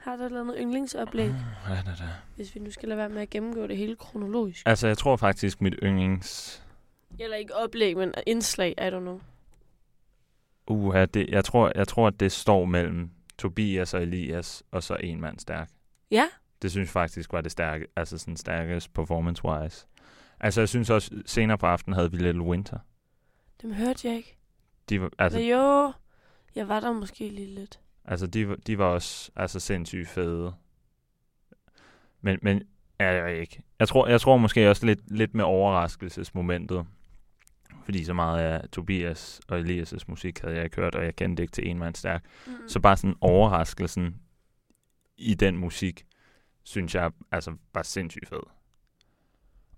Har 0.00 0.16
du 0.16 0.22
et 0.22 0.26
eller 0.26 0.40
andet 0.40 0.56
yndlingsoplæg, 0.60 1.30
Hvad 1.66 1.76
er 1.76 1.82
det 1.82 1.98
der? 1.98 2.04
hvis 2.36 2.54
vi 2.54 2.60
nu 2.60 2.70
skal 2.70 2.88
lade 2.88 2.98
være 2.98 3.08
med 3.08 3.22
at 3.22 3.30
gennemgå 3.30 3.66
det 3.66 3.76
hele 3.76 3.96
kronologisk? 3.96 4.62
Altså, 4.68 4.86
jeg 4.86 4.98
tror 4.98 5.16
faktisk, 5.16 5.60
mit 5.60 5.74
yndlings... 5.82 6.62
Eller 7.18 7.36
ikke 7.36 7.56
oplæg, 7.56 7.96
men 7.96 8.14
indslag, 8.26 8.74
I 8.78 8.80
don't 8.88 8.98
know. 8.98 9.20
Uha, 10.66 11.04
det, 11.04 11.28
jeg, 11.28 11.44
tror, 11.44 11.72
jeg 11.74 11.88
tror, 11.88 12.06
at 12.06 12.20
det 12.20 12.32
står 12.32 12.64
mellem 12.64 13.10
Tobias 13.38 13.94
og 13.94 14.02
Elias, 14.02 14.62
og 14.70 14.82
så 14.82 14.94
en 14.94 15.20
mand 15.20 15.38
stærk. 15.38 15.70
Ja, 16.10 16.26
Det 16.62 16.70
synes 16.70 16.86
jeg 16.86 16.92
faktisk 16.92 17.32
var 17.32 17.40
det 17.40 17.52
stærke, 17.52 17.86
altså 17.96 18.18
sådan 18.18 18.36
stærkest 18.36 18.90
performance-wise. 18.98 19.86
Altså, 20.40 20.60
jeg 20.60 20.68
synes 20.68 20.90
også, 20.90 21.22
senere 21.26 21.58
på 21.58 21.66
aftenen 21.66 21.94
havde 21.94 22.10
vi 22.10 22.16
Little 22.16 22.42
Winter. 22.42 22.78
dem 23.62 23.72
hørte 23.72 24.08
jeg 24.08 24.16
ikke. 24.16 24.36
De 24.88 25.00
var, 25.00 25.06
Altså, 25.18 25.38
altså, 25.38 25.50
jo, 25.50 25.92
jeg 26.54 26.68
var 26.68 26.80
der 26.80 26.92
måske 26.92 27.28
lige 27.28 27.54
lidt. 27.54 27.80
Altså 28.10 28.26
de, 28.26 28.48
var- 28.48 28.56
de 28.66 28.78
var 28.78 28.84
også 28.84 29.30
altså, 29.36 29.60
sindssygt 29.60 30.08
fede. 30.08 30.54
Men, 32.20 32.38
men 32.42 32.62
jeg 32.98 33.24
ved 33.24 33.40
ikke. 33.40 33.62
Jeg 33.78 33.88
tror, 33.88 34.06
jeg 34.08 34.20
tror 34.20 34.36
måske 34.36 34.70
også 34.70 34.86
lidt, 34.86 35.10
lidt 35.10 35.34
med 35.34 35.44
overraskelsesmomentet. 35.44 36.86
Fordi 37.84 38.04
så 38.04 38.12
meget 38.14 38.40
af 38.40 38.68
Tobias 38.68 39.40
og 39.48 39.60
Elias' 39.60 40.04
musik 40.06 40.40
havde 40.40 40.54
jeg 40.54 40.64
ikke 40.64 40.76
hørt, 40.76 40.94
og 40.94 41.04
jeg 41.04 41.16
kendte 41.16 41.42
ikke 41.42 41.52
til 41.52 41.68
en 41.68 41.78
mand 41.78 41.94
stærk. 41.94 42.24
Mm. 42.46 42.52
Så 42.68 42.80
bare 42.80 42.96
sådan 42.96 43.16
overraskelsen 43.20 44.16
i 45.16 45.34
den 45.34 45.56
musik, 45.56 46.06
synes 46.62 46.94
jeg 46.94 47.10
altså 47.32 47.56
var 47.74 47.82
sindssygt 47.82 48.28
fed. 48.28 48.42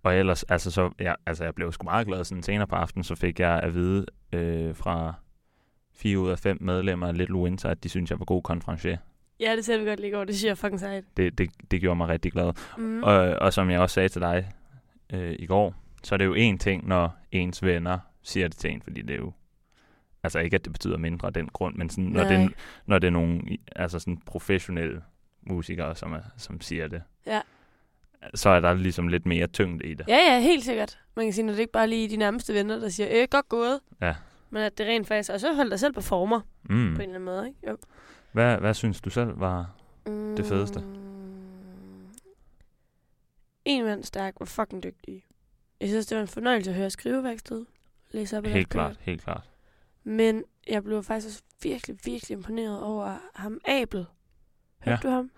Og 0.03 0.17
ellers, 0.17 0.43
altså, 0.43 0.71
så, 0.71 0.91
jeg, 0.99 1.17
altså 1.27 1.45
jeg 1.45 1.55
blev 1.55 1.73
sgu 1.73 1.85
meget 1.85 2.07
glad 2.07 2.25
sådan 2.25 2.43
senere 2.43 2.67
på 2.67 2.75
aftenen, 2.75 3.05
så 3.05 3.15
fik 3.15 3.41
jeg 3.41 3.61
at 3.63 3.75
vide 3.75 4.07
øh, 4.33 4.77
fra 4.77 5.15
fire 5.95 6.19
ud 6.19 6.31
af 6.31 6.39
fem 6.39 6.59
medlemmer 6.61 7.07
af 7.07 7.19
Little 7.19 7.37
Winter, 7.37 7.69
at 7.69 7.85
de 7.85 7.89
synes, 7.89 8.11
jeg 8.11 8.19
var 8.19 8.25
god 8.25 8.43
konferencier. 8.43 8.97
Ja, 9.41 9.57
det 9.57 9.65
ser 9.65 9.79
vi 9.79 9.85
godt 9.85 10.01
lige 10.01 10.17
over. 10.17 10.25
Det 10.25 10.35
synes 10.35 10.49
jeg 10.49 10.59
fucking 10.59 10.81
sejt. 10.81 11.05
Det, 11.17 11.39
det, 11.39 11.51
det 11.71 11.81
gjorde 11.81 11.97
mig 11.97 12.09
rigtig 12.09 12.33
glad. 12.33 12.53
Mm. 12.79 13.03
Og, 13.03 13.15
og 13.17 13.53
som 13.53 13.71
jeg 13.71 13.81
også 13.81 13.95
sagde 13.95 14.09
til 14.09 14.21
dig 14.21 14.51
øh, 15.13 15.37
i 15.39 15.47
går, 15.47 15.75
så 16.03 16.15
er 16.15 16.17
det 16.17 16.25
jo 16.25 16.35
en 16.35 16.59
ting, 16.59 16.89
når 16.89 17.17
ens 17.33 17.63
venner 17.63 17.99
siger 18.23 18.49
det 18.49 18.57
til 18.57 18.71
en, 18.71 18.83
fordi 18.83 19.03
det 19.03 19.15
er 19.15 19.19
jo, 19.19 19.33
altså 20.23 20.39
ikke 20.39 20.55
at 20.55 20.65
det 20.65 20.73
betyder 20.73 20.97
mindre 20.97 21.27
af 21.27 21.35
den 21.35 21.49
grund, 21.49 21.77
men 21.77 21.91
sådan, 21.91 22.05
når, 22.05 22.25
det, 22.25 22.39
Nej. 22.41 22.49
når 22.87 22.99
det 22.99 23.07
er 23.07 23.11
nogle 23.11 23.43
altså 23.77 23.99
sådan 23.99 24.23
professionelle 24.27 25.03
musikere, 25.43 25.97
som, 25.97 26.13
er, 26.13 26.21
som 26.37 26.61
siger 26.61 26.89
det. 26.89 27.03
Ja. 27.27 27.41
så 28.35 28.49
er 28.49 28.61
der 28.61 28.75
ligesom 28.75 29.09
lidt 29.09 29.27
mere 29.27 29.47
tyngde 29.47 29.87
i 29.87 29.95
det. 29.95 30.09
Ja, 30.09 30.19
ja, 30.33 30.41
helt 30.41 30.65
sikkert. 30.65 30.99
Man 31.17 31.27
kan 31.27 31.33
sige, 31.33 31.45
når 31.45 31.53
det 31.53 31.61
ikke 31.61 31.73
bare 31.73 31.89
lige 31.89 32.05
er 32.05 32.09
de 32.09 32.17
nærmeste 32.17 32.55
venner, 32.55 32.79
der 32.79 32.89
siger, 32.89 33.09
øh, 33.13 33.29
godt 33.31 33.49
gået. 33.49 33.81
Ja. 34.01 34.15
Men 34.53 34.63
at 34.63 34.79
det 34.79 34.87
rent 34.87 35.07
faktisk, 35.07 35.31
og 35.33 35.41
så 35.41 35.55
holder 35.55 35.71
dig 35.71 35.81
selv 35.81 35.93
på 35.93 36.01
former, 36.01 36.41
Mm. 36.63 36.69
på 36.69 36.75
en 36.75 36.89
eller 37.01 37.05
anden 37.05 37.23
måde, 37.25 37.47
ikke? 37.49 37.59
Jo. 37.71 37.77
Hvad, 38.33 38.59
hvad 38.59 38.75
synes 38.75 39.01
du 39.01 39.11
selv 39.11 39.41
var... 39.41 39.75
Mm. 40.07 40.37
Det 40.37 40.47
fedeste? 40.47 40.85
En 43.65 43.85
mand 43.85 44.05
stærk 44.05 44.35
var 44.41 44.47
fucking 44.47 44.83
dygtig. 44.83 45.25
Jeg 45.81 45.89
synes, 45.89 46.07
det 46.07 46.17
var 46.17 46.23
en 46.23 46.29
fornøjelse 46.29 46.71
at 46.71 46.77
høre 46.77 46.91
skriveværksted. 46.91 47.65
Læse 48.11 48.39
op 48.39 48.45
Helt 48.47 48.69
klart, 48.69 48.97
helt 49.01 49.23
klart. 49.23 49.51
Men 50.05 50.45
jeg 50.69 50.85
blev 50.85 51.03
faktisk 51.03 51.27
også 51.29 51.43
virkelig, 51.63 51.97
virkelig 52.05 52.35
imponeret 52.37 52.83
over 52.83 53.19
ham 53.35 53.61
Abel. 53.69 54.07
Hørte 54.79 55.09
Ja. 55.09 55.09
du 55.11 55.15
ham? 55.15 55.31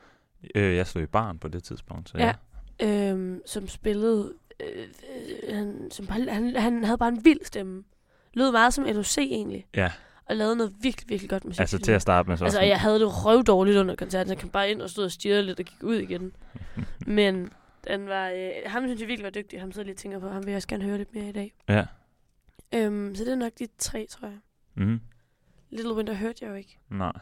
Øh, 0.54 0.76
jeg 0.76 0.86
stod 0.86 1.02
i 1.02 1.06
barn 1.06 1.38
på 1.38 1.48
det 1.48 1.64
tidspunkt, 1.64 2.08
så 2.08 2.18
Ja. 2.18 2.34
ja. 2.80 3.10
Øhm, 3.10 3.40
som 3.46 3.68
spillede... 3.68 4.34
Øh, 4.60 4.88
øh, 5.48 5.54
han, 5.56 5.90
som, 5.90 6.08
han, 6.08 6.56
han 6.56 6.84
havde 6.84 6.98
bare 6.98 7.08
en 7.08 7.24
vild 7.24 7.44
stemme. 7.44 7.84
Lød 8.34 8.52
meget 8.52 8.74
som 8.74 8.84
LOC 8.84 9.18
egentlig. 9.18 9.66
Ja. 9.76 9.90
Og 10.26 10.36
lavede 10.36 10.56
noget 10.56 10.74
virkelig, 10.80 11.08
virkelig 11.10 11.30
godt 11.30 11.44
musik. 11.44 11.60
Altså 11.60 11.78
til 11.78 11.92
at 11.92 12.02
starte 12.02 12.28
med 12.28 12.36
så 12.36 12.44
Altså, 12.44 12.60
jeg 12.60 12.80
havde 12.80 13.00
det 13.00 13.24
røvdårligt 13.24 13.76
under 13.78 13.94
koncerten. 13.94 14.30
Jeg 14.30 14.38
kom 14.40 14.48
bare 14.50 14.70
ind 14.70 14.82
og 14.82 14.90
stod 14.90 15.04
og 15.04 15.10
stirrede 15.10 15.42
lidt 15.42 15.60
og 15.60 15.64
gik 15.66 15.82
ud 15.82 15.96
igen. 15.96 16.32
Men 17.06 17.50
den 17.88 18.06
var... 18.08 18.28
Øh, 18.28 18.50
ham 18.66 18.82
synes 18.86 19.00
jeg 19.00 19.08
virkelig 19.08 19.24
var 19.24 19.30
dygtig. 19.30 19.60
Ham 19.60 19.72
sidder 19.72 19.84
lige 19.84 19.94
og 19.94 19.98
tænker 19.98 20.18
på. 20.18 20.28
Ham 20.28 20.44
vil 20.44 20.50
jeg 20.50 20.56
også 20.56 20.68
gerne 20.68 20.84
høre 20.84 20.98
lidt 20.98 21.14
mere 21.14 21.28
i 21.28 21.32
dag. 21.32 21.54
Ja. 21.68 21.84
Øhm, 22.74 23.14
så 23.14 23.24
det 23.24 23.32
er 23.32 23.36
nok 23.36 23.52
de 23.58 23.66
tre, 23.78 24.06
tror 24.10 24.28
jeg. 24.28 24.38
Mm. 24.74 25.00
Little 25.70 25.94
Winter 25.94 26.14
hørte 26.14 26.38
jeg 26.44 26.50
jo 26.50 26.54
ikke. 26.54 26.78
Nej. 26.90 27.12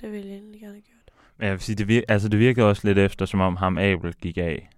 Det 0.00 0.12
ville 0.12 0.28
jeg 0.28 0.36
egentlig 0.36 0.60
gerne 0.60 0.74
have 0.74 0.82
gjort. 0.82 0.94
Men 1.36 1.44
jeg 1.46 1.52
vil 1.52 1.60
sige, 1.60 1.76
det, 1.76 1.98
vir- 2.00 2.04
altså, 2.08 2.28
det 2.28 2.38
virkede 2.38 2.66
også 2.66 2.88
lidt 2.88 2.98
efter, 2.98 3.26
som 3.26 3.40
om 3.40 3.56
ham 3.56 3.78
Abel 3.78 4.14
gik 4.14 4.38
af. 4.38 4.70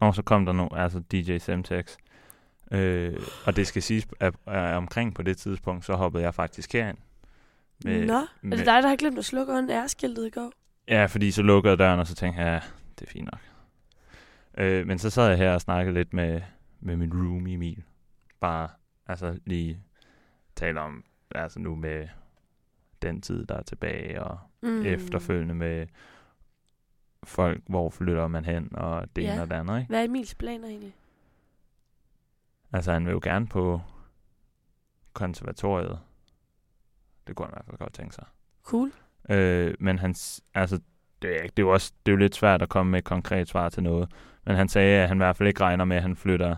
Og 0.00 0.14
så 0.14 0.22
kom 0.22 0.46
der 0.46 0.52
nu, 0.52 0.68
altså 0.72 1.02
DJ 1.12 1.38
Semtex. 1.38 1.96
Øh, 2.72 3.20
og 3.46 3.56
det 3.56 3.66
skal 3.66 3.82
siges, 3.82 4.06
at, 4.20 4.34
at 4.46 4.74
omkring 4.74 5.14
på 5.14 5.22
det 5.22 5.36
tidspunkt, 5.36 5.84
så 5.84 5.94
hoppede 5.94 6.24
jeg 6.24 6.34
faktisk 6.34 6.72
herind. 6.72 6.98
Med, 7.84 8.06
Nå, 8.06 8.14
er 8.14 8.26
med- 8.42 8.58
det 8.58 8.66
dig, 8.66 8.82
der 8.82 8.88
har 8.88 8.96
glemt 8.96 9.18
at 9.18 9.24
slukke 9.24 9.52
on 9.52 9.88
skiltet 9.88 10.26
i 10.26 10.30
går? 10.30 10.52
Ja, 10.88 11.06
fordi 11.06 11.30
så 11.30 11.42
lukkede 11.42 11.76
døren, 11.76 12.00
og 12.00 12.06
så 12.06 12.14
tænkte 12.14 12.42
jeg, 12.42 12.48
ja, 12.52 12.60
det 12.98 13.06
er 13.06 13.10
fint 13.10 13.24
nok. 13.32 13.40
Øh, 14.58 14.86
men 14.86 14.98
så 14.98 15.10
sad 15.10 15.28
jeg 15.28 15.38
her 15.38 15.54
og 15.54 15.60
snakkede 15.60 15.94
lidt 15.94 16.12
med, 16.12 16.40
med 16.80 16.96
min 16.96 17.12
roomie 17.12 17.54
Emil. 17.54 17.82
Bare, 18.40 18.68
altså 19.06 19.38
lige 19.46 19.80
tale 20.56 20.80
om, 20.80 21.04
altså 21.34 21.58
nu 21.58 21.74
med 21.74 22.08
den 23.02 23.20
tid, 23.20 23.46
der 23.46 23.54
er 23.54 23.62
tilbage, 23.62 24.22
og 24.22 24.38
mm. 24.62 24.86
efterfølgende 24.86 25.54
med 25.54 25.86
folk, 27.24 27.62
hvor 27.68 27.90
flytter 27.90 28.26
man 28.28 28.44
hen, 28.44 28.68
og 28.76 29.16
det 29.16 29.22
Ja. 29.22 29.32
ene 29.32 29.42
og 29.42 29.50
det 29.50 29.56
andet, 29.56 29.78
ikke? 29.78 29.88
Hvad 29.88 30.00
er 30.00 30.04
Emils 30.04 30.34
planer 30.34 30.68
egentlig? 30.68 30.94
Altså, 32.72 32.92
han 32.92 33.06
vil 33.06 33.12
jo 33.12 33.20
gerne 33.22 33.46
på 33.46 33.80
konservatoriet. 35.12 35.98
Det 37.26 37.36
kunne 37.36 37.46
han 37.46 37.52
i 37.52 37.56
hvert 37.56 37.64
fald 37.66 37.78
godt 37.78 37.92
tænke 37.92 38.14
sig. 38.14 38.24
Cool. 38.64 38.92
Øh, 39.30 39.74
men 39.80 39.98
han, 39.98 40.14
altså, 40.54 40.80
det 41.22 41.36
er, 41.36 41.42
det, 41.42 41.58
er 41.58 41.62
jo 41.62 41.72
også, 41.72 41.92
det 42.06 42.12
er 42.12 42.14
jo 42.14 42.18
lidt 42.18 42.34
svært 42.34 42.62
at 42.62 42.68
komme 42.68 42.90
med 42.92 42.98
et 42.98 43.04
konkret 43.04 43.48
svar 43.48 43.68
til 43.68 43.82
noget. 43.82 44.12
Men 44.46 44.56
han 44.56 44.68
sagde, 44.68 45.02
at 45.02 45.08
han 45.08 45.16
i 45.16 45.18
hvert 45.18 45.36
fald 45.36 45.48
ikke 45.48 45.60
regner 45.60 45.84
med, 45.84 45.96
at 45.96 46.02
han 46.02 46.16
flytter 46.16 46.56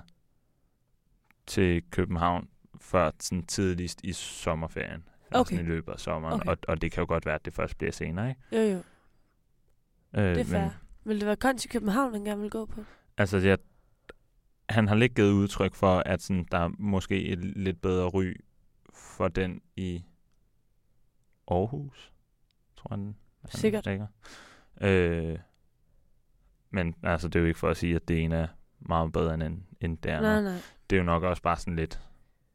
til 1.47 1.83
København 1.91 2.49
før 2.81 3.11
sådan 3.21 3.47
tidligst 3.47 4.01
i 4.05 4.13
sommerferien. 4.13 5.09
Okay. 5.31 5.55
Sådan 5.55 5.67
i 5.67 5.69
løbet 5.69 5.93
af 5.93 6.01
sommeren. 6.01 6.35
Okay. 6.41 6.51
Og, 6.51 6.57
og 6.69 6.83
det 6.83 6.93
kan 6.93 7.01
jo 7.01 7.07
godt 7.09 7.27
være, 7.27 7.35
at 7.35 7.45
det 7.45 7.55
først 7.55 7.79
bliver 7.79 7.93
senere, 7.93 8.29
ikke? 8.29 8.41
Jo, 8.53 8.59
jo. 8.73 8.83
Øh, 10.21 10.35
Det 10.35 10.41
er 10.41 10.45
fair. 10.45 10.69
Vil 11.05 11.21
det 11.21 11.27
være 11.27 11.37
kunst 11.37 11.65
i 11.65 11.69
København, 11.69 12.13
han 12.13 12.25
gerne 12.25 12.41
vil 12.41 12.51
gå 12.51 12.67
på? 12.67 12.85
Altså, 13.19 13.39
jeg, 13.39 13.59
han 14.69 14.89
har 14.89 14.95
lidt 14.95 15.15
givet 15.15 15.33
udtryk 15.33 15.75
for, 15.75 15.99
at 16.07 16.23
sådan, 16.23 16.47
der 16.51 16.59
er 16.59 16.71
måske 16.79 17.25
et 17.25 17.39
lidt 17.39 17.81
bedre 17.83 18.09
ry 18.09 18.33
for 18.95 19.29
den 19.29 19.61
i 19.77 20.03
Aarhus, 21.49 22.13
tror 22.77 22.97
den 22.97 23.17
han 23.41 23.51
Sikkert. 23.51 23.87
Øh, 24.81 25.39
men 26.71 26.95
altså, 27.03 27.29
det 27.29 27.37
er 27.37 27.41
jo 27.41 27.47
ikke 27.47 27.59
for 27.59 27.69
at 27.71 27.77
sige, 27.77 27.97
at 27.97 28.09
det 28.09 28.23
ene 28.23 28.37
er 28.37 28.47
meget 28.81 29.13
bedre 29.13 29.35
end, 29.35 29.43
en- 29.43 29.67
end 29.81 29.99
det 29.99 30.11
andet. 30.11 30.23
Nej, 30.23 30.43
nej. 30.53 30.61
Det 30.91 30.97
er 30.97 31.01
jo 31.01 31.05
nok 31.05 31.23
også 31.23 31.43
bare 31.43 31.57
sådan 31.57 31.77
lidt 31.77 32.01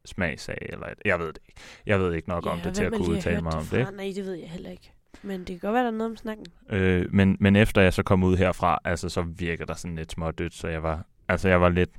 smagssag, 0.06 0.58
eller 0.62 0.88
et, 0.88 0.98
jeg 1.06 1.20
ved 1.20 1.28
det 1.28 1.40
ikke. 1.50 1.62
Jeg 1.86 2.00
ved 2.00 2.14
ikke 2.14 2.30
nok 2.30 2.46
om 2.46 2.58
Ja, 2.58 2.64
det 2.64 2.76
til 2.76 2.84
at 2.84 2.94
kunne 2.94 3.10
udtale 3.10 3.42
mig 3.42 3.54
om 3.54 3.64
fra? 3.64 3.78
det. 3.78 3.96
Nej, 3.96 4.12
det 4.16 4.26
ved 4.26 4.34
jeg 4.34 4.50
heller 4.50 4.70
ikke. 4.70 4.94
Men 5.24 5.40
det 5.40 5.48
kan 5.48 5.60
godt 5.60 5.74
være, 5.74 5.84
der 5.84 5.92
er 5.92 5.96
noget 5.98 6.12
om 6.12 6.18
snakken. 6.18 6.46
Øh, 6.70 7.14
men, 7.14 7.38
men 7.40 7.56
efter 7.56 7.82
jeg 7.82 7.94
så 7.94 8.04
kom 8.04 8.24
ud 8.24 8.38
herfra, 8.38 8.80
altså 8.84 9.10
så 9.10 9.22
virker 9.22 9.66
der 9.66 9.74
sådan 9.74 9.96
lidt 9.96 10.12
smådødt, 10.12 10.54
så 10.54 10.68
jeg 10.68 10.84
var, 10.84 11.06
altså 11.30 11.50
jeg 11.50 11.62
var 11.62 11.70
lidt 11.70 11.90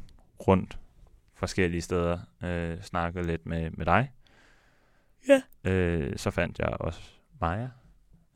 rundt 0.49 0.79
forskellige 1.35 1.81
steder, 1.83 2.19
øh, 2.45 2.83
snakkede 2.83 3.27
lidt 3.27 3.47
med, 3.47 3.71
med 3.71 3.87
dig. 3.87 4.12
Ja. 5.29 5.71
Øh, 5.71 6.16
så 6.16 6.31
fandt 6.31 6.59
jeg 6.59 6.69
også 6.69 7.01
Maja, 7.40 7.69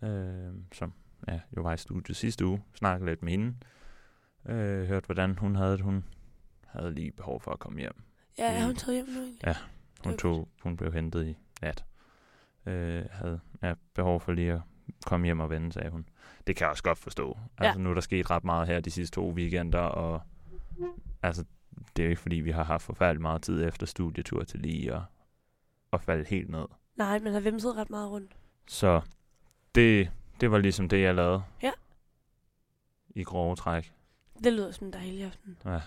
øh, 0.02 0.52
som 0.72 0.92
ja, 1.28 1.40
jo 1.56 1.62
var 1.62 1.72
i 1.72 1.76
studiet 1.76 2.16
sidste 2.16 2.46
uge, 2.46 2.62
snakkede 2.74 3.10
lidt 3.10 3.22
med 3.22 3.30
hende, 3.32 3.54
øh, 4.46 4.86
hørte 4.86 5.06
hvordan 5.06 5.38
hun 5.38 5.56
havde 5.56 5.72
det, 5.72 5.80
hun 5.80 6.04
havde 6.66 6.94
lige 6.94 7.12
behov 7.12 7.40
for 7.40 7.50
at 7.50 7.58
komme 7.58 7.80
hjem. 7.80 8.02
Ja, 8.38 8.52
er 8.52 8.60
Mm. 8.60 8.66
hun 8.66 8.76
taget 8.76 8.94
hjem 8.96 9.06
nu 9.14 9.20
egentlig? 9.20 9.46
Ja. 9.46 9.54
Hun, 10.04 10.18
tog, 10.18 10.48
hun 10.62 10.76
blev 10.76 10.92
hentet 10.92 11.26
i 11.26 11.36
nat. 11.62 11.84
Øh, 12.66 13.04
havde 13.10 13.40
ja, 13.62 13.74
behov 13.94 14.20
for 14.20 14.32
lige 14.32 14.52
at 14.52 14.60
komme 15.06 15.26
hjem 15.26 15.40
og 15.40 15.50
vende, 15.50 15.72
sagde 15.72 15.90
hun. 15.90 16.08
Det 16.46 16.56
kan 16.56 16.64
jeg 16.64 16.70
også 16.70 16.82
godt 16.82 16.98
forstå. 16.98 17.38
Ja. 17.60 17.64
Altså, 17.64 17.80
nu 17.80 17.90
er 17.90 17.94
der 17.94 18.00
sket 18.00 18.30
ret 18.30 18.44
meget 18.44 18.66
her 18.66 18.80
de 18.80 18.90
sidste 18.90 19.14
to 19.14 19.30
weekender, 19.30 19.78
og 19.78 20.22
altså, 21.22 21.44
det 21.96 22.02
er 22.02 22.06
jo 22.06 22.10
ikke 22.10 22.22
fordi, 22.22 22.36
vi 22.36 22.50
har 22.50 22.64
haft 22.64 22.82
forfærdelig 22.82 23.22
meget 23.22 23.42
tid 23.42 23.64
efter 23.64 23.86
studietur 23.86 24.44
til 24.44 24.60
lige 24.60 24.94
at, 24.94 25.00
at 25.92 26.00
falde 26.00 26.24
helt 26.28 26.50
ned. 26.50 26.64
Nej, 26.96 27.18
men 27.18 27.32
har 27.32 27.40
vimset 27.40 27.76
ret 27.76 27.90
meget 27.90 28.10
rundt. 28.10 28.36
Så 28.66 29.00
det, 29.74 30.10
det 30.40 30.50
var 30.50 30.58
ligesom 30.58 30.88
det, 30.88 31.02
jeg 31.02 31.14
lavede. 31.14 31.42
Ja. 31.62 31.70
I 33.14 33.22
grove 33.22 33.56
træk. 33.56 33.92
Det 34.44 34.52
lyder 34.52 34.70
som 34.70 34.86
en 34.86 34.92
dejlig 34.92 35.24
aften. 35.24 35.56
Ja. 35.64 35.80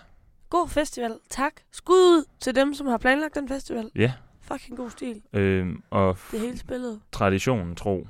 God 0.50 0.68
festival. 0.68 1.18
Tak. 1.28 1.52
Skud 1.70 1.94
ud 1.94 2.24
til 2.40 2.54
dem, 2.54 2.74
som 2.74 2.86
har 2.86 2.98
planlagt 2.98 3.34
den 3.34 3.48
festival. 3.48 3.90
Ja. 3.94 4.12
Fucking 4.40 4.76
god 4.76 4.90
stil. 4.90 5.22
Øhm, 5.32 5.82
og 5.90 6.18
Det 6.30 6.40
hele 6.40 6.58
spillet. 6.58 7.00
traditionen 7.12 7.76
tro, 7.76 8.06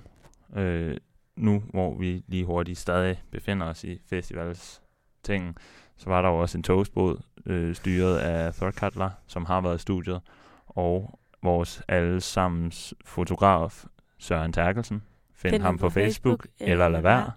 øh, 0.56 0.96
nu 1.36 1.62
hvor 1.70 1.98
vi 1.98 2.24
lige 2.26 2.44
hurtigt 2.44 2.78
stadig 2.78 3.22
befinder 3.30 3.66
os 3.66 3.84
i 3.84 4.02
festivals 4.06 4.82
ting, 5.22 5.56
så 5.98 6.10
var 6.10 6.22
der 6.22 6.28
jo 6.28 6.38
også 6.38 6.58
en 6.58 6.62
toastbåd 6.62 7.20
øh, 7.46 7.74
styret 7.74 8.18
af 8.18 8.54
Third 8.54 8.72
Cutler, 8.72 9.10
som 9.26 9.44
har 9.44 9.60
været 9.60 9.76
i 9.76 9.80
studiet, 9.80 10.20
og 10.66 11.18
vores 11.42 11.82
allesammens 11.88 12.94
fotograf, 13.04 13.84
Søren 14.18 14.52
Terkelsen. 14.52 15.02
Find, 15.32 15.52
Find 15.52 15.62
ham 15.62 15.78
på 15.78 15.90
Facebook, 15.90 16.46
eller 16.58 16.88
lad 16.88 17.00
være, 17.00 17.32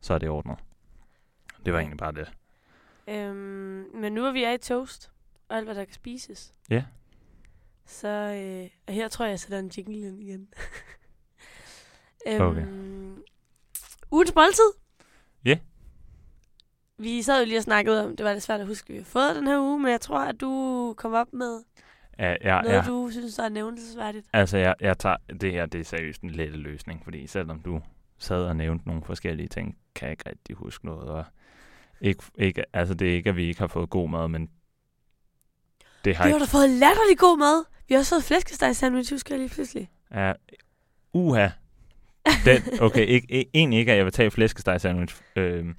så 0.00 0.14
er 0.14 0.18
det 0.18 0.28
ordnet. 0.28 0.58
Det 1.64 1.72
var 1.72 1.78
egentlig 1.78 1.98
bare 1.98 2.12
det. 2.12 2.32
Øhm, 3.08 3.86
men 3.94 4.12
nu 4.12 4.24
er 4.24 4.32
vi 4.32 4.44
er 4.44 4.52
i 4.52 4.58
toast, 4.58 5.10
og 5.48 5.56
alt 5.56 5.64
hvad 5.66 5.74
der 5.74 5.84
kan 5.84 5.94
spises. 5.94 6.54
Ja. 6.70 6.84
Så 7.86 8.08
øh, 8.08 8.70
og 8.86 8.94
her 8.94 9.08
tror 9.08 9.24
jeg, 9.24 9.30
jeg 9.30 9.40
sætter 9.40 9.58
en 9.58 9.70
jingle 9.76 9.98
ind 9.98 10.22
igen. 10.22 10.48
øhm, 12.28 12.42
Okay. 12.42 12.66
Ugens 14.10 14.34
måltid. 14.34 14.72
Ja. 15.44 15.58
Vi 17.02 17.22
sad 17.22 17.40
jo 17.40 17.46
lige 17.46 17.58
og 17.58 17.62
snakkede 17.62 18.04
om, 18.04 18.16
det 18.16 18.24
var 18.26 18.32
lidt 18.32 18.42
svært 18.42 18.60
at 18.60 18.66
huske, 18.66 18.84
at 18.88 18.92
vi 18.94 18.98
har 18.98 19.04
fået 19.04 19.36
den 19.36 19.46
her 19.46 19.60
uge, 19.60 19.78
men 19.80 19.90
jeg 19.92 20.00
tror, 20.00 20.18
at 20.18 20.40
du 20.40 20.94
kom 20.96 21.12
op 21.12 21.32
med 21.32 21.60
Ja, 22.18 22.36
ja, 22.40 22.62
noget, 22.62 22.76
ja. 22.76 22.82
du 22.86 23.08
synes, 23.10 23.38
er 23.38 23.48
nævnelsesværdigt. 23.48 24.26
Altså, 24.32 24.58
jeg, 24.58 24.74
jeg 24.80 24.98
tager, 24.98 25.16
det 25.40 25.52
her 25.52 25.66
det 25.66 25.80
er 25.80 25.84
seriøst 25.84 26.22
en 26.22 26.30
lette 26.30 26.56
løsning, 26.58 27.00
fordi 27.04 27.26
selvom 27.26 27.60
du 27.60 27.80
sad 28.18 28.44
og 28.44 28.56
nævnte 28.56 28.88
nogle 28.88 29.02
forskellige 29.04 29.48
ting, 29.48 29.76
kan 29.94 30.06
jeg 30.06 30.12
ikke 30.12 30.30
rigtig 30.30 30.56
huske 30.56 30.86
noget. 30.86 31.08
Og 31.08 31.24
ikke, 32.00 32.22
ikke, 32.38 32.64
altså, 32.72 32.94
det 32.94 33.08
er 33.10 33.14
ikke, 33.14 33.30
at 33.30 33.36
vi 33.36 33.44
ikke 33.44 33.60
har 33.60 33.66
fået 33.66 33.90
god 33.90 34.08
mad, 34.08 34.28
men 34.28 34.50
det 36.04 36.16
har 36.16 36.24
Vi 36.24 36.30
har 36.30 36.36
ikke... 36.36 36.46
da 36.46 36.58
fået 36.58 36.70
latterlig 36.70 37.18
god 37.18 37.38
mad. 37.38 37.64
Vi 37.88 37.94
har 37.94 37.98
også 37.98 38.14
fået 38.14 38.24
flæskesteg 38.24 38.76
sandwich, 38.76 39.12
husker 39.12 39.34
jeg 39.34 39.40
lige 39.40 39.54
pludselig. 39.54 39.90
Ja, 40.14 40.32
uha. 41.12 41.48
Den, 42.44 42.62
okay, 42.80 43.06
ikke, 43.06 43.26
ikke, 43.30 43.50
egentlig 43.54 43.78
ikke, 43.78 43.92
at 43.92 43.98
jeg 43.98 44.04
vil 44.04 44.12
tage 44.12 44.30
flæskesteg 44.30 44.80
sandwich. 44.80 45.22
Øhm, 45.36 45.74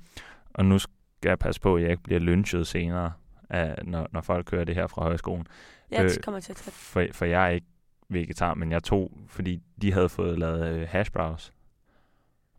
og 0.53 0.65
nu 0.65 0.79
skal 1.23 1.29
jeg 1.29 1.39
passe 1.39 1.61
på, 1.61 1.75
at 1.75 1.81
jeg 1.81 1.91
ikke 1.91 2.03
bliver 2.03 2.19
lynchet 2.19 2.67
senere, 2.67 3.11
af, 3.49 3.75
når, 3.85 4.07
når 4.11 4.21
folk 4.21 4.51
hører 4.51 4.63
det 4.63 4.75
her 4.75 4.87
fra 4.87 5.03
højskolen. 5.03 5.47
Jeg 5.91 6.03
Øh, 6.05 6.11
kommer 6.23 6.39
til 6.39 6.51
at 6.51 6.55
tage 6.55 6.71
For, 6.71 7.05
for 7.11 7.25
jeg 7.25 7.45
er 7.45 7.49
ikke 7.49 7.67
vegetar, 8.09 8.53
men 8.53 8.71
jeg 8.71 8.83
tog, 8.83 9.11
fordi 9.27 9.61
de 9.81 9.93
havde 9.93 10.09
fået 10.09 10.39
lavet 10.39 10.67
øh, 10.67 10.87
hash 10.89 11.11
browns. 11.11 11.53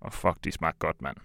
Og 0.01 0.13
fuck, 0.13 0.45
de 0.45 0.53
smagte 0.53 0.79
godt, 0.79 1.03
mand. 1.03 1.17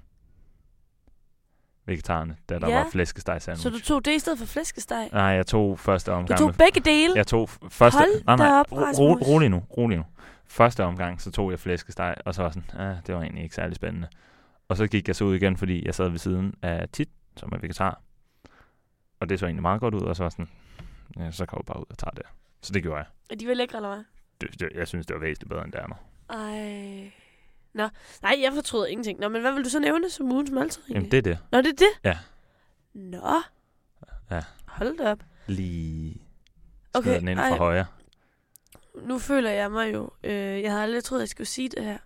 Vegetarerne, 1.85 2.35
da 2.49 2.59
der 2.59 2.69
Ja. 2.69 2.75
var 2.83 2.89
flæskesteg 2.91 3.41
sandwich. 3.41 3.63
Så 3.63 3.69
du 3.69 3.79
tog 3.79 4.05
det 4.05 4.11
i 4.15 4.19
stedet 4.19 4.39
for 4.39 4.45
flæskesteg? 4.45 5.09
Nej, 5.13 5.21
jeg 5.21 5.47
tog 5.47 5.79
første 5.79 6.11
Du 6.11 6.15
omgang. 6.15 6.37
tog 6.39 6.47
med- 6.47 6.53
begge 6.55 6.79
dele? 6.91 7.13
jeg 7.15 7.27
tog 7.27 7.49
første... 7.49 7.97
Hold 7.97 8.23
nej, 8.25 8.35
nej, 8.35 8.59
op, 8.59 8.71
ro, 8.71 9.13
rolig 9.13 9.49
nu, 9.49 9.63
rolig 9.77 9.97
nu. 9.97 10.03
Første 10.47 10.83
omgang, 10.83 11.21
så 11.21 11.31
tog 11.31 11.51
jeg 11.51 11.59
flæskesteg, 11.59 12.15
og 12.25 12.35
så 12.35 12.41
var 12.43 12.49
sådan, 12.49 12.79
ah, 12.79 12.95
det 13.07 13.15
var 13.15 13.21
egentlig 13.21 13.43
ikke 13.43 13.55
særlig 13.55 13.75
spændende. 13.75 14.07
Og 14.67 14.77
så 14.77 14.87
gik 14.87 15.07
jeg 15.07 15.15
så 15.15 15.23
ud 15.25 15.35
igen, 15.35 15.57
fordi 15.57 15.85
jeg 15.85 15.95
sad 15.95 16.09
ved 16.09 16.17
siden 16.19 16.53
af 16.61 16.89
Tit, 16.89 17.09
som 17.39 17.49
er 17.53 17.57
vegetar. 17.57 18.01
Og 19.19 19.29
det 19.29 19.39
så 19.39 19.45
egentlig 19.45 19.61
meget 19.61 19.81
godt 19.81 19.93
ud, 19.93 20.01
og 20.01 20.15
så 20.15 20.23
var 20.23 20.29
sådan, 20.29 20.49
ja, 21.17 21.31
så 21.31 21.45
går 21.45 21.57
vi 21.57 21.63
bare 21.67 21.79
ud 21.79 21.85
og 21.89 21.97
tager 21.97 22.11
det. 22.11 22.23
Så 22.61 22.73
det 22.73 22.83
gjorde 22.83 22.97
jeg. 22.97 23.05
Er 23.29 23.35
de 23.35 23.47
vel 23.47 23.57
lækre, 23.57 23.77
eller 23.77 23.89
hvad? 23.89 24.03
Det, 24.41 24.59
det, 24.59 24.69
jeg 24.75 24.87
synes, 24.87 25.05
det 25.05 25.13
var 25.13 25.19
væsentligt 25.19 25.49
bedre 25.49 25.63
end 25.63 25.71
det 25.71 25.79
andet. 25.79 25.97
Ej. 26.29 27.11
Nå, 27.73 27.89
nej, 28.21 28.35
jeg 28.41 28.51
fortryder 28.53 28.85
ingenting. 28.85 29.19
Nå, 29.19 29.27
men 29.29 29.41
hvad 29.41 29.53
vil 29.53 29.63
du 29.63 29.69
så 29.69 29.79
nævne 29.79 30.09
som 30.09 30.31
ugens 30.31 30.51
måltid 30.51 30.81
egentlig? 30.81 30.95
Jamen, 30.95 31.11
det 31.11 31.17
er 31.17 31.21
det. 31.21 31.39
Nå, 31.51 31.57
det 31.57 31.67
er 31.67 31.85
det? 31.85 31.99
Ja. 32.03 32.17
Nå. 32.93 33.41
Ja. 34.31 34.43
Hold 34.65 34.97
da 34.97 35.11
op. 35.11 35.19
Lige 35.47 36.21
Okay, 36.93 37.19
den 37.19 37.27
ind 37.27 37.39
fra 37.39 37.49
ej. 37.49 37.57
højre. 37.57 37.85
Nu 39.03 39.19
føler 39.19 39.49
jeg 39.49 39.71
mig 39.71 39.93
jo... 39.93 40.09
Øh, 40.23 40.61
jeg 40.61 40.71
havde 40.71 40.83
aldrig 40.83 41.03
troet, 41.03 41.19
jeg 41.19 41.29
skulle 41.29 41.47
sige 41.47 41.69
det 41.69 41.83
her. 41.83 41.97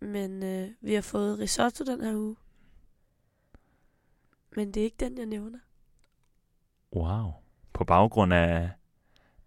Men 0.00 0.42
øh, 0.42 0.68
vi 0.80 0.94
har 0.94 1.02
fået 1.02 1.38
risotto 1.38 1.84
den 1.84 2.00
her 2.04 2.14
uge. 2.14 2.36
Men 4.56 4.72
det 4.74 4.80
er 4.80 4.84
ikke 4.84 4.96
den, 5.00 5.18
jeg 5.18 5.26
nævner. 5.26 5.58
Wow. 6.96 7.32
På 7.72 7.84
baggrund 7.84 8.32
af, 8.34 8.70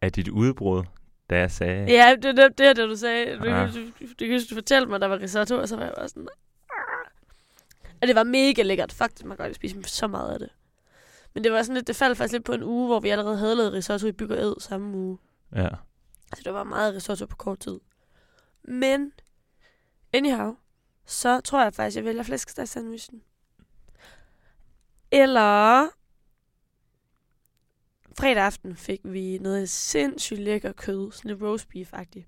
af 0.02 0.12
dit 0.12 0.28
udbrud, 0.28 0.84
da 1.30 1.38
jeg 1.40 1.52
sagde, 1.52 1.92
Ja, 1.92 2.16
det 2.22 2.40
er 2.40 2.48
det, 2.50 2.58
det, 2.58 2.78
du 2.78 2.96
sagde. 2.96 3.38
Du, 3.38 3.44
Ja. 3.46 3.62
ja. 3.62 3.68
du, 3.68 3.80
du, 4.00 4.06
du, 4.20 4.40
du 4.50 4.56
fortalte 4.56 4.90
mig, 4.90 5.02
der 5.02 5.08
var 5.08 5.20
risotto, 5.20 5.56
og 5.58 5.68
så 5.68 5.76
var 5.76 5.84
jeg 5.84 5.94
bare 5.98 6.10
sådan... 6.10 6.28
"Ah." 6.72 7.12
Og 8.02 8.08
det 8.08 8.16
var 8.16 8.24
mega 8.24 8.62
lækkert. 8.62 8.94
Faktisk, 8.94 9.26
man 9.26 9.38
kan 9.38 9.46
godt 9.46 9.56
spise 9.56 9.84
så 9.84 10.08
meget 10.08 10.34
af 10.34 10.40
det. 10.40 10.50
Men 11.34 11.44
det 11.44 11.52
var 11.52 11.62
sådan 11.64 11.76
lidt, 11.76 11.88
det 11.88 11.96
faldt 11.96 12.18
faktisk 12.18 12.32
lidt 12.34 12.46
på 12.46 12.54
en 12.54 12.64
uge, 12.64 12.88
hvor 12.88 13.00
vi 13.00 13.10
allerede 13.10 13.38
havde 13.38 13.56
lavet 13.56 13.74
risotto 13.74 14.08
i 14.08 14.12
Bygger 14.12 14.36
Ed 14.36 14.56
samme 14.60 14.98
uge. 14.98 15.18
ja, 15.56 15.68
Altså, 16.32 16.42
der 16.44 16.52
var 16.52 16.64
meget 16.64 16.94
risotto 16.96 17.26
på 17.26 17.36
kort 17.36 17.60
tid. 17.60 17.80
Men, 18.64 19.12
anyhow, 20.14 20.56
så 21.06 21.42
tror 21.42 21.64
jeg 21.64 21.74
faktisk, 21.74 21.98
jeg 21.98 22.06
vælger 22.06 22.24
flæskesteg-sandwichen. 22.24 23.22
Eller, 25.12 25.88
fredag 28.20 28.44
aften 28.44 28.76
fik 28.76 29.00
vi 29.04 29.38
noget 29.38 29.70
sindssygt 29.70 30.40
lækker 30.40 30.72
kød, 30.72 31.12
sådan 31.12 31.32
lidt 31.32 31.42
roast 31.42 31.70
beef 31.70 31.94
-agtigt. 31.94 32.26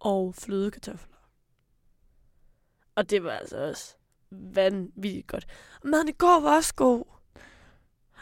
Og 0.00 0.34
flødekartofler. 0.34 1.16
Og 2.94 3.10
det 3.10 3.24
var 3.24 3.30
altså 3.30 3.56
også 3.56 3.96
vanvittigt 4.30 5.26
godt. 5.26 5.46
Og 5.82 5.88
maden 5.88 6.08
i 6.08 6.12
går 6.12 6.40
var 6.40 6.56
også 6.56 6.74
god. 6.74 7.04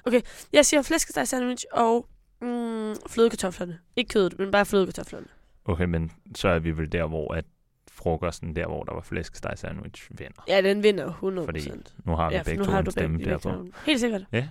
Okay, 0.06 0.20
jeg 0.52 0.66
siger 0.66 0.82
flæskesteg 0.82 1.28
sandwich 1.28 1.64
og 1.72 2.08
mm, 2.40 2.94
flødekartoflerne. 3.08 3.80
Ikke 3.96 4.08
kødet, 4.08 4.38
men 4.38 4.50
bare 4.50 4.66
flødekartoflerne. 4.66 5.26
okay, 5.64 5.84
men 5.84 6.12
så 6.34 6.48
er 6.48 6.58
vi 6.58 6.70
vel 6.70 6.92
der, 6.92 7.06
hvor 7.06 7.34
at 7.34 7.44
frokosten, 7.90 8.56
der 8.56 8.66
hvor 8.66 8.84
der 8.84 8.94
var 8.94 9.00
flæskesteg 9.00 9.52
sandwich, 9.56 10.10
vinder. 10.10 10.44
Ja, 10.48 10.62
den 10.62 10.82
vinder 10.82 11.12
100%. 11.12 11.44
Fordi 11.44 11.70
Nu 12.04 12.16
har 12.16 12.28
vi 12.30 12.34
ja, 12.36 12.42
begge 12.42 12.58
nu 12.58 12.64
to 12.64 12.70
har 12.70 12.78
en 12.78 12.84
du 12.84 12.90
stemme 12.90 13.38
to. 13.38 13.64
Helt 13.86 14.00
sikkert. 14.00 14.22
Ja. 14.32 14.48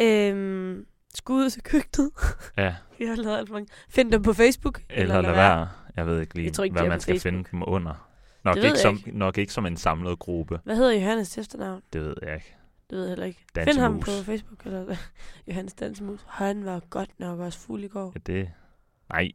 Øhm, 0.00 0.86
skud 1.14 1.50
til 1.50 1.62
køkkenet. 1.62 2.10
Ja, 2.56 2.74
Vi 2.98 3.04
har 3.04 3.16
lavet 3.16 3.38
alt 3.38 3.50
mange. 3.50 3.68
Find 3.88 4.12
dem 4.12 4.22
på 4.22 4.32
Facebook. 4.32 4.80
eller 4.90 5.20
lad 5.20 5.32
være. 5.32 5.68
Jeg 5.96 6.06
ved 6.06 6.20
ikke 6.20 6.34
lige, 6.34 6.50
tror 6.50 6.64
ikke, 6.64 6.78
hvad 6.78 6.88
man 6.88 7.00
skal 7.00 7.14
Facebook. 7.14 7.32
finde 7.32 7.48
dem 7.52 7.62
under. 7.66 8.08
Nok 8.44 8.56
ikke, 8.56 8.68
jeg 8.68 8.76
som, 8.78 9.00
nok 9.06 9.38
ikke 9.38 9.52
som 9.52 9.66
en 9.66 9.76
samlet 9.76 10.18
gruppe. 10.18 10.60
Hvad 10.64 10.76
hedder 10.76 10.92
Johannes 10.92 11.38
efternavn? 11.38 11.82
Det 11.92 12.00
ved 12.00 12.14
jeg 12.22 12.34
ikke. 12.34 12.54
Det 12.90 12.98
ved 12.98 13.04
jeg 13.04 13.08
heller 13.10 13.26
ikke. 13.26 13.44
Dansemus. 13.54 13.74
Find 13.74 13.82
ham 13.82 14.00
på 14.00 14.10
Facebook. 14.24 14.66
Eller 14.66 14.96
Johannes 15.48 15.74
Dansemus. 15.74 16.20
Han 16.28 16.64
var 16.64 16.80
godt 16.90 17.10
nok 17.18 17.38
også 17.38 17.58
fuld 17.58 17.84
i 17.84 17.88
går. 17.88 18.12
Ja, 18.14 18.32
det... 18.32 18.50
Nej, 19.12 19.30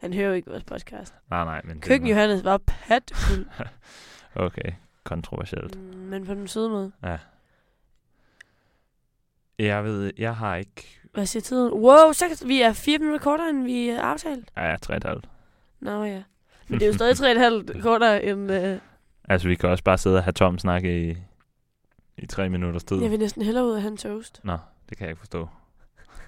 Han 0.00 0.12
hører 0.14 0.28
jo 0.28 0.32
ikke 0.34 0.50
vores 0.50 0.64
podcast. 0.64 1.14
nej, 1.30 1.44
nej. 1.44 1.60
Men 1.64 1.76
det- 1.76 1.84
Køkken 1.84 2.08
Johannes 2.08 2.44
var 2.44 2.56
patfuld. 2.66 3.46
Okay, 4.34 4.72
kontroversielt. 5.04 5.76
Mm, 5.78 5.82
men 5.98 6.26
på 6.26 6.34
den 6.34 6.48
søde 6.48 6.68
måde. 6.70 6.92
Ja. 7.02 7.18
Jeg 9.58 9.84
ved, 9.84 10.12
jeg 10.18 10.36
har 10.36 10.56
ikke... 10.56 11.00
Hvad 11.12 11.26
siger 11.26 11.40
tiden? 11.42 11.72
Wow, 11.72 12.12
så, 12.12 12.44
vi 12.46 12.62
er 12.62 12.72
fire 12.72 12.98
minutter 12.98 13.18
kortere, 13.24 13.50
end 13.50 13.64
vi 13.64 13.88
er 13.88 14.02
aftalt. 14.02 14.50
Ja, 14.56 14.76
tre 14.82 14.96
et 14.96 15.04
halvt. 15.04 15.28
Nå 15.80 16.04
ja. 16.04 16.22
Men 16.68 16.80
det 16.80 16.82
er 16.82 16.90
jo 16.90 16.94
stadig 16.94 17.16
tre 17.16 17.26
og 17.26 17.32
et 17.32 17.38
halvt 17.40 17.70
kortere 17.82 18.24
end... 18.24 18.52
Øh, 18.52 18.78
Altså, 19.28 19.48
vi 19.48 19.54
kan 19.54 19.68
også 19.68 19.84
bare 19.84 19.98
sidde 19.98 20.16
og 20.16 20.24
have 20.24 20.32
Tom 20.32 20.58
snakke 20.58 21.10
i, 21.10 21.16
i 22.18 22.26
tre 22.26 22.48
minutters 22.48 22.84
tid. 22.84 23.02
jeg 23.02 23.10
vil 23.10 23.18
næsten 23.18 23.42
hellere 23.42 23.64
ud 23.66 23.72
af 23.74 23.80
have 23.80 23.90
en 23.90 23.96
toast. 23.96 24.40
Nå, 24.44 24.58
det 24.88 24.98
kan 24.98 25.04
jeg 25.04 25.10
ikke 25.10 25.18
forstå. 25.18 25.48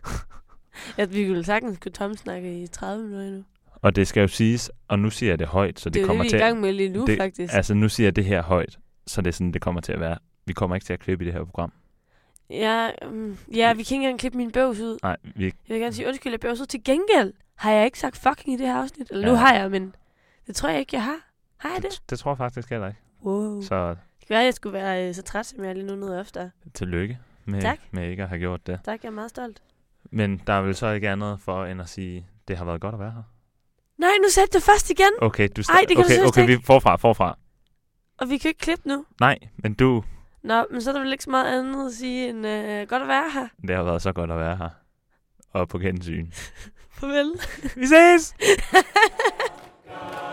At 0.99 1.14
vi 1.14 1.25
ville 1.25 1.45
sagtens 1.45 1.79
kunne 1.79 1.93
Tom 1.93 2.14
snakke 2.16 2.62
i 2.62 2.66
30 2.66 3.05
minutter 3.05 3.27
endnu. 3.29 3.45
Og 3.83 3.97
det 3.97 4.09
skal 4.09 4.20
jo 4.20 4.28
siges, 4.28 4.70
og 4.89 4.99
nu 4.99 5.11
siger 5.11 5.30
jeg 5.33 5.39
det 5.39 5.47
højt, 5.49 5.80
så 5.80 5.89
det, 5.91 5.95
Det, 5.95 6.03
er 6.03 6.07
kommer 6.07 6.22
det, 6.24 6.33
vi 6.33 6.37
er 6.37 6.39
til... 6.39 6.45
i 6.45 6.49
gang 6.49 6.61
med 6.61 6.72
lige 6.72 6.89
nu, 6.89 7.07
det- 7.07 7.18
faktisk. 7.18 7.55
Altså, 7.55 7.74
nu 7.74 7.89
siger 7.89 8.07
jeg 8.07 8.16
det 8.16 8.24
her 8.24 8.43
højt, 8.43 8.78
så 9.07 9.20
det 9.22 9.28
er 9.28 9.33
sådan, 9.33 9.53
det 9.53 9.62
kommer 9.62 9.80
til 9.80 9.93
at 9.93 10.01
være. 10.01 10.18
Vi 10.47 10.53
kommer 10.53 10.76
ikke 10.76 10.85
til 10.85 10.93
at 10.93 11.01
klippe 11.01 11.24
i 11.24 11.26
det 11.26 11.35
her 11.35 11.45
program. 11.45 11.72
Ja, 12.51 12.91
um, 13.07 13.39
ja, 13.55 13.72
vi 13.72 13.83
kan 13.83 13.95
ikke 13.95 13.95
engang 13.95 14.18
klippe 14.18 14.39
min 14.39 14.51
bøvs 14.51 14.80
ud. 14.80 14.99
Nej, 15.03 15.16
vi, 15.35 15.45
Jeg 15.45 15.53
vil 15.68 15.80
gerne 15.80 15.93
sige 15.93 16.09
undskyld, 16.09 16.33
jeg 16.33 16.41
bøvs 16.41 16.61
ud. 16.61 16.66
Til 16.66 16.85
gengæld 16.85 17.33
har 17.55 17.70
jeg 17.72 17.85
ikke 17.85 17.99
sagt 17.99 18.16
fucking 18.18 18.55
i 18.55 18.59
det 18.59 18.66
her 18.66 18.83
afsnit. 18.83 19.11
Eller 19.11 19.26
nu 19.26 19.33
Ja. 19.33 19.39
har 19.39 19.55
jeg, 19.55 19.70
men 19.70 19.95
det 20.47 20.57
tror 20.57 20.68
jeg 20.68 20.80
ikke, 20.80 20.97
jeg 20.97 21.05
har. 21.05 21.16
Har 21.57 21.68
jeg 21.74 21.83
det? 21.83 21.91
det, 21.91 22.11
det 22.11 22.18
tror 22.18 22.30
jeg 22.30 22.39
faktisk 22.39 22.70
heller 22.70 22.87
ikke. 22.89 23.01
Wow. 23.24 23.62
Så 23.62 23.89
Det 23.89 23.97
kan 24.28 24.35
være, 24.35 24.45
jeg 24.45 24.55
skulle 24.55 24.72
være 24.72 25.09
øh, 25.09 25.14
så 25.14 25.22
træt, 25.22 25.47
som 25.47 25.64
jeg 25.64 25.70
er 25.70 25.74
lige 25.74 25.87
nu 25.87 25.95
noget 25.95 26.20
oftere. 26.20 26.51
tillykke 26.74 27.18
med, 27.45 27.61
Tak. 27.62 27.78
med 27.91 28.11
ikke 28.11 28.22
at 28.22 28.28
have 28.28 28.39
gjort 28.39 28.66
det. 28.66 28.80
Tak, 28.85 29.03
jeg 29.03 29.09
er 29.09 29.12
meget 29.12 29.30
stolt. 29.30 29.62
Men 30.11 30.43
der 30.47 30.53
er 30.53 30.62
vel 30.62 30.74
så 30.74 30.89
ikke 30.91 31.11
andet 31.11 31.41
for, 31.41 31.64
end 31.64 31.80
at 31.80 31.89
sige, 31.89 32.26
det 32.49 32.57
har 32.57 32.64
været 32.64 32.80
godt 32.80 32.95
at 32.95 33.01
være 33.01 33.11
her. 33.11 33.22
Nej, 34.05 34.11
nu 34.22 34.28
satte 34.28 34.59
du 34.59 34.62
først 34.62 34.90
igen. 34.90 35.12
Okay, 35.18 35.48
du 35.57 35.62
Ej, 35.68 35.80
det 35.80 35.88
kan 35.88 35.96
du 35.96 36.03
okay, 36.03 36.14
seriøst 36.14 36.28
okay, 36.28 36.42
ikke. 36.42 36.57
vi 36.57 36.62
forfra, 36.66 36.96
forfra. 36.96 37.38
Og 38.18 38.30
vi 38.30 38.38
kan 38.38 38.48
ikke 38.48 38.61
klippe 38.61 38.88
nu. 38.88 39.05
Nej, 39.20 39.38
men 39.62 39.74
du, 39.74 40.05
Nå, 40.44 40.64
men 40.70 40.82
så 40.82 40.90
er 40.90 40.94
der 40.94 41.00
vel 41.00 41.12
ikke 41.12 41.24
så 41.24 41.30
meget 41.30 41.59
andet 41.59 41.86
at 41.86 41.92
sige 41.92 42.28
end 42.28 42.46
øh, 42.46 42.88
godt 42.88 43.03
at 43.03 43.09
være 43.09 43.30
her. 43.30 43.48
det 43.66 43.76
har 43.76 43.82
været 43.82 44.03
så 44.03 44.12
godt 44.12 44.30
at 44.30 44.38
være 44.38 44.57
her. 44.57 44.68
Og 45.53 45.68
på 45.68 45.78
gensyn. 45.78 46.30
Farvel. 46.98 47.32
Vi 47.76 47.86
ses! 47.86 48.34